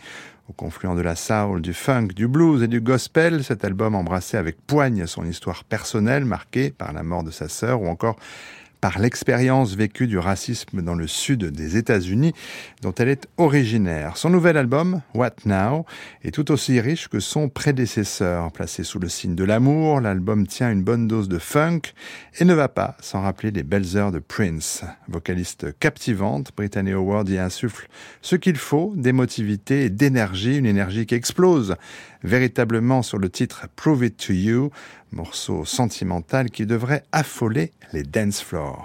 Au 0.48 0.54
confluent 0.54 0.96
de 0.96 1.02
la 1.02 1.16
soul, 1.16 1.64
du 1.64 1.74
funk, 1.74 2.10
du 2.16 2.28
blues 2.28 2.62
et 2.62 2.68
du 2.68 2.80
gospel, 2.80 3.44
cet 3.44 3.66
album 3.66 3.96
embrassait 3.96 4.38
avec 4.38 4.62
poigne 4.68 5.08
son 5.08 5.26
histoire 5.26 5.64
personnelle 5.64 6.26
marquée 6.26 6.70
par 6.70 6.94
la 6.94 7.02
mort 7.02 7.24
de 7.24 7.32
sa 7.32 7.50
sœur 7.50 7.82
ou 7.82 7.88
encore 7.88 8.18
par 8.82 9.00
l'expérience 9.00 9.76
vécue 9.76 10.08
du 10.08 10.18
racisme 10.18 10.82
dans 10.82 10.96
le 10.96 11.08
sud 11.08 11.46
des 11.46 11.78
États-Unis 11.78 12.34
dont 12.82 12.94
elle 12.94 13.10
est 13.10 13.28
originaire. 13.38 14.18
Son 14.18 14.30
nouvel 14.30 14.58
album, 14.58 15.02
What 15.14 15.36
Now, 15.46 15.86
est 16.24 16.32
tout 16.32 16.52
aussi 16.52 16.80
riche 16.80 17.08
que 17.08 17.20
son 17.20 17.50
prédécesseur. 17.50 18.52
Placé 18.52 18.84
sous 18.84 19.00
le 19.00 19.10
signe 19.10 19.36
de 19.36 19.44
l'amour, 19.44 20.02
l'album 20.02 20.48
tient 20.48 20.72
une 20.72 20.84
bonne 20.84 21.08
dose 21.08 21.30
de 21.30 21.40
funk 21.40 21.82
et 22.40 22.46
ne 22.46 22.54
va 22.54 22.68
pas 22.68 22.96
sans 23.02 23.22
rappeler 23.22 23.52
les 23.52 23.64
belles 23.64 23.98
heures 23.98 24.12
de 24.12 24.20
Prince. 24.20 24.84
Vocaliste 25.08 25.78
captivante, 25.80 26.52
Brittany 26.56 26.94
Howard 26.94 27.30
y 27.30 27.38
insuffle 27.38 27.88
ce 28.22 28.36
qu'il 28.36 28.58
faut, 28.58 28.94
d'émotivité 28.96 29.86
et 29.86 29.90
d'énergie, 29.90 30.58
une 30.58 30.66
énergie 30.66 31.06
qui 31.06 31.16
explose 31.16 31.76
véritablement 32.24 33.02
sur 33.02 33.18
le 33.18 33.30
titre 33.30 33.68
Prove 33.76 34.06
It 34.06 34.18
To 34.28 34.34
You, 34.34 34.72
morceau 35.12 35.66
sentimental 35.66 36.50
qui 36.50 36.66
devrait 36.66 37.04
affoler 37.12 37.72
les 37.94 38.04
dance 38.04 38.42
floors. 38.42 38.79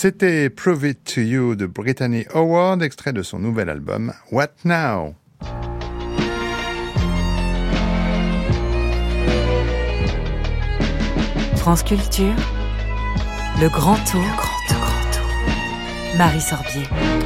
C'était 0.00 0.48
Prove 0.48 0.86
It 0.86 1.12
To 1.12 1.20
You 1.20 1.56
de 1.56 1.66
Brittany 1.66 2.24
Howard, 2.32 2.84
extrait 2.84 3.12
de 3.12 3.24
son 3.24 3.40
nouvel 3.40 3.68
album 3.68 4.12
What 4.30 4.50
Now? 4.64 5.16
France 11.56 11.82
Culture, 11.82 12.36
le 13.60 13.68
grand 13.68 13.96
tour. 14.04 14.22
grand 14.22 14.78
grand 14.78 15.10
tour. 15.10 16.16
Marie 16.16 16.40
Sorbier. 16.42 17.17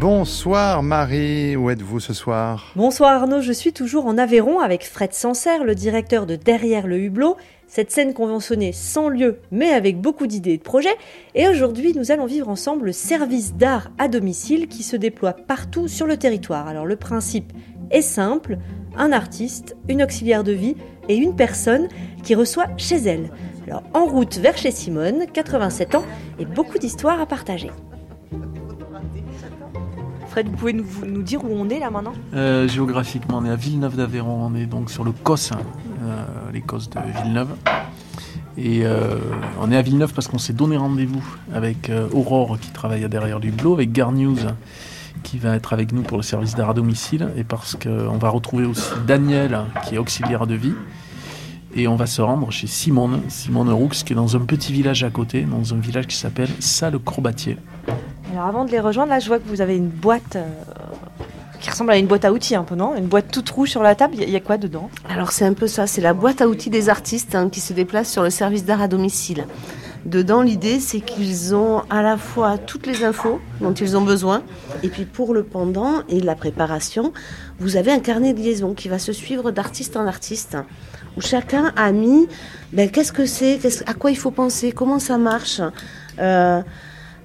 Bonsoir 0.00 0.82
Marie, 0.82 1.56
où 1.56 1.68
êtes-vous 1.68 2.00
ce 2.00 2.14
soir? 2.14 2.72
Bonsoir 2.74 3.20
Arnaud, 3.20 3.42
je 3.42 3.52
suis 3.52 3.74
toujours 3.74 4.06
en 4.06 4.16
Aveyron 4.16 4.58
avec 4.58 4.82
Fred 4.82 5.12
Sancerre, 5.12 5.62
le 5.62 5.74
directeur 5.74 6.24
de 6.24 6.36
Derrière 6.36 6.86
le 6.86 6.98
Hublot, 6.98 7.36
cette 7.68 7.90
scène 7.90 8.14
conventionnée 8.14 8.72
sans 8.72 9.10
lieu 9.10 9.40
mais 9.50 9.68
avec 9.68 10.00
beaucoup 10.00 10.26
d'idées 10.26 10.52
et 10.52 10.56
de 10.56 10.62
projets. 10.62 10.96
Et 11.34 11.48
aujourd'hui, 11.48 11.92
nous 11.94 12.10
allons 12.10 12.24
vivre 12.24 12.48
ensemble 12.48 12.86
le 12.86 12.92
service 12.92 13.52
d'art 13.56 13.90
à 13.98 14.08
domicile 14.08 14.68
qui 14.68 14.82
se 14.84 14.96
déploie 14.96 15.34
partout 15.34 15.86
sur 15.86 16.06
le 16.06 16.16
territoire. 16.16 16.66
Alors 16.66 16.86
le 16.86 16.96
principe 16.96 17.52
est 17.90 18.00
simple, 18.00 18.56
un 18.96 19.12
artiste, 19.12 19.76
une 19.90 20.02
auxiliaire 20.02 20.44
de 20.44 20.52
vie 20.52 20.76
et 21.10 21.16
une 21.16 21.36
personne 21.36 21.88
qui 22.22 22.34
reçoit 22.34 22.68
chez 22.78 22.96
elle. 22.96 23.30
Alors 23.66 23.82
en 23.92 24.06
route 24.06 24.38
vers 24.38 24.56
chez 24.56 24.70
Simone, 24.70 25.26
87 25.30 25.94
ans 25.94 26.04
et 26.38 26.46
beaucoup 26.46 26.78
d'histoires 26.78 27.20
à 27.20 27.26
partager. 27.26 27.70
Fred, 30.30 30.46
vous 30.48 30.56
pouvez 30.56 30.72
nous, 30.72 31.22
dire 31.22 31.44
où 31.44 31.48
on 31.50 31.68
est 31.68 31.80
là 31.80 31.90
maintenant 31.90 32.12
Euh, 32.34 32.68
géographiquement, 32.68 33.38
on 33.38 33.44
est 33.44 33.50
à 33.50 33.56
Villeneuve 33.56 33.96
d'Aveyron, 33.96 34.46
on 34.46 34.54
est 34.54 34.66
donc 34.66 34.88
sur 34.88 35.02
le 35.02 35.10
COS, 35.10 35.50
hein, 35.50 35.58
euh, 36.04 36.24
les 36.52 36.60
COS 36.60 36.88
de 36.88 37.00
Villeneuve. 37.20 37.48
Et 38.56 38.86
euh, 38.86 39.16
on 39.60 39.72
est 39.72 39.76
à 39.76 39.82
Villeneuve 39.82 40.14
parce 40.14 40.28
qu'on 40.28 40.38
s'est 40.38 40.52
donné 40.52 40.76
rendez-vous 40.76 41.24
avec 41.52 41.90
Aurore 42.12 42.58
qui 42.60 42.70
travaille 42.70 43.08
derrière 43.08 43.40
du 43.40 43.50
Blot, 43.50 43.74
avec 43.74 43.90
Garnews 43.90 44.38
qui 45.24 45.38
va 45.38 45.56
être 45.56 45.72
avec 45.72 45.92
nous 45.92 46.02
pour 46.02 46.16
le 46.16 46.22
service 46.22 46.54
d'art 46.54 46.70
à 46.70 46.74
domicile, 46.74 47.30
et 47.36 47.42
parce 47.42 47.74
qu'on 47.74 48.16
va 48.16 48.28
retrouver 48.30 48.66
aussi 48.66 48.88
Daniel 49.06 49.58
qui 49.84 49.96
est 49.96 49.98
auxiliaire 49.98 50.46
de 50.46 50.54
vie. 50.54 50.74
Et 51.74 51.88
on 51.88 51.96
va 51.96 52.06
se 52.06 52.22
rendre 52.22 52.52
chez 52.52 52.68
Simone, 52.68 53.20
Simone 53.28 53.70
Roux, 53.70 53.88
qui 53.88 54.12
est 54.12 54.16
dans 54.16 54.36
un 54.36 54.40
petit 54.40 54.72
village 54.72 55.02
à 55.02 55.10
côté, 55.10 55.42
dans 55.42 55.74
un 55.74 55.78
village 55.78 56.06
qui 56.06 56.16
s'appelle 56.16 56.50
Salle-Corbatier. 56.60 57.56
Alors 58.32 58.46
avant 58.46 58.64
de 58.64 58.70
les 58.70 58.80
rejoindre, 58.80 59.10
là 59.10 59.18
je 59.18 59.26
vois 59.28 59.38
que 59.38 59.48
vous 59.48 59.60
avez 59.60 59.76
une 59.76 59.88
boîte 59.88 60.36
euh, 60.36 60.46
qui 61.60 61.68
ressemble 61.70 61.90
à 61.90 61.96
une 61.98 62.06
boîte 62.06 62.24
à 62.24 62.32
outils 62.32 62.54
un 62.54 62.62
peu, 62.62 62.74
non? 62.74 62.94
Une 62.96 63.06
boîte 63.06 63.30
toute 63.30 63.48
rouge 63.50 63.70
sur 63.70 63.82
la 63.82 63.94
table, 63.94 64.14
il 64.18 64.30
y, 64.30 64.36
a- 64.36 64.40
quoi 64.40 64.56
dedans? 64.56 64.88
Alors 65.08 65.32
c'est 65.32 65.44
un 65.44 65.52
peu 65.52 65.66
ça, 65.66 65.86
c'est 65.86 66.00
la 66.00 66.14
boîte 66.14 66.40
à 66.40 66.48
outils 66.48 66.70
des 66.70 66.88
artistes 66.88 67.34
hein, 67.34 67.48
qui 67.50 67.60
se 67.60 67.72
déplace 67.72 68.10
sur 68.10 68.22
le 68.22 68.30
service 68.30 68.64
d'art 68.64 68.80
à 68.80 68.88
domicile. 68.88 69.46
Dedans, 70.06 70.40
l'idée, 70.40 70.80
c'est 70.80 71.00
qu'ils 71.00 71.54
ont 71.54 71.82
à 71.90 72.00
la 72.00 72.16
fois 72.16 72.56
toutes 72.56 72.86
les 72.86 73.04
infos 73.04 73.38
dont 73.60 73.74
ils 73.74 73.98
ont 73.98 74.00
besoin, 74.00 74.42
et 74.82 74.88
puis 74.88 75.04
pour 75.04 75.34
le 75.34 75.42
pendant 75.42 76.02
et 76.08 76.20
la 76.20 76.34
préparation, 76.34 77.12
vous 77.58 77.76
avez 77.76 77.92
un 77.92 77.98
carnet 77.98 78.32
de 78.32 78.38
liaison 78.38 78.72
qui 78.72 78.88
va 78.88 78.98
se 78.98 79.12
suivre 79.12 79.50
d'artiste 79.50 79.98
en 79.98 80.06
artiste, 80.06 80.56
où 81.18 81.20
chacun 81.20 81.72
a 81.76 81.92
mis 81.92 82.28
ben, 82.72 82.90
qu'est-ce 82.90 83.12
que 83.12 83.26
c'est, 83.26 83.58
à 83.86 83.92
quoi 83.92 84.10
il 84.10 84.16
faut 84.16 84.30
penser, 84.30 84.72
comment 84.72 84.98
ça 85.00 85.18
marche. 85.18 85.60
Euh, 86.18 86.62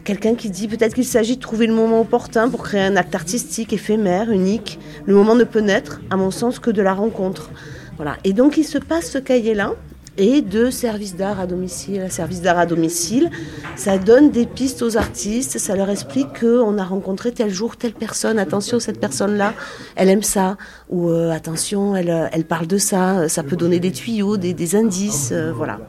Quelqu'un 0.06 0.36
qui 0.36 0.52
dit 0.52 0.68
peut-être 0.68 0.94
qu'il 0.94 1.04
s'agit 1.04 1.36
de 1.36 1.42
trouver 1.42 1.66
le 1.66 1.74
moment 1.74 2.00
opportun 2.00 2.48
pour 2.48 2.62
créer 2.62 2.82
un 2.82 2.96
acte 2.96 3.16
artistique 3.16 3.74
éphémère, 3.74 4.30
unique. 4.30 4.78
Le 5.08 5.16
moment 5.16 5.34
ne 5.34 5.44
peut 5.44 5.62
naître, 5.62 6.00
à 6.12 6.16
mon 6.16 6.30
sens, 6.30 6.60
que 6.60 6.70
de 6.70 6.84
la 6.84 6.94
rencontre. 6.94 7.50
Voilà. 7.96 8.16
Et 8.24 8.32
donc 8.32 8.56
il 8.58 8.66
se 8.66 8.78
passe 8.78 9.10
ce 9.10 9.18
cahier-là 9.18 9.74
et 10.20 10.44
de 10.44 10.70
service 10.70 11.16
d'art 11.16 11.40
à 11.40 11.48
domicile 11.48 12.02
à 12.02 12.10
service 12.12 12.42
d'art 12.42 12.60
à 12.60 12.68
domicile. 12.68 13.32
Ça 13.76 13.98
donne 13.98 14.30
des 14.30 14.46
pistes 14.46 14.84
aux 14.84 14.96
artistes, 14.96 15.58
ça 15.58 15.76
leur 15.76 15.90
explique 15.90 16.40
qu'on 16.40 16.78
a 16.78 16.84
rencontré 16.84 17.32
tel 17.32 17.50
jour 17.50 17.76
telle 17.76 17.94
personne. 17.94 18.38
Attention, 18.38 18.80
cette 18.80 19.00
personne-là, 19.00 19.56
elle 19.96 20.10
aime 20.10 20.22
ça. 20.22 20.56
Ou 20.90 21.10
euh, 21.10 21.32
attention, 21.32 21.96
elle, 21.96 22.12
euh, 22.12 22.28
elle 22.32 22.46
parle 22.46 22.68
de 22.68 22.78
ça. 22.78 23.28
Ça 23.28 23.42
peut 23.42 23.56
donner 23.56 23.80
des 23.80 23.92
tuyaux, 23.92 24.38
des, 24.38 24.76
indices. 24.76 25.32
euh, 25.32 25.52
voilà. 25.52 25.80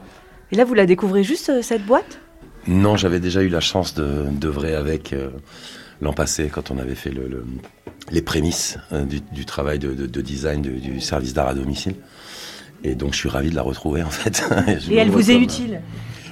Et 0.51 0.55
là 0.55 0.65
vous 0.65 0.73
la 0.73 0.87
découvrez 0.87 1.23
juste 1.23 1.61
cette 1.61 1.85
boîte? 1.85 2.19
Non, 2.67 2.97
j'avais 2.97 3.19
déjà 3.19 3.41
eu 3.41 3.49
la 3.49 3.59
chance 3.61 3.93
de 3.93 4.25
d'œuvrer 4.31 4.75
avec 4.75 5.13
euh, 5.13 5.29
l'an 6.01 6.13
passé 6.13 6.49
quand 6.51 6.69
on 6.71 6.77
avait 6.77 6.95
fait 6.95 7.11
le, 7.11 7.27
le- 7.27 7.45
les 8.11 8.21
prémices 8.21 8.77
euh, 8.91 9.05
du, 9.05 9.19
du 9.31 9.45
travail 9.45 9.79
de, 9.79 9.93
de- 9.93 10.05
de 10.05 10.21
design 10.21 10.61
du, 10.61 10.71
du 10.79 10.99
service 11.01 11.33
d'art 11.33 11.47
à 11.47 11.53
domicile. 11.53 11.95
Et 12.83 12.95
donc 12.95 13.13
je 13.13 13.17
suis 13.19 13.29
ravi 13.29 13.49
de 13.49 13.55
la 13.55 13.61
retrouver 13.61 14.03
en 14.03 14.09
fait. 14.09 14.43
Et 14.91 14.95
elle 14.95 15.09
vous 15.09 15.29
est 15.29 15.33
comme- 15.35 15.43
utile? 15.43 15.81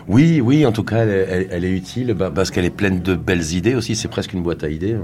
Oui, 0.08 0.40
oui, 0.40 0.66
en 0.68 0.72
tout 0.72 0.84
cas, 0.84 0.98
elle, 0.98 1.10
est- 1.10 1.28
elle- 1.30 1.48
elle 1.52 1.66
est 1.66 1.72
utile 1.72 2.14
bah, 2.14 2.32
parce 2.34 2.52
qu'elle 2.52 2.66
est 2.66 2.70
pleine 2.70 3.02
de 3.02 3.16
belles 3.16 3.54
idées 3.54 3.74
aussi. 3.76 3.96
C'est 3.96 4.08
presque 4.08 4.34
une 4.34 4.44
boîte 4.44 4.64
à 4.64 4.70
idées. 4.70 4.96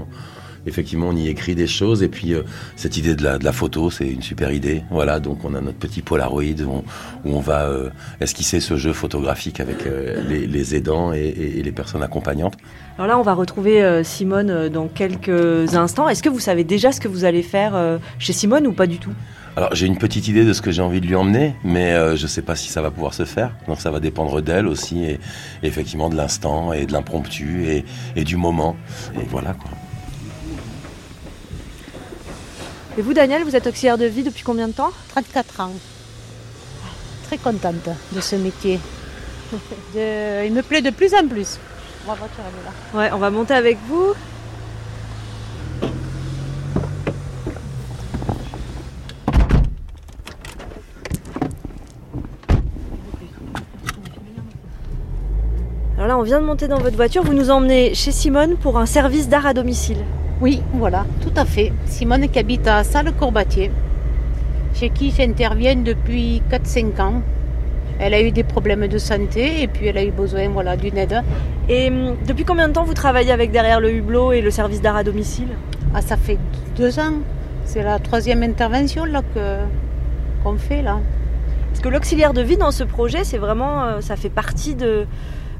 Effectivement, 0.66 1.08
on 1.08 1.16
y 1.16 1.28
écrit 1.28 1.54
des 1.54 1.66
choses. 1.66 2.02
Et 2.02 2.08
puis, 2.08 2.34
euh, 2.34 2.42
cette 2.76 2.96
idée 2.96 3.14
de 3.14 3.22
la, 3.24 3.38
de 3.38 3.44
la 3.44 3.52
photo, 3.52 3.90
c'est 3.90 4.06
une 4.08 4.22
super 4.22 4.52
idée. 4.52 4.82
Voilà, 4.90 5.20
donc 5.20 5.44
on 5.44 5.54
a 5.54 5.60
notre 5.60 5.78
petit 5.78 6.02
Polaroid 6.02 6.42
où 6.64 6.70
on, 6.70 6.84
où 7.28 7.36
on 7.36 7.40
va 7.40 7.66
euh, 7.66 7.90
esquisser 8.20 8.60
ce 8.60 8.76
jeu 8.76 8.92
photographique 8.92 9.60
avec 9.60 9.86
euh, 9.86 10.22
les, 10.28 10.46
les 10.46 10.74
aidants 10.74 11.12
et, 11.12 11.18
et- 11.20 11.58
et 11.58 11.62
les 11.62 11.72
personnes 11.72 12.02
accompagnantes. 12.02 12.54
Alors 12.98 13.06
là 13.08 13.18
on 13.18 13.22
va 13.22 13.32
retrouver 13.34 14.02
Simone 14.04 14.68
dans 14.68 14.86
quelques 14.86 15.74
instants. 15.74 16.08
Est-ce 16.08 16.22
que 16.22 16.28
vous 16.28 16.40
savez 16.40 16.62
déjà 16.62 16.92
ce 16.92 17.00
que 17.00 17.08
vous 17.08 17.24
allez 17.24 17.42
faire 17.42 17.72
chez 18.18 18.32
Simone 18.34 18.66
ou 18.66 18.72
pas 18.72 18.86
du 18.86 18.98
tout? 18.98 19.12
Alors, 19.56 19.74
j'ai 19.74 19.86
une 19.86 19.98
petite 19.98 20.28
idée 20.28 20.44
de 20.46 20.52
ce 20.54 20.62
que 20.62 20.70
j'ai 20.70 20.80
envie 20.80 21.00
de 21.02 21.06
lui 21.06 21.14
emmener, 21.14 21.54
mais 21.62 21.92
euh, 21.92 22.16
je 22.16 22.26
sais 22.26 22.40
pas 22.40 22.56
si 22.56 22.70
ça 22.70 22.80
va 22.80 22.90
pouvoir 22.90 23.12
se 23.12 23.26
faire. 23.26 23.54
Donc, 23.68 23.80
ça 23.80 23.90
va 23.90 24.00
dépendre 24.00 24.40
d'elle 24.40 24.66
aussi, 24.66 25.04
et, 25.04 25.12
et 25.62 25.66
effectivement 25.66 26.08
de 26.08 26.16
l'instant, 26.16 26.72
et 26.72 26.86
de 26.86 26.92
l'impromptu, 26.92 27.66
et, 27.66 27.84
et 28.16 28.24
du 28.24 28.36
moment. 28.38 28.76
Et 29.14 29.26
voilà, 29.30 29.52
quoi. 29.52 29.70
Et 32.98 33.02
vous 33.02 33.14
Daniel, 33.14 33.42
vous 33.44 33.56
êtes 33.56 33.66
auxiliaire 33.66 33.98
de 33.98 34.04
vie 34.04 34.22
depuis 34.22 34.42
combien 34.42 34.68
de 34.68 34.72
temps 34.72 34.90
34 35.10 35.60
ans. 35.60 35.72
Très 37.26 37.38
contente 37.38 37.88
de 38.12 38.20
ce 38.20 38.36
métier. 38.36 38.78
De- 39.94 40.46
Il 40.46 40.52
me 40.52 40.62
plaît 40.62 40.82
de 40.82 40.90
plus 40.90 41.14
en 41.14 41.26
plus. 41.26 41.58
Ma 42.06 42.14
voiture, 42.14 42.40
elle 42.40 42.60
est 42.60 42.64
là. 42.64 42.98
Ouais, 43.06 43.10
on 43.14 43.18
va 43.18 43.30
monter 43.30 43.54
avec 43.54 43.78
vous. 43.88 44.12
Alors 55.96 56.06
là, 56.08 56.18
on 56.18 56.22
vient 56.22 56.40
de 56.40 56.46
monter 56.46 56.68
dans 56.68 56.78
votre 56.78 56.96
voiture. 56.96 57.22
Vous 57.22 57.34
nous 57.34 57.50
emmenez 57.50 57.94
chez 57.94 58.12
Simone 58.12 58.56
pour 58.56 58.78
un 58.78 58.86
service 58.86 59.28
d'art 59.28 59.46
à 59.46 59.54
domicile. 59.54 59.98
Oui, 60.42 60.60
voilà, 60.72 61.06
tout 61.20 61.30
à 61.36 61.44
fait. 61.44 61.72
Simone 61.86 62.28
qui 62.28 62.36
habite 62.36 62.66
à 62.66 62.82
Salle-Corbatier, 62.82 63.70
chez 64.74 64.90
qui 64.90 65.12
j'interviens 65.12 65.76
depuis 65.76 66.42
4-5 66.50 67.00
ans. 67.00 67.22
Elle 68.00 68.12
a 68.12 68.20
eu 68.20 68.32
des 68.32 68.42
problèmes 68.42 68.88
de 68.88 68.98
santé 68.98 69.62
et 69.62 69.68
puis 69.68 69.86
elle 69.86 69.98
a 69.98 70.02
eu 70.02 70.10
besoin 70.10 70.48
voilà, 70.48 70.76
d'une 70.76 70.98
aide. 70.98 71.22
Et 71.68 71.90
hum, 71.90 72.16
depuis 72.26 72.44
combien 72.44 72.66
de 72.66 72.72
temps 72.72 72.82
vous 72.82 72.92
travaillez 72.92 73.30
avec 73.30 73.52
Derrière 73.52 73.78
le 73.78 73.92
Hublot 73.92 74.32
et 74.32 74.40
le 74.40 74.50
service 74.50 74.82
d'art 74.82 74.96
à 74.96 75.04
domicile? 75.04 75.46
Ah, 75.94 76.02
ça 76.02 76.16
fait 76.16 76.38
deux 76.76 76.98
ans. 76.98 77.20
C'est 77.64 77.84
la 77.84 78.00
troisième 78.00 78.42
intervention 78.42 79.04
là 79.04 79.22
que 79.32 79.58
qu'on 80.42 80.56
fait 80.56 80.82
là. 80.82 80.98
Parce 81.68 81.80
que 81.80 81.88
l'auxiliaire 81.88 82.32
de 82.32 82.42
vie 82.42 82.56
dans 82.56 82.72
ce 82.72 82.82
projet, 82.82 83.22
c'est 83.22 83.38
vraiment, 83.38 83.84
euh, 83.84 84.00
ça 84.00 84.16
fait 84.16 84.28
partie 84.28 84.74
de, 84.74 85.06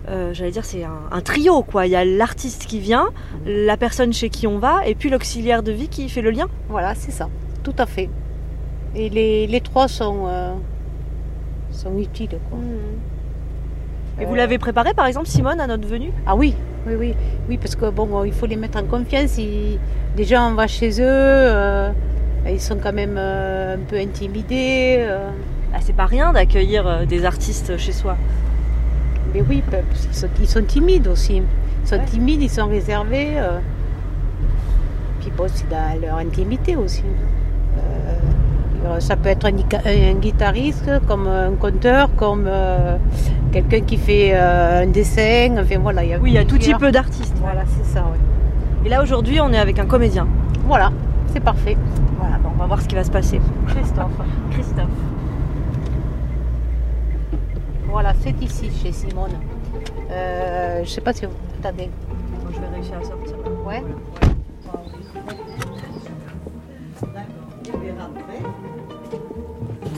euh, 0.08 0.34
j'allais 0.34 0.50
dire, 0.50 0.64
c'est 0.64 0.84
un, 0.84 1.00
un 1.10 1.20
trio 1.20 1.62
quoi. 1.62 1.86
Il 1.86 1.90
y 1.90 1.96
a 1.96 2.04
l'artiste 2.04 2.66
qui 2.66 2.80
vient, 2.80 3.06
la 3.46 3.76
personne 3.76 4.12
chez 4.12 4.28
qui 4.30 4.46
on 4.46 4.58
va, 4.58 4.86
et 4.86 4.94
puis 4.94 5.10
l'auxiliaire 5.10 5.62
de 5.62 5.72
vie 5.72 5.88
qui 5.88 6.08
fait 6.08 6.22
le 6.22 6.30
lien. 6.30 6.46
Voilà, 6.68 6.94
c'est 6.94 7.12
ça, 7.12 7.28
tout 7.62 7.74
à 7.78 7.86
fait. 7.86 8.08
Et 8.94 9.08
les, 9.08 9.46
les 9.46 9.60
trois 9.60 9.88
sont, 9.88 10.24
euh, 10.26 10.52
sont 11.70 11.96
utiles. 11.98 12.28
Quoi. 12.50 12.58
Et 14.20 14.26
vous 14.26 14.34
Euh, 14.34 14.36
l'avez 14.36 14.58
préparé 14.58 14.92
par 14.92 15.06
exemple, 15.06 15.26
Simone, 15.28 15.60
à 15.60 15.66
notre 15.66 15.86
venue? 15.88 16.12
Ah 16.26 16.36
oui, 16.36 16.54
oui, 16.86 16.94
oui, 16.98 17.14
oui, 17.48 17.56
parce 17.58 17.74
que 17.76 17.88
bon, 17.88 18.24
il 18.24 18.32
faut 18.32 18.46
les 18.46 18.56
mettre 18.56 18.78
en 18.78 18.84
confiance. 18.84 19.38
Ils- 19.38 19.78
déjà, 20.16 20.42
on 20.44 20.54
va 20.54 20.66
chez 20.66 21.00
eux, 21.00 21.92
ils 22.46 22.60
sont 22.60 22.76
quand 22.82 22.92
même 22.92 23.16
un 23.16 23.78
peu 23.88 23.96
intimidés. 23.96 25.06
Ah, 25.74 25.78
c'est 25.80 25.94
pas 25.96 26.04
rien 26.04 26.32
d'accueillir 26.34 27.06
des 27.06 27.24
artistes 27.24 27.78
chez 27.78 27.92
soi. 27.92 28.16
Mais 29.34 29.42
oui, 29.48 29.62
sont, 30.12 30.28
ils 30.40 30.48
sont 30.48 30.62
timides 30.62 31.08
aussi. 31.08 31.42
Ils 31.82 31.88
sont 31.88 31.98
timides, 32.06 32.42
ils 32.42 32.50
sont 32.50 32.66
réservés. 32.66 33.30
euh. 33.36 33.58
Puis 35.20 35.30
bon, 35.36 35.44
c'est 35.52 35.68
dans 35.68 36.00
leur 36.00 36.16
intimité 36.18 36.76
aussi. 36.76 37.02
Euh, 37.78 38.98
ça 39.00 39.14
peut 39.16 39.28
être 39.28 39.46
un, 39.46 39.52
gui- 39.52 39.64
un 39.86 40.14
guitariste, 40.14 40.90
comme 41.06 41.26
un 41.28 41.52
conteur, 41.52 42.10
comme 42.16 42.44
euh, 42.46 42.96
quelqu'un 43.52 43.80
qui 43.82 43.96
fait 43.96 44.32
euh, 44.34 44.82
un 44.82 44.86
dessin. 44.88 45.54
Enfin 45.60 45.78
voilà, 45.80 46.02
il 46.04 46.10
y 46.10 46.14
a 46.14 46.18
Oui, 46.18 46.30
il 46.30 46.34
y 46.34 46.38
a 46.38 46.42
tout 46.44 46.56
plusieurs- 46.56 46.78
type 46.80 46.88
d'artistes. 46.90 47.36
Voilà, 47.40 47.62
c'est 47.66 47.86
ça. 47.94 48.04
Et 48.84 48.88
là 48.88 49.02
aujourd'hui, 49.02 49.40
on 49.40 49.52
est 49.52 49.58
avec 49.58 49.78
un 49.78 49.86
comédien. 49.86 50.26
Voilà, 50.66 50.90
c'est 51.32 51.40
parfait. 51.40 51.76
Voilà, 52.18 52.38
bon, 52.38 52.50
on 52.54 52.58
va 52.58 52.66
voir 52.66 52.80
ce 52.82 52.88
qui 52.88 52.96
va 52.96 53.04
se 53.04 53.10
passer. 53.10 53.40
Christophe. 53.68 54.10
Christophe. 54.50 54.86
Voilà, 57.92 58.12
c'est 58.20 58.34
ici, 58.42 58.70
chez 58.82 58.90
Simone. 58.90 59.32
Euh, 60.10 60.82
je 60.82 60.88
sais 60.88 61.00
pas 61.00 61.12
si 61.12 61.26
vous... 61.26 61.32
Attendez. 61.60 61.90
je 62.50 62.58
vais 62.60 62.66
réussir 62.74 62.94
à 62.98 63.04
sortir. 63.04 63.36
Ouais. 63.66 63.82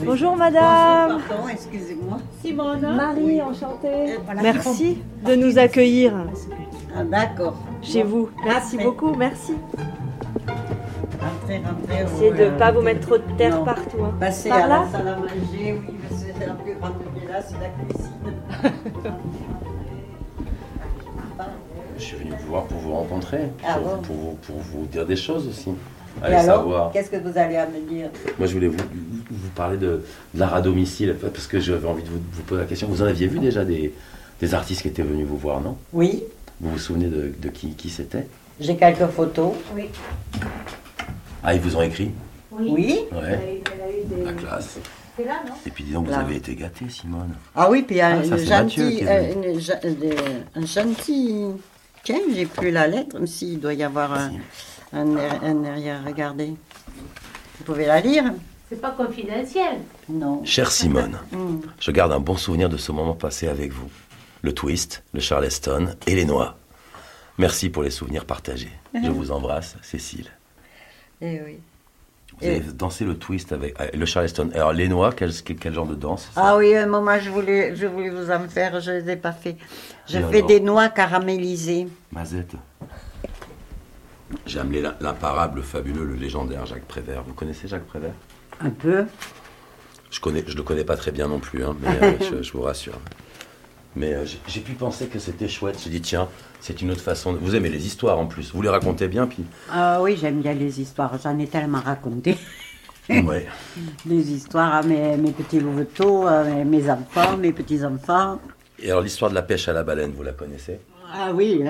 Bonjour 0.05 0.35
madame. 0.35 1.19
Pardon, 1.27 1.47
excusez-moi. 1.51 2.17
Simone. 2.43 2.95
Marie, 2.95 3.41
enchantée. 3.41 4.17
voilà. 4.25 4.41
Merci 4.41 5.01
de 5.25 5.35
nous 5.35 5.57
accueillir 5.57 6.13
Ah, 6.95 7.03
d'accord. 7.03 7.55
chez 7.81 8.03
Bon. 8.03 8.09
vous. 8.09 8.29
Merci 8.43 8.75
Après. 8.75 8.85
beaucoup, 8.85 9.15
merci. 9.15 9.53
Rentrez, 11.19 11.57
rentrez. 11.65 12.03
Essayez 12.03 12.31
de 12.31 12.41
euh, 12.43 12.51
ne 12.51 12.57
pas 12.59 12.71
vous 12.71 12.81
mettre 12.81 13.01
trop 13.07 13.17
de 13.17 13.23
terre 13.37 13.55
non. 13.57 13.63
partout. 13.65 13.97
hein. 14.03 14.13
Passez 14.19 14.49
Par 14.49 14.63
à 14.63 14.67
là 14.67 14.79
la 14.85 14.91
salle 14.97 15.07
à 15.07 15.15
manger, 15.15 15.81
oui, 15.87 15.95
parce 16.09 16.23
que 16.23 16.29
c'est 16.37 16.45
la 16.47 16.53
plus 16.53 16.73
grande 16.75 16.93
villa, 17.35 17.43
c'est 17.47 17.59
la 17.59 17.69
cuisine. 17.69 18.33
Je 21.97 22.03
suis 22.03 22.17
venu 22.17 22.31
vous 22.41 22.47
voir 22.47 22.65
pour 22.65 22.77
vous 22.79 22.93
rencontrer, 22.93 23.39
Ah 23.65 23.75
pour, 23.77 23.95
bon 23.95 24.01
pour 24.01 24.15
vous, 24.15 24.31
pour 24.45 24.55
vous 24.57 24.85
dire 24.85 25.05
des 25.05 25.15
choses 25.15 25.47
aussi. 25.47 25.69
Et 25.69 26.25
Allez 26.25 26.35
alors, 26.35 26.57
savoir. 26.59 26.91
qu'est-ce 26.91 27.09
que 27.09 27.17
vous 27.17 27.37
allez 27.37 27.57
à 27.57 27.67
me 27.67 27.79
dire 27.89 28.09
Moi, 28.37 28.47
je 28.47 28.53
voulais 28.53 28.67
vous, 28.67 28.77
vous 29.29 29.49
parler 29.55 29.77
de, 29.77 30.03
de 30.33 30.39
l'art 30.39 30.55
à 30.55 30.61
domicile, 30.61 31.15
parce 31.19 31.47
que 31.47 31.59
j'avais 31.59 31.87
envie 31.87 32.03
de 32.03 32.09
vous, 32.09 32.19
vous 32.31 32.43
poser 32.43 32.61
la 32.61 32.67
question. 32.67 32.87
Vous 32.87 33.01
en 33.01 33.05
aviez 33.05 33.27
vu 33.27 33.39
déjà 33.39 33.65
des, 33.65 33.93
des 34.39 34.53
artistes 34.53 34.81
qui 34.81 34.87
étaient 34.87 35.03
venus 35.03 35.25
vous 35.27 35.37
voir, 35.37 35.59
non? 35.61 35.75
Oui, 35.93 36.23
Vous 36.61 36.71
vous 36.71 36.77
souvenez 36.79 37.07
de, 37.07 37.33
de 37.37 37.49
qui, 37.49 37.71
qui 37.71 37.89
c'était? 37.89 38.27
J'ai 38.59 38.77
quelques 38.77 39.07
photos. 39.07 39.53
Oui. 39.75 39.89
Ah, 41.43 41.53
ils 41.53 41.59
vous 41.61 41.75
ont 41.75 41.81
écrit? 41.81 42.11
Oui. 42.51 42.99
Ouais, 43.11 43.61
la 44.23 44.31
classe. 44.33 44.77
C'est 45.17 45.25
là, 45.25 45.41
non 45.47 45.53
Et 45.65 45.69
puis 45.71 45.83
dis 45.83 45.93
donc, 45.93 46.07
vous 46.07 46.13
avez 46.13 46.35
été 46.35 46.55
gâtés, 46.55 46.89
Simone. 46.89 47.33
Ah 47.55 47.69
oui, 47.69 47.83
puis 47.83 47.95
il 47.95 47.99
y 47.99 48.01
a 48.01 48.17
Ah, 48.19 48.23
ça, 48.23 48.37
une 48.37 48.45
gentille, 48.45 49.05
euh, 49.07 49.33
une 49.33 49.41
de- 49.95 50.15
un 50.55 50.65
gentil. 50.65 51.45
Tiens, 52.03 52.19
j'ai 52.33 52.45
plus 52.45 52.71
la 52.71 52.87
lettre, 52.87 53.17
mais 53.19 53.27
si, 53.27 53.53
il 53.53 53.59
doit 53.59 53.73
y 53.73 53.83
avoir 53.83 54.13
un, 54.13 54.31
un, 54.93 55.15
un 55.41 55.55
derrière, 55.55 56.03
regardez. 56.05 56.47
Vous 57.57 57.63
pouvez 57.63 57.85
la 57.85 58.01
lire 58.01 58.25
C'est 58.69 58.81
pas 58.81 58.91
confidentiel. 58.91 59.77
Non. 60.09 60.43
Chère 60.43 60.71
Simone, 60.71 61.17
Hmm. 61.31 61.61
je 61.79 61.91
garde 61.91 62.11
un 62.11 62.19
bon 62.19 62.35
souvenir 62.37 62.67
de 62.69 62.77
ce 62.77 62.91
moment 62.91 63.13
passé 63.15 63.47
avec 63.47 63.71
vous. 63.71 63.89
Le 64.41 64.53
twist, 64.53 65.03
le 65.13 65.19
charleston 65.21 65.95
et 66.05 66.13
les 66.15 66.25
noix. 66.25 66.57
Merci 67.37 67.69
pour 67.69 67.83
les 67.83 67.89
souvenirs 67.89 68.25
partagés. 68.25 68.71
Je 68.93 69.09
vous 69.11 69.31
embrasse, 69.31 69.75
Cécile. 69.81 70.27
Eh 71.21 71.41
oui. 71.45 71.59
Vous 72.41 72.47
avez 72.47 72.59
dansé 72.59 73.05
le 73.05 73.17
twist 73.17 73.51
avec 73.53 73.79
euh, 73.79 73.87
le 73.93 74.05
charleston. 74.05 74.49
Alors 74.53 74.73
les 74.73 74.87
noix, 74.87 75.11
quel, 75.13 75.31
genre 75.73 75.87
de 75.87 75.95
danse 75.95 76.29
Ah 76.35 76.57
oui, 76.57 76.75
un 76.75 76.85
moment, 76.85 77.17
je 77.19 77.29
voulais, 77.29 77.75
je 77.75 77.85
voulais 77.87 78.09
vous 78.09 78.29
en 78.29 78.47
faire, 78.49 78.79
je 78.81 78.91
ne 78.91 78.99
les 78.99 79.11
ai 79.11 79.15
pas 79.15 79.31
fait. 79.31 79.55
Je 80.07 80.17
Et 80.17 80.21
fais 80.21 80.35
alors 80.37 80.47
des 80.47 80.59
noix 80.59 80.89
caramélisées. 80.89 81.87
Mazette. 82.11 82.55
J'ai 84.45 84.59
amené 84.59 84.81
l'im- 84.81 84.95
l'imparable, 84.99 85.57
le 85.57 85.61
fabuleux, 85.63 86.03
le 86.05 86.15
légendaire 86.15 86.65
Jacques 86.65 86.85
Prévert. 86.85 87.23
Vous 87.23 87.33
connaissez 87.33 87.67
Jacques 87.67 87.85
Prévert? 87.85 88.13
Un 88.59 88.69
peu. 88.69 89.05
Je 90.11 90.19
connais, 90.19 90.43
je 90.47 90.55
le 90.57 90.63
connais 90.63 90.83
pas 90.83 90.97
très 90.97 91.11
bien 91.11 91.27
non 91.27 91.39
plus, 91.39 91.63
hein, 91.63 91.75
mais 91.81 91.87
euh, 92.01 92.13
je, 92.19 92.43
je 92.43 92.51
vous 92.53 92.61
rassure. 92.61 92.99
Mais 93.95 94.13
euh, 94.13 94.25
j'ai- 94.47 94.59
pu 94.61 94.73
penser 94.73 95.07
que 95.07 95.19
c'était 95.19 95.47
chouette. 95.47 95.79
J'ai 95.83 95.89
dit 95.89 96.01
tiens, 96.01 96.27
c'est 96.59 96.81
une 96.81 96.91
autre 96.91 97.01
façon. 97.01 97.33
de- 97.33 97.37
Vous 97.37 97.55
aimez 97.55 97.69
les 97.69 97.85
histoires 97.85 98.19
en 98.19 98.25
plus. 98.25 98.51
Vous 98.53 98.61
les 98.61 98.69
racontez 98.69 99.07
bien, 99.07 99.25
puis. 99.25 99.43
Ah 99.71 100.01
oui, 100.01 100.17
j'aime 100.19 100.41
bien 100.41 100.53
les 100.53 100.81
histoires. 100.81 101.13
J'en 101.23 101.37
ai 101.39 101.47
tellement 101.47 101.79
raconté. 101.79 102.37
Ouais. 103.09 103.45
Des 104.05 104.31
histoires 104.33 104.73
à 104.75 104.81
mes, 104.83 105.15
mes 105.15 105.31
petits 105.31 105.59
louveteaux, 105.59 106.25
mes, 106.65 106.89
enfants, 106.89 107.37
mes 107.37 107.53
petits-enfants. 107.53 108.39
Et 108.79 108.89
alors 108.89 109.01
l'histoire 109.03 109.29
de 109.29 109.35
la 109.35 109.43
pêche 109.43 109.67
à 109.69 109.73
la 109.73 109.83
baleine, 109.83 110.11
vous 110.11 110.23
la 110.23 110.33
connaissez? 110.33 110.79
Ah 111.13 111.31
oui. 111.33 111.61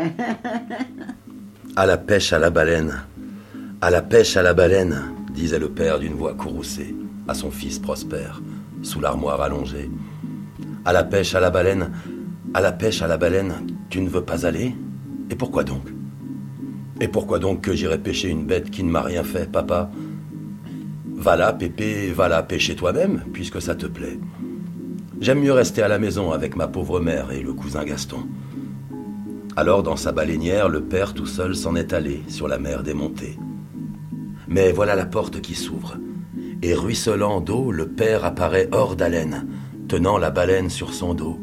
À 1.76 1.86
la 1.86 1.98
pêche 1.98 2.32
à 2.34 2.40
la 2.40 2.50
baleine. 2.50 3.04
À 3.82 3.90
la 3.90 4.02
pêche 4.02 4.38
à 4.38 4.42
la 4.42 4.54
baleine, 4.54 5.12
disait 5.32 5.60
le 5.60 5.70
père 5.70 6.00
d'une 6.00 6.14
voix 6.14 6.34
courroucée 6.34 6.96
à 7.28 7.34
son 7.34 7.52
fils 7.52 7.78
Prosper, 7.80 8.30
sous 8.82 9.00
l'armoire 9.02 9.42
allongée. 9.42 9.92
À 10.86 10.94
la 10.94 11.04
pêche 11.04 11.36
à 11.36 11.40
la 11.42 11.50
baleine, 11.50 11.92
à 12.56 12.62
la 12.62 12.72
pêche 12.72 13.02
à 13.02 13.08
la 13.08 13.18
baleine, 13.18 13.68
tu 13.90 14.00
ne 14.00 14.08
veux 14.08 14.24
pas 14.24 14.46
aller? 14.46 14.74
Et 15.30 15.36
pourquoi 15.36 15.66
donc? 15.66 15.90
Et 17.02 17.10
pourquoi 17.10 17.38
donc 17.38 17.60
que 17.60 17.74
j'irais 17.74 17.98
pêcher 17.98 18.30
une 18.30 18.46
bête 18.46 18.72
qui 18.72 18.82
ne 18.82 18.90
m'a 18.90 19.02
rien 19.02 19.26
fait, 19.26 19.52
papa? 19.52 19.92
Va 21.16 21.36
là, 21.36 21.52
Pépé, 21.52 22.14
va 22.14 22.30
là 22.30 22.42
pêcher 22.44 22.78
toi-même, 22.78 23.26
puisque 23.34 23.62
ça 23.62 23.76
te 23.76 23.86
plaît. 23.86 24.18
J'aime 25.20 25.42
mieux 25.42 25.52
rester 25.52 25.82
à 25.82 25.90
la 25.90 26.00
maison 26.00 26.32
avec 26.32 26.56
ma 26.56 26.70
pauvre 26.70 27.02
mère 27.02 27.34
et 27.34 27.42
le 27.42 27.52
cousin 27.52 27.84
Gaston. 27.84 28.26
Alors, 29.58 29.84
dans 29.84 29.98
sa 29.98 30.14
baleinière, 30.14 30.70
le 30.70 30.80
père 30.80 31.14
tout 31.14 31.26
seul 31.26 31.58
s'en 31.58 31.76
est 31.76 31.92
allé 31.92 32.24
sur 32.30 32.48
la 32.48 32.58
mer 32.58 32.84
démontée. 32.84 33.38
Mais 34.48 34.72
voilà 34.72 34.96
la 34.96 35.06
porte 35.06 35.42
qui 35.42 35.56
s'ouvre. 35.56 35.98
Et 36.62 36.74
ruisselant 36.74 37.42
d'eau, 37.42 37.74
le 37.74 37.90
père 37.90 38.24
apparaît 38.24 38.70
hors 38.72 38.96
d'haleine, 38.96 39.46
tenant 39.90 40.18
la 40.18 40.32
baleine 40.32 40.70
sur 40.70 40.94
son 40.94 41.14
dos. 41.14 41.42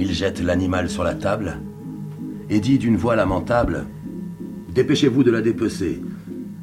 Il 0.00 0.12
jette 0.12 0.40
l'animal 0.40 0.88
sur 0.88 1.04
la 1.04 1.14
table 1.14 1.58
et 2.48 2.58
dit 2.58 2.78
d'une 2.78 2.96
voix 2.96 3.16
lamentable 3.16 3.84
Dépêchez-vous 4.74 5.22
de 5.22 5.30
la 5.30 5.42
dépecer. 5.42 6.00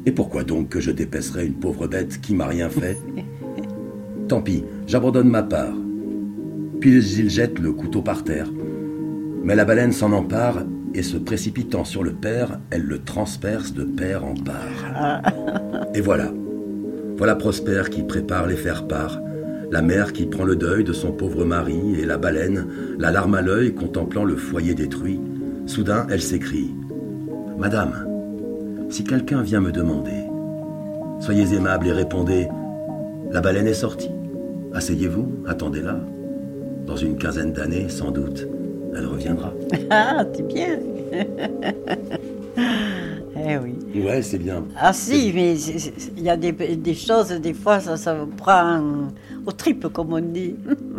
Et 0.08 0.12
pourquoi 0.12 0.44
donc 0.44 0.70
que 0.70 0.80
je 0.80 0.90
dépècerais 0.90 1.46
une 1.46 1.54
pauvre 1.54 1.86
bête 1.86 2.20
qui 2.20 2.34
m'a 2.34 2.48
rien 2.48 2.68
fait? 2.68 2.98
Tant 4.28 4.42
pis, 4.42 4.64
j'abandonne 4.88 5.30
ma 5.30 5.44
part. 5.44 5.76
Puis 6.80 6.96
il 7.20 7.30
jette 7.30 7.60
le 7.60 7.74
couteau 7.74 8.02
par 8.02 8.24
terre. 8.24 8.50
Mais 9.44 9.56
la 9.56 9.66
baleine 9.66 9.92
s'en 9.92 10.14
empare 10.14 10.64
et 10.96 11.04
se 11.04 11.18
précipitant 11.18 11.86
sur 11.86 12.04
le 12.04 12.14
père, 12.14 12.60
elle 12.72 12.86
le 12.86 13.04
transperce 13.04 13.72
de 13.72 13.84
père 13.84 14.26
en 14.26 14.34
part. 14.34 15.22
Et 15.94 16.02
voilà. 16.02 16.32
Voilà 17.18 17.36
Prosper 17.36 17.84
qui 17.92 18.02
prépare 18.02 18.48
les 18.48 18.56
faire-part. 18.56 19.20
La 19.70 19.82
mère 19.82 20.14
qui 20.14 20.26
prend 20.26 20.46
le 20.46 20.56
deuil 20.56 20.84
de 20.84 20.94
son 20.94 21.12
pauvre 21.12 21.44
mari 21.44 22.00
et 22.00 22.06
la 22.06 22.18
baleine, 22.18 22.68
la 22.98 23.12
larme 23.12 23.36
à 23.36 23.42
l'œil 23.42 23.74
contemplant 23.74 24.24
le 24.24 24.38
foyer 24.38 24.74
détruit. 24.74 25.20
Soudain, 25.66 26.08
elle 26.10 26.22
s'écrie 26.22 26.72
Madame, 27.58 28.08
si 28.90 29.04
quelqu'un 29.04 29.42
vient 29.42 29.60
me 29.60 29.72
demander, 29.72 30.24
soyez 31.20 31.54
aimable 31.54 31.88
et 31.88 31.92
répondez 31.92 32.48
La 33.32 33.42
baleine 33.42 33.68
est 33.68 33.74
sortie. 33.74 34.12
Asseyez-vous, 34.74 35.44
attendez-la. 35.46 36.00
Dans 36.86 36.96
une 36.96 37.18
quinzaine 37.18 37.52
d'années, 37.52 37.90
sans 37.90 38.12
doute, 38.12 38.48
elle 38.96 39.06
reviendra. 39.06 39.54
Ah, 39.90 40.24
c'est 40.34 40.48
bien. 40.48 40.80
Eh 43.48 43.58
oui. 43.58 44.04
Ouais, 44.04 44.22
c'est 44.22 44.38
bien. 44.38 44.64
Ah 44.80 44.94
si, 44.94 45.32
mais 45.34 45.56
il 46.18 46.24
y 46.24 46.30
a 46.30 46.38
des, 46.38 46.52
des 46.52 46.94
choses, 46.96 47.30
des 47.30 47.54
fois, 47.54 47.80
ça, 47.80 47.98
ça 47.98 48.14
vous 48.16 48.28
prend 48.28 48.82
aux 49.46 49.52
tripes, 49.52 49.88
comme 49.94 50.14
on 50.14 50.20
dit. 50.20 50.56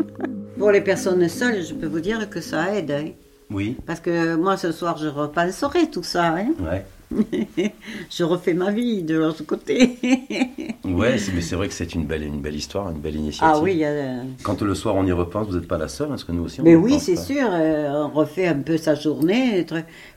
Pour 0.58 0.70
les 0.72 0.80
personnes 0.80 1.28
seules, 1.28 1.62
je 1.64 1.74
peux 1.74 1.86
vous 1.86 2.00
dire 2.00 2.28
que 2.28 2.40
ça 2.40 2.74
aide. 2.76 2.90
hein. 2.90 3.08
Oui. 3.50 3.76
Parce 3.86 4.00
que 4.00 4.34
moi, 4.36 4.56
ce 4.56 4.72
soir, 4.72 4.98
je 4.98 5.08
repenserai 5.08 5.88
tout 5.90 6.02
ça. 6.02 6.34
hein. 6.36 6.48
Ouais. 6.60 6.84
je 8.10 8.22
refais 8.24 8.52
ma 8.52 8.70
vie 8.70 9.02
de 9.02 9.16
l'autre 9.16 9.42
côté. 9.44 9.96
Ouais, 10.84 11.16
mais 11.34 11.42
c'est 11.42 11.54
vrai 11.54 11.68
que 11.68 11.74
c'est 11.74 11.94
une 11.94 12.06
belle, 12.06 12.22
une 12.22 12.40
belle 12.40 12.54
histoire, 12.56 12.90
une 12.90 12.98
belle 12.98 13.16
initiative. 13.16 13.54
ah 13.56 13.60
oui, 13.62 13.84
a... 13.84 14.22
Quand 14.42 14.62
le 14.62 14.74
soir 14.74 14.94
on 14.96 15.04
y 15.06 15.12
repense, 15.12 15.48
vous 15.48 15.56
n'êtes 15.58 15.68
pas 15.68 15.76
la 15.76 15.86
seule, 15.88 16.08
parce 16.08 16.24
que 16.24 16.32
nous 16.32 16.44
aussi 16.44 16.60
on 16.60 16.64
Mais 16.64 16.72
y 16.72 16.76
oui, 16.76 16.98
c'est 16.98 17.18
hein. 17.18 17.22
sûr, 17.22 17.48
euh, 17.50 18.04
on 18.04 18.08
refait 18.08 18.46
un 18.46 18.58
peu 18.60 18.78
sa 18.78 18.94
journée. 18.94 19.58
et. 19.60 19.66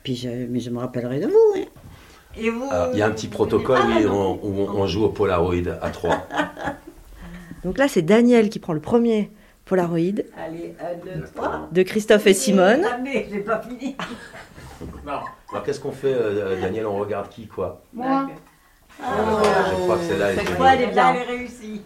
Puis 0.03 0.15
je, 0.15 0.29
mais 0.49 0.59
je 0.61 0.69
me 0.69 0.79
rappellerai 0.79 1.19
de 1.19 1.27
vous. 1.27 1.53
hein. 1.57 1.65
Et 2.37 2.49
vous 2.49 2.67
Alors, 2.71 2.89
Il 2.93 2.99
y 2.99 3.01
a 3.01 3.07
un 3.07 3.11
petit 3.11 3.27
protocole 3.27 3.79
Ah, 3.81 3.87
oui, 3.97 4.03
non. 4.05 4.39
on- 4.43 4.47
où 4.47 4.67
on, 4.77 4.87
joue 4.87 5.03
au 5.05 5.09
Polaroid 5.09 5.53
à 5.81 5.89
trois. 5.89 6.27
Donc 7.63 7.77
là, 7.77 7.87
c'est 7.87 8.01
Daniel 8.01 8.49
qui 8.49 8.59
prend 8.59 8.73
le 8.73 8.79
premier 8.79 9.31
Polaroid 9.65 9.97
Allez, 10.37 10.75
un, 10.79 10.93
deux, 11.19 11.25
trois. 11.35 11.67
de 11.71 11.83
Christophe 11.83 12.25
et 12.27 12.33
Simone. 12.33 12.81
Jamais, 12.81 13.27
je 13.29 13.35
n'ai 13.35 13.41
pas 13.41 13.61
fini. 13.61 13.95
Alors 15.07 15.63
qu'est-ce 15.63 15.79
qu'on 15.79 15.91
fait, 15.91 16.13
euh, 16.13 16.59
Daniel 16.59 16.87
On 16.87 16.97
regarde 16.97 17.29
qui, 17.29 17.45
quoi 17.47 17.81
Moi. 17.93 18.27
Je 18.99 19.75
crois 19.83 19.97
que 19.97 20.03
celle-là 20.03 20.33
est 20.33 20.45
fois, 20.55 20.73
elle 20.73 20.81
est 20.81 20.87
bien. 20.87 21.13
Elle 21.13 21.21
est 21.21 21.25
réussie. 21.37 21.81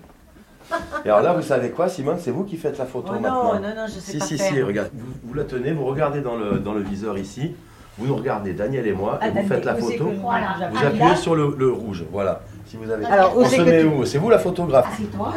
Et 1.03 1.09
alors 1.09 1.21
là, 1.21 1.33
vous 1.33 1.41
savez 1.43 1.69
quoi, 1.69 1.87
Simone 1.89 2.17
C'est 2.19 2.31
vous 2.31 2.43
qui 2.43 2.57
faites 2.57 2.77
la 2.77 2.85
photo 2.85 3.09
Oh 3.11 3.15
non, 3.15 3.21
maintenant. 3.21 3.53
non, 3.59 3.75
non, 3.75 3.85
je 3.87 3.99
sais 3.99 4.13
si, 4.13 4.17
pas 4.17 4.25
si, 4.25 4.37
faire. 4.37 4.51
si, 4.53 4.61
regarde. 4.63 4.89
Vous, 4.93 5.11
vous 5.23 5.33
la 5.33 5.43
tenez, 5.43 5.71
vous 5.73 5.85
regardez 5.85 6.21
dans 6.21 6.35
le, 6.37 6.57
dans 6.59 6.73
le 6.73 6.81
viseur 6.81 7.17
ici. 7.17 7.55
Vous 7.97 8.07
nous 8.07 8.15
regardez, 8.15 8.53
Daniel 8.53 8.85
et 8.87 8.93
moi, 8.93 9.19
et 9.25 9.29
vous 9.29 9.47
faites 9.47 9.63
la 9.65 9.75
photo. 9.75 10.05
Vous 10.05 10.27
Ah, 10.29 10.57
appuyez 10.87 11.15
sur 11.15 11.35
le, 11.35 11.55
le 11.57 11.71
rouge, 11.71 12.03
voilà. 12.11 12.41
Si 12.65 12.75
vous 12.77 12.89
avez... 12.91 13.05
Alors, 13.05 13.37
on 13.37 13.45
c'est 13.45 13.57
se 13.57 13.61
met 13.61 13.83
où? 13.83 14.05
C'est 14.05 14.17
vous 14.17 14.29
la 14.29 14.39
photographe 14.39 14.93
C'est 14.97 15.15
toi 15.15 15.33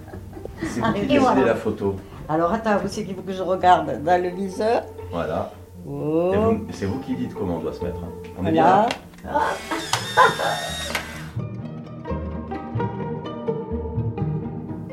C'est 0.62 0.80
vous 0.80 0.86
Ah, 0.88 0.92
qui 0.94 1.06
décidez 1.06 1.44
la 1.44 1.54
photo. 1.54 1.96
Alors 2.28 2.52
attends, 2.52 2.76
où 2.84 2.88
c'est 2.88 3.04
qu'il 3.04 3.14
faut 3.14 3.22
que 3.22 3.32
je 3.32 3.42
regarde? 3.42 4.02
Dans 4.02 4.22
le 4.22 4.30
viseur? 4.30 4.82
Voilà. 5.12 5.50
Oh. 5.86 6.32
Vous- 6.34 6.66
C'est 6.72 6.86
vous 6.86 6.98
qui 7.00 7.14
dites 7.14 7.34
comment 7.34 7.56
on 7.56 7.60
doit 7.60 7.72
se 7.72 7.84
mettre. 7.84 7.98
hein. 7.98 8.30
On 8.40 8.46
est 8.46 8.52
bien 8.52 8.64
là 8.64 8.88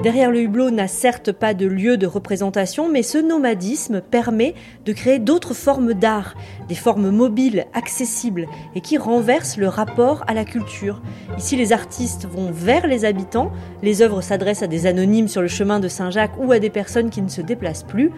Derrière 0.01 0.31
le 0.31 0.39
hublot 0.39 0.71
n'a 0.71 0.87
certes 0.87 1.33
pas 1.33 1.53
de 1.53 1.65
lieu 1.65 1.97
de 1.97 2.07
représentation, 2.07 2.89
mais 2.89 3.03
ce 3.03 3.17
nomadisme 3.17 3.99
permet 3.99 4.55
de 4.85 4.93
créer 4.93 5.19
d'autres 5.19 5.53
formes 5.53 5.93
d'art, 5.93 6.35
des 6.69 6.75
formes 6.75 7.09
mobiles, 7.09 7.65
accessibles, 7.73 8.47
et 8.75 8.81
qui 8.81 8.97
renversent 8.97 9.57
le 9.57 9.67
rapport 9.67 10.23
à 10.27 10.33
la 10.33 10.45
culture. 10.45 11.01
Ici, 11.37 11.57
les 11.57 11.73
artistes 11.73 12.25
vont 12.31 12.49
vers 12.49 12.87
les 12.87 13.03
habitants, 13.03 13.51
les 13.83 14.01
œuvres 14.01 14.21
s'adressent 14.21 14.63
à 14.63 14.67
des 14.67 14.85
anonymes 14.85 15.27
sur 15.27 15.41
le 15.41 15.49
chemin 15.49 15.81
de 15.81 15.89
Saint-Jacques 15.89 16.39
ou 16.39 16.53
à 16.53 16.59
des 16.59 16.69
personnes 16.69 17.09
qui 17.09 17.21
ne 17.21 17.27
se 17.27 17.41
déplacent 17.41 17.83
plus. 17.83 18.11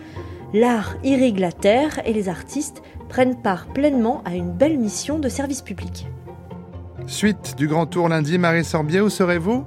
L'art 0.54 0.98
irrigue 1.04 1.40
la 1.40 1.52
terre 1.52 2.00
et 2.06 2.14
les 2.14 2.30
artistes 2.30 2.84
prennent 3.10 3.42
part 3.42 3.66
pleinement 3.66 4.22
à 4.24 4.36
une 4.36 4.52
belle 4.52 4.78
mission 4.78 5.18
de 5.18 5.30
service 5.30 5.64
public. 5.64 6.08
Suite 7.08 7.56
du 7.58 7.68
Grand 7.68 7.88
Tour 7.88 8.08
lundi, 8.08 8.38
Marie 8.38 8.64
Sorbier, 8.64 9.02
où 9.02 9.10
serez-vous? 9.10 9.66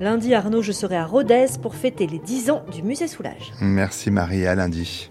Lundi, 0.00 0.32
Arnaud, 0.32 0.62
je 0.62 0.72
serai 0.72 0.96
à 0.96 1.04
Rodez 1.04 1.46
pour 1.60 1.74
fêter 1.74 2.06
les 2.06 2.18
10 2.18 2.50
ans 2.50 2.64
du 2.72 2.82
musée 2.82 3.06
Soulage. 3.06 3.52
Merci 3.60 4.10
Marie, 4.10 4.46
à 4.46 4.54
lundi. 4.54 5.10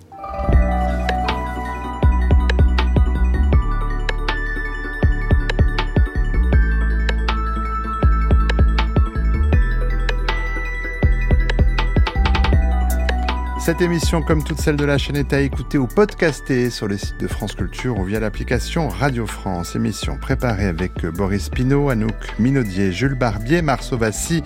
Cette 13.69 13.81
émission, 13.81 14.23
comme 14.23 14.43
toutes 14.43 14.59
celles 14.59 14.77
de 14.77 14.85
la 14.85 14.97
chaîne, 14.97 15.17
est 15.17 15.31
à 15.31 15.41
écouter 15.41 15.77
ou 15.77 15.85
podcaster 15.85 16.71
sur 16.71 16.87
le 16.87 16.97
site 16.97 17.19
de 17.19 17.27
France 17.27 17.53
Culture 17.53 17.99
ou 17.99 18.03
via 18.03 18.19
l'application 18.19 18.87
Radio 18.87 19.27
France. 19.27 19.75
Émission 19.75 20.17
préparée 20.17 20.65
avec 20.65 21.05
Boris 21.05 21.49
Pinault, 21.49 21.89
Anouk 21.89 22.15
Minaudier, 22.39 22.91
Jules 22.91 23.13
Barbier, 23.13 23.61
Marceau 23.61 23.95
Vassy, 23.95 24.43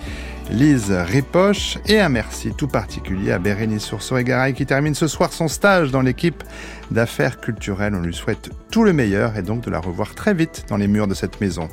Lise 0.50 0.92
Ripoche 0.92 1.78
et 1.86 2.00
un 2.00 2.08
merci 2.08 2.52
tout 2.52 2.68
particulier 2.68 3.32
à 3.32 3.38
Bérénice 3.38 3.84
Sourceau-Garay 3.84 4.52
qui 4.52 4.66
termine 4.66 4.94
ce 4.94 5.08
soir 5.08 5.32
son 5.32 5.48
stage 5.48 5.90
dans 5.90 6.02
l'équipe 6.02 6.44
d'affaires 6.90 7.40
culturelles. 7.40 7.94
On 7.94 8.02
lui 8.02 8.14
souhaite 8.14 8.50
tout 8.70 8.84
le 8.84 8.92
meilleur 8.92 9.36
et 9.36 9.42
donc 9.42 9.64
de 9.64 9.70
la 9.70 9.80
revoir 9.80 10.14
très 10.14 10.34
vite 10.34 10.66
dans 10.68 10.76
les 10.76 10.86
murs 10.86 11.08
de 11.08 11.14
cette 11.14 11.40
maison. 11.40 11.68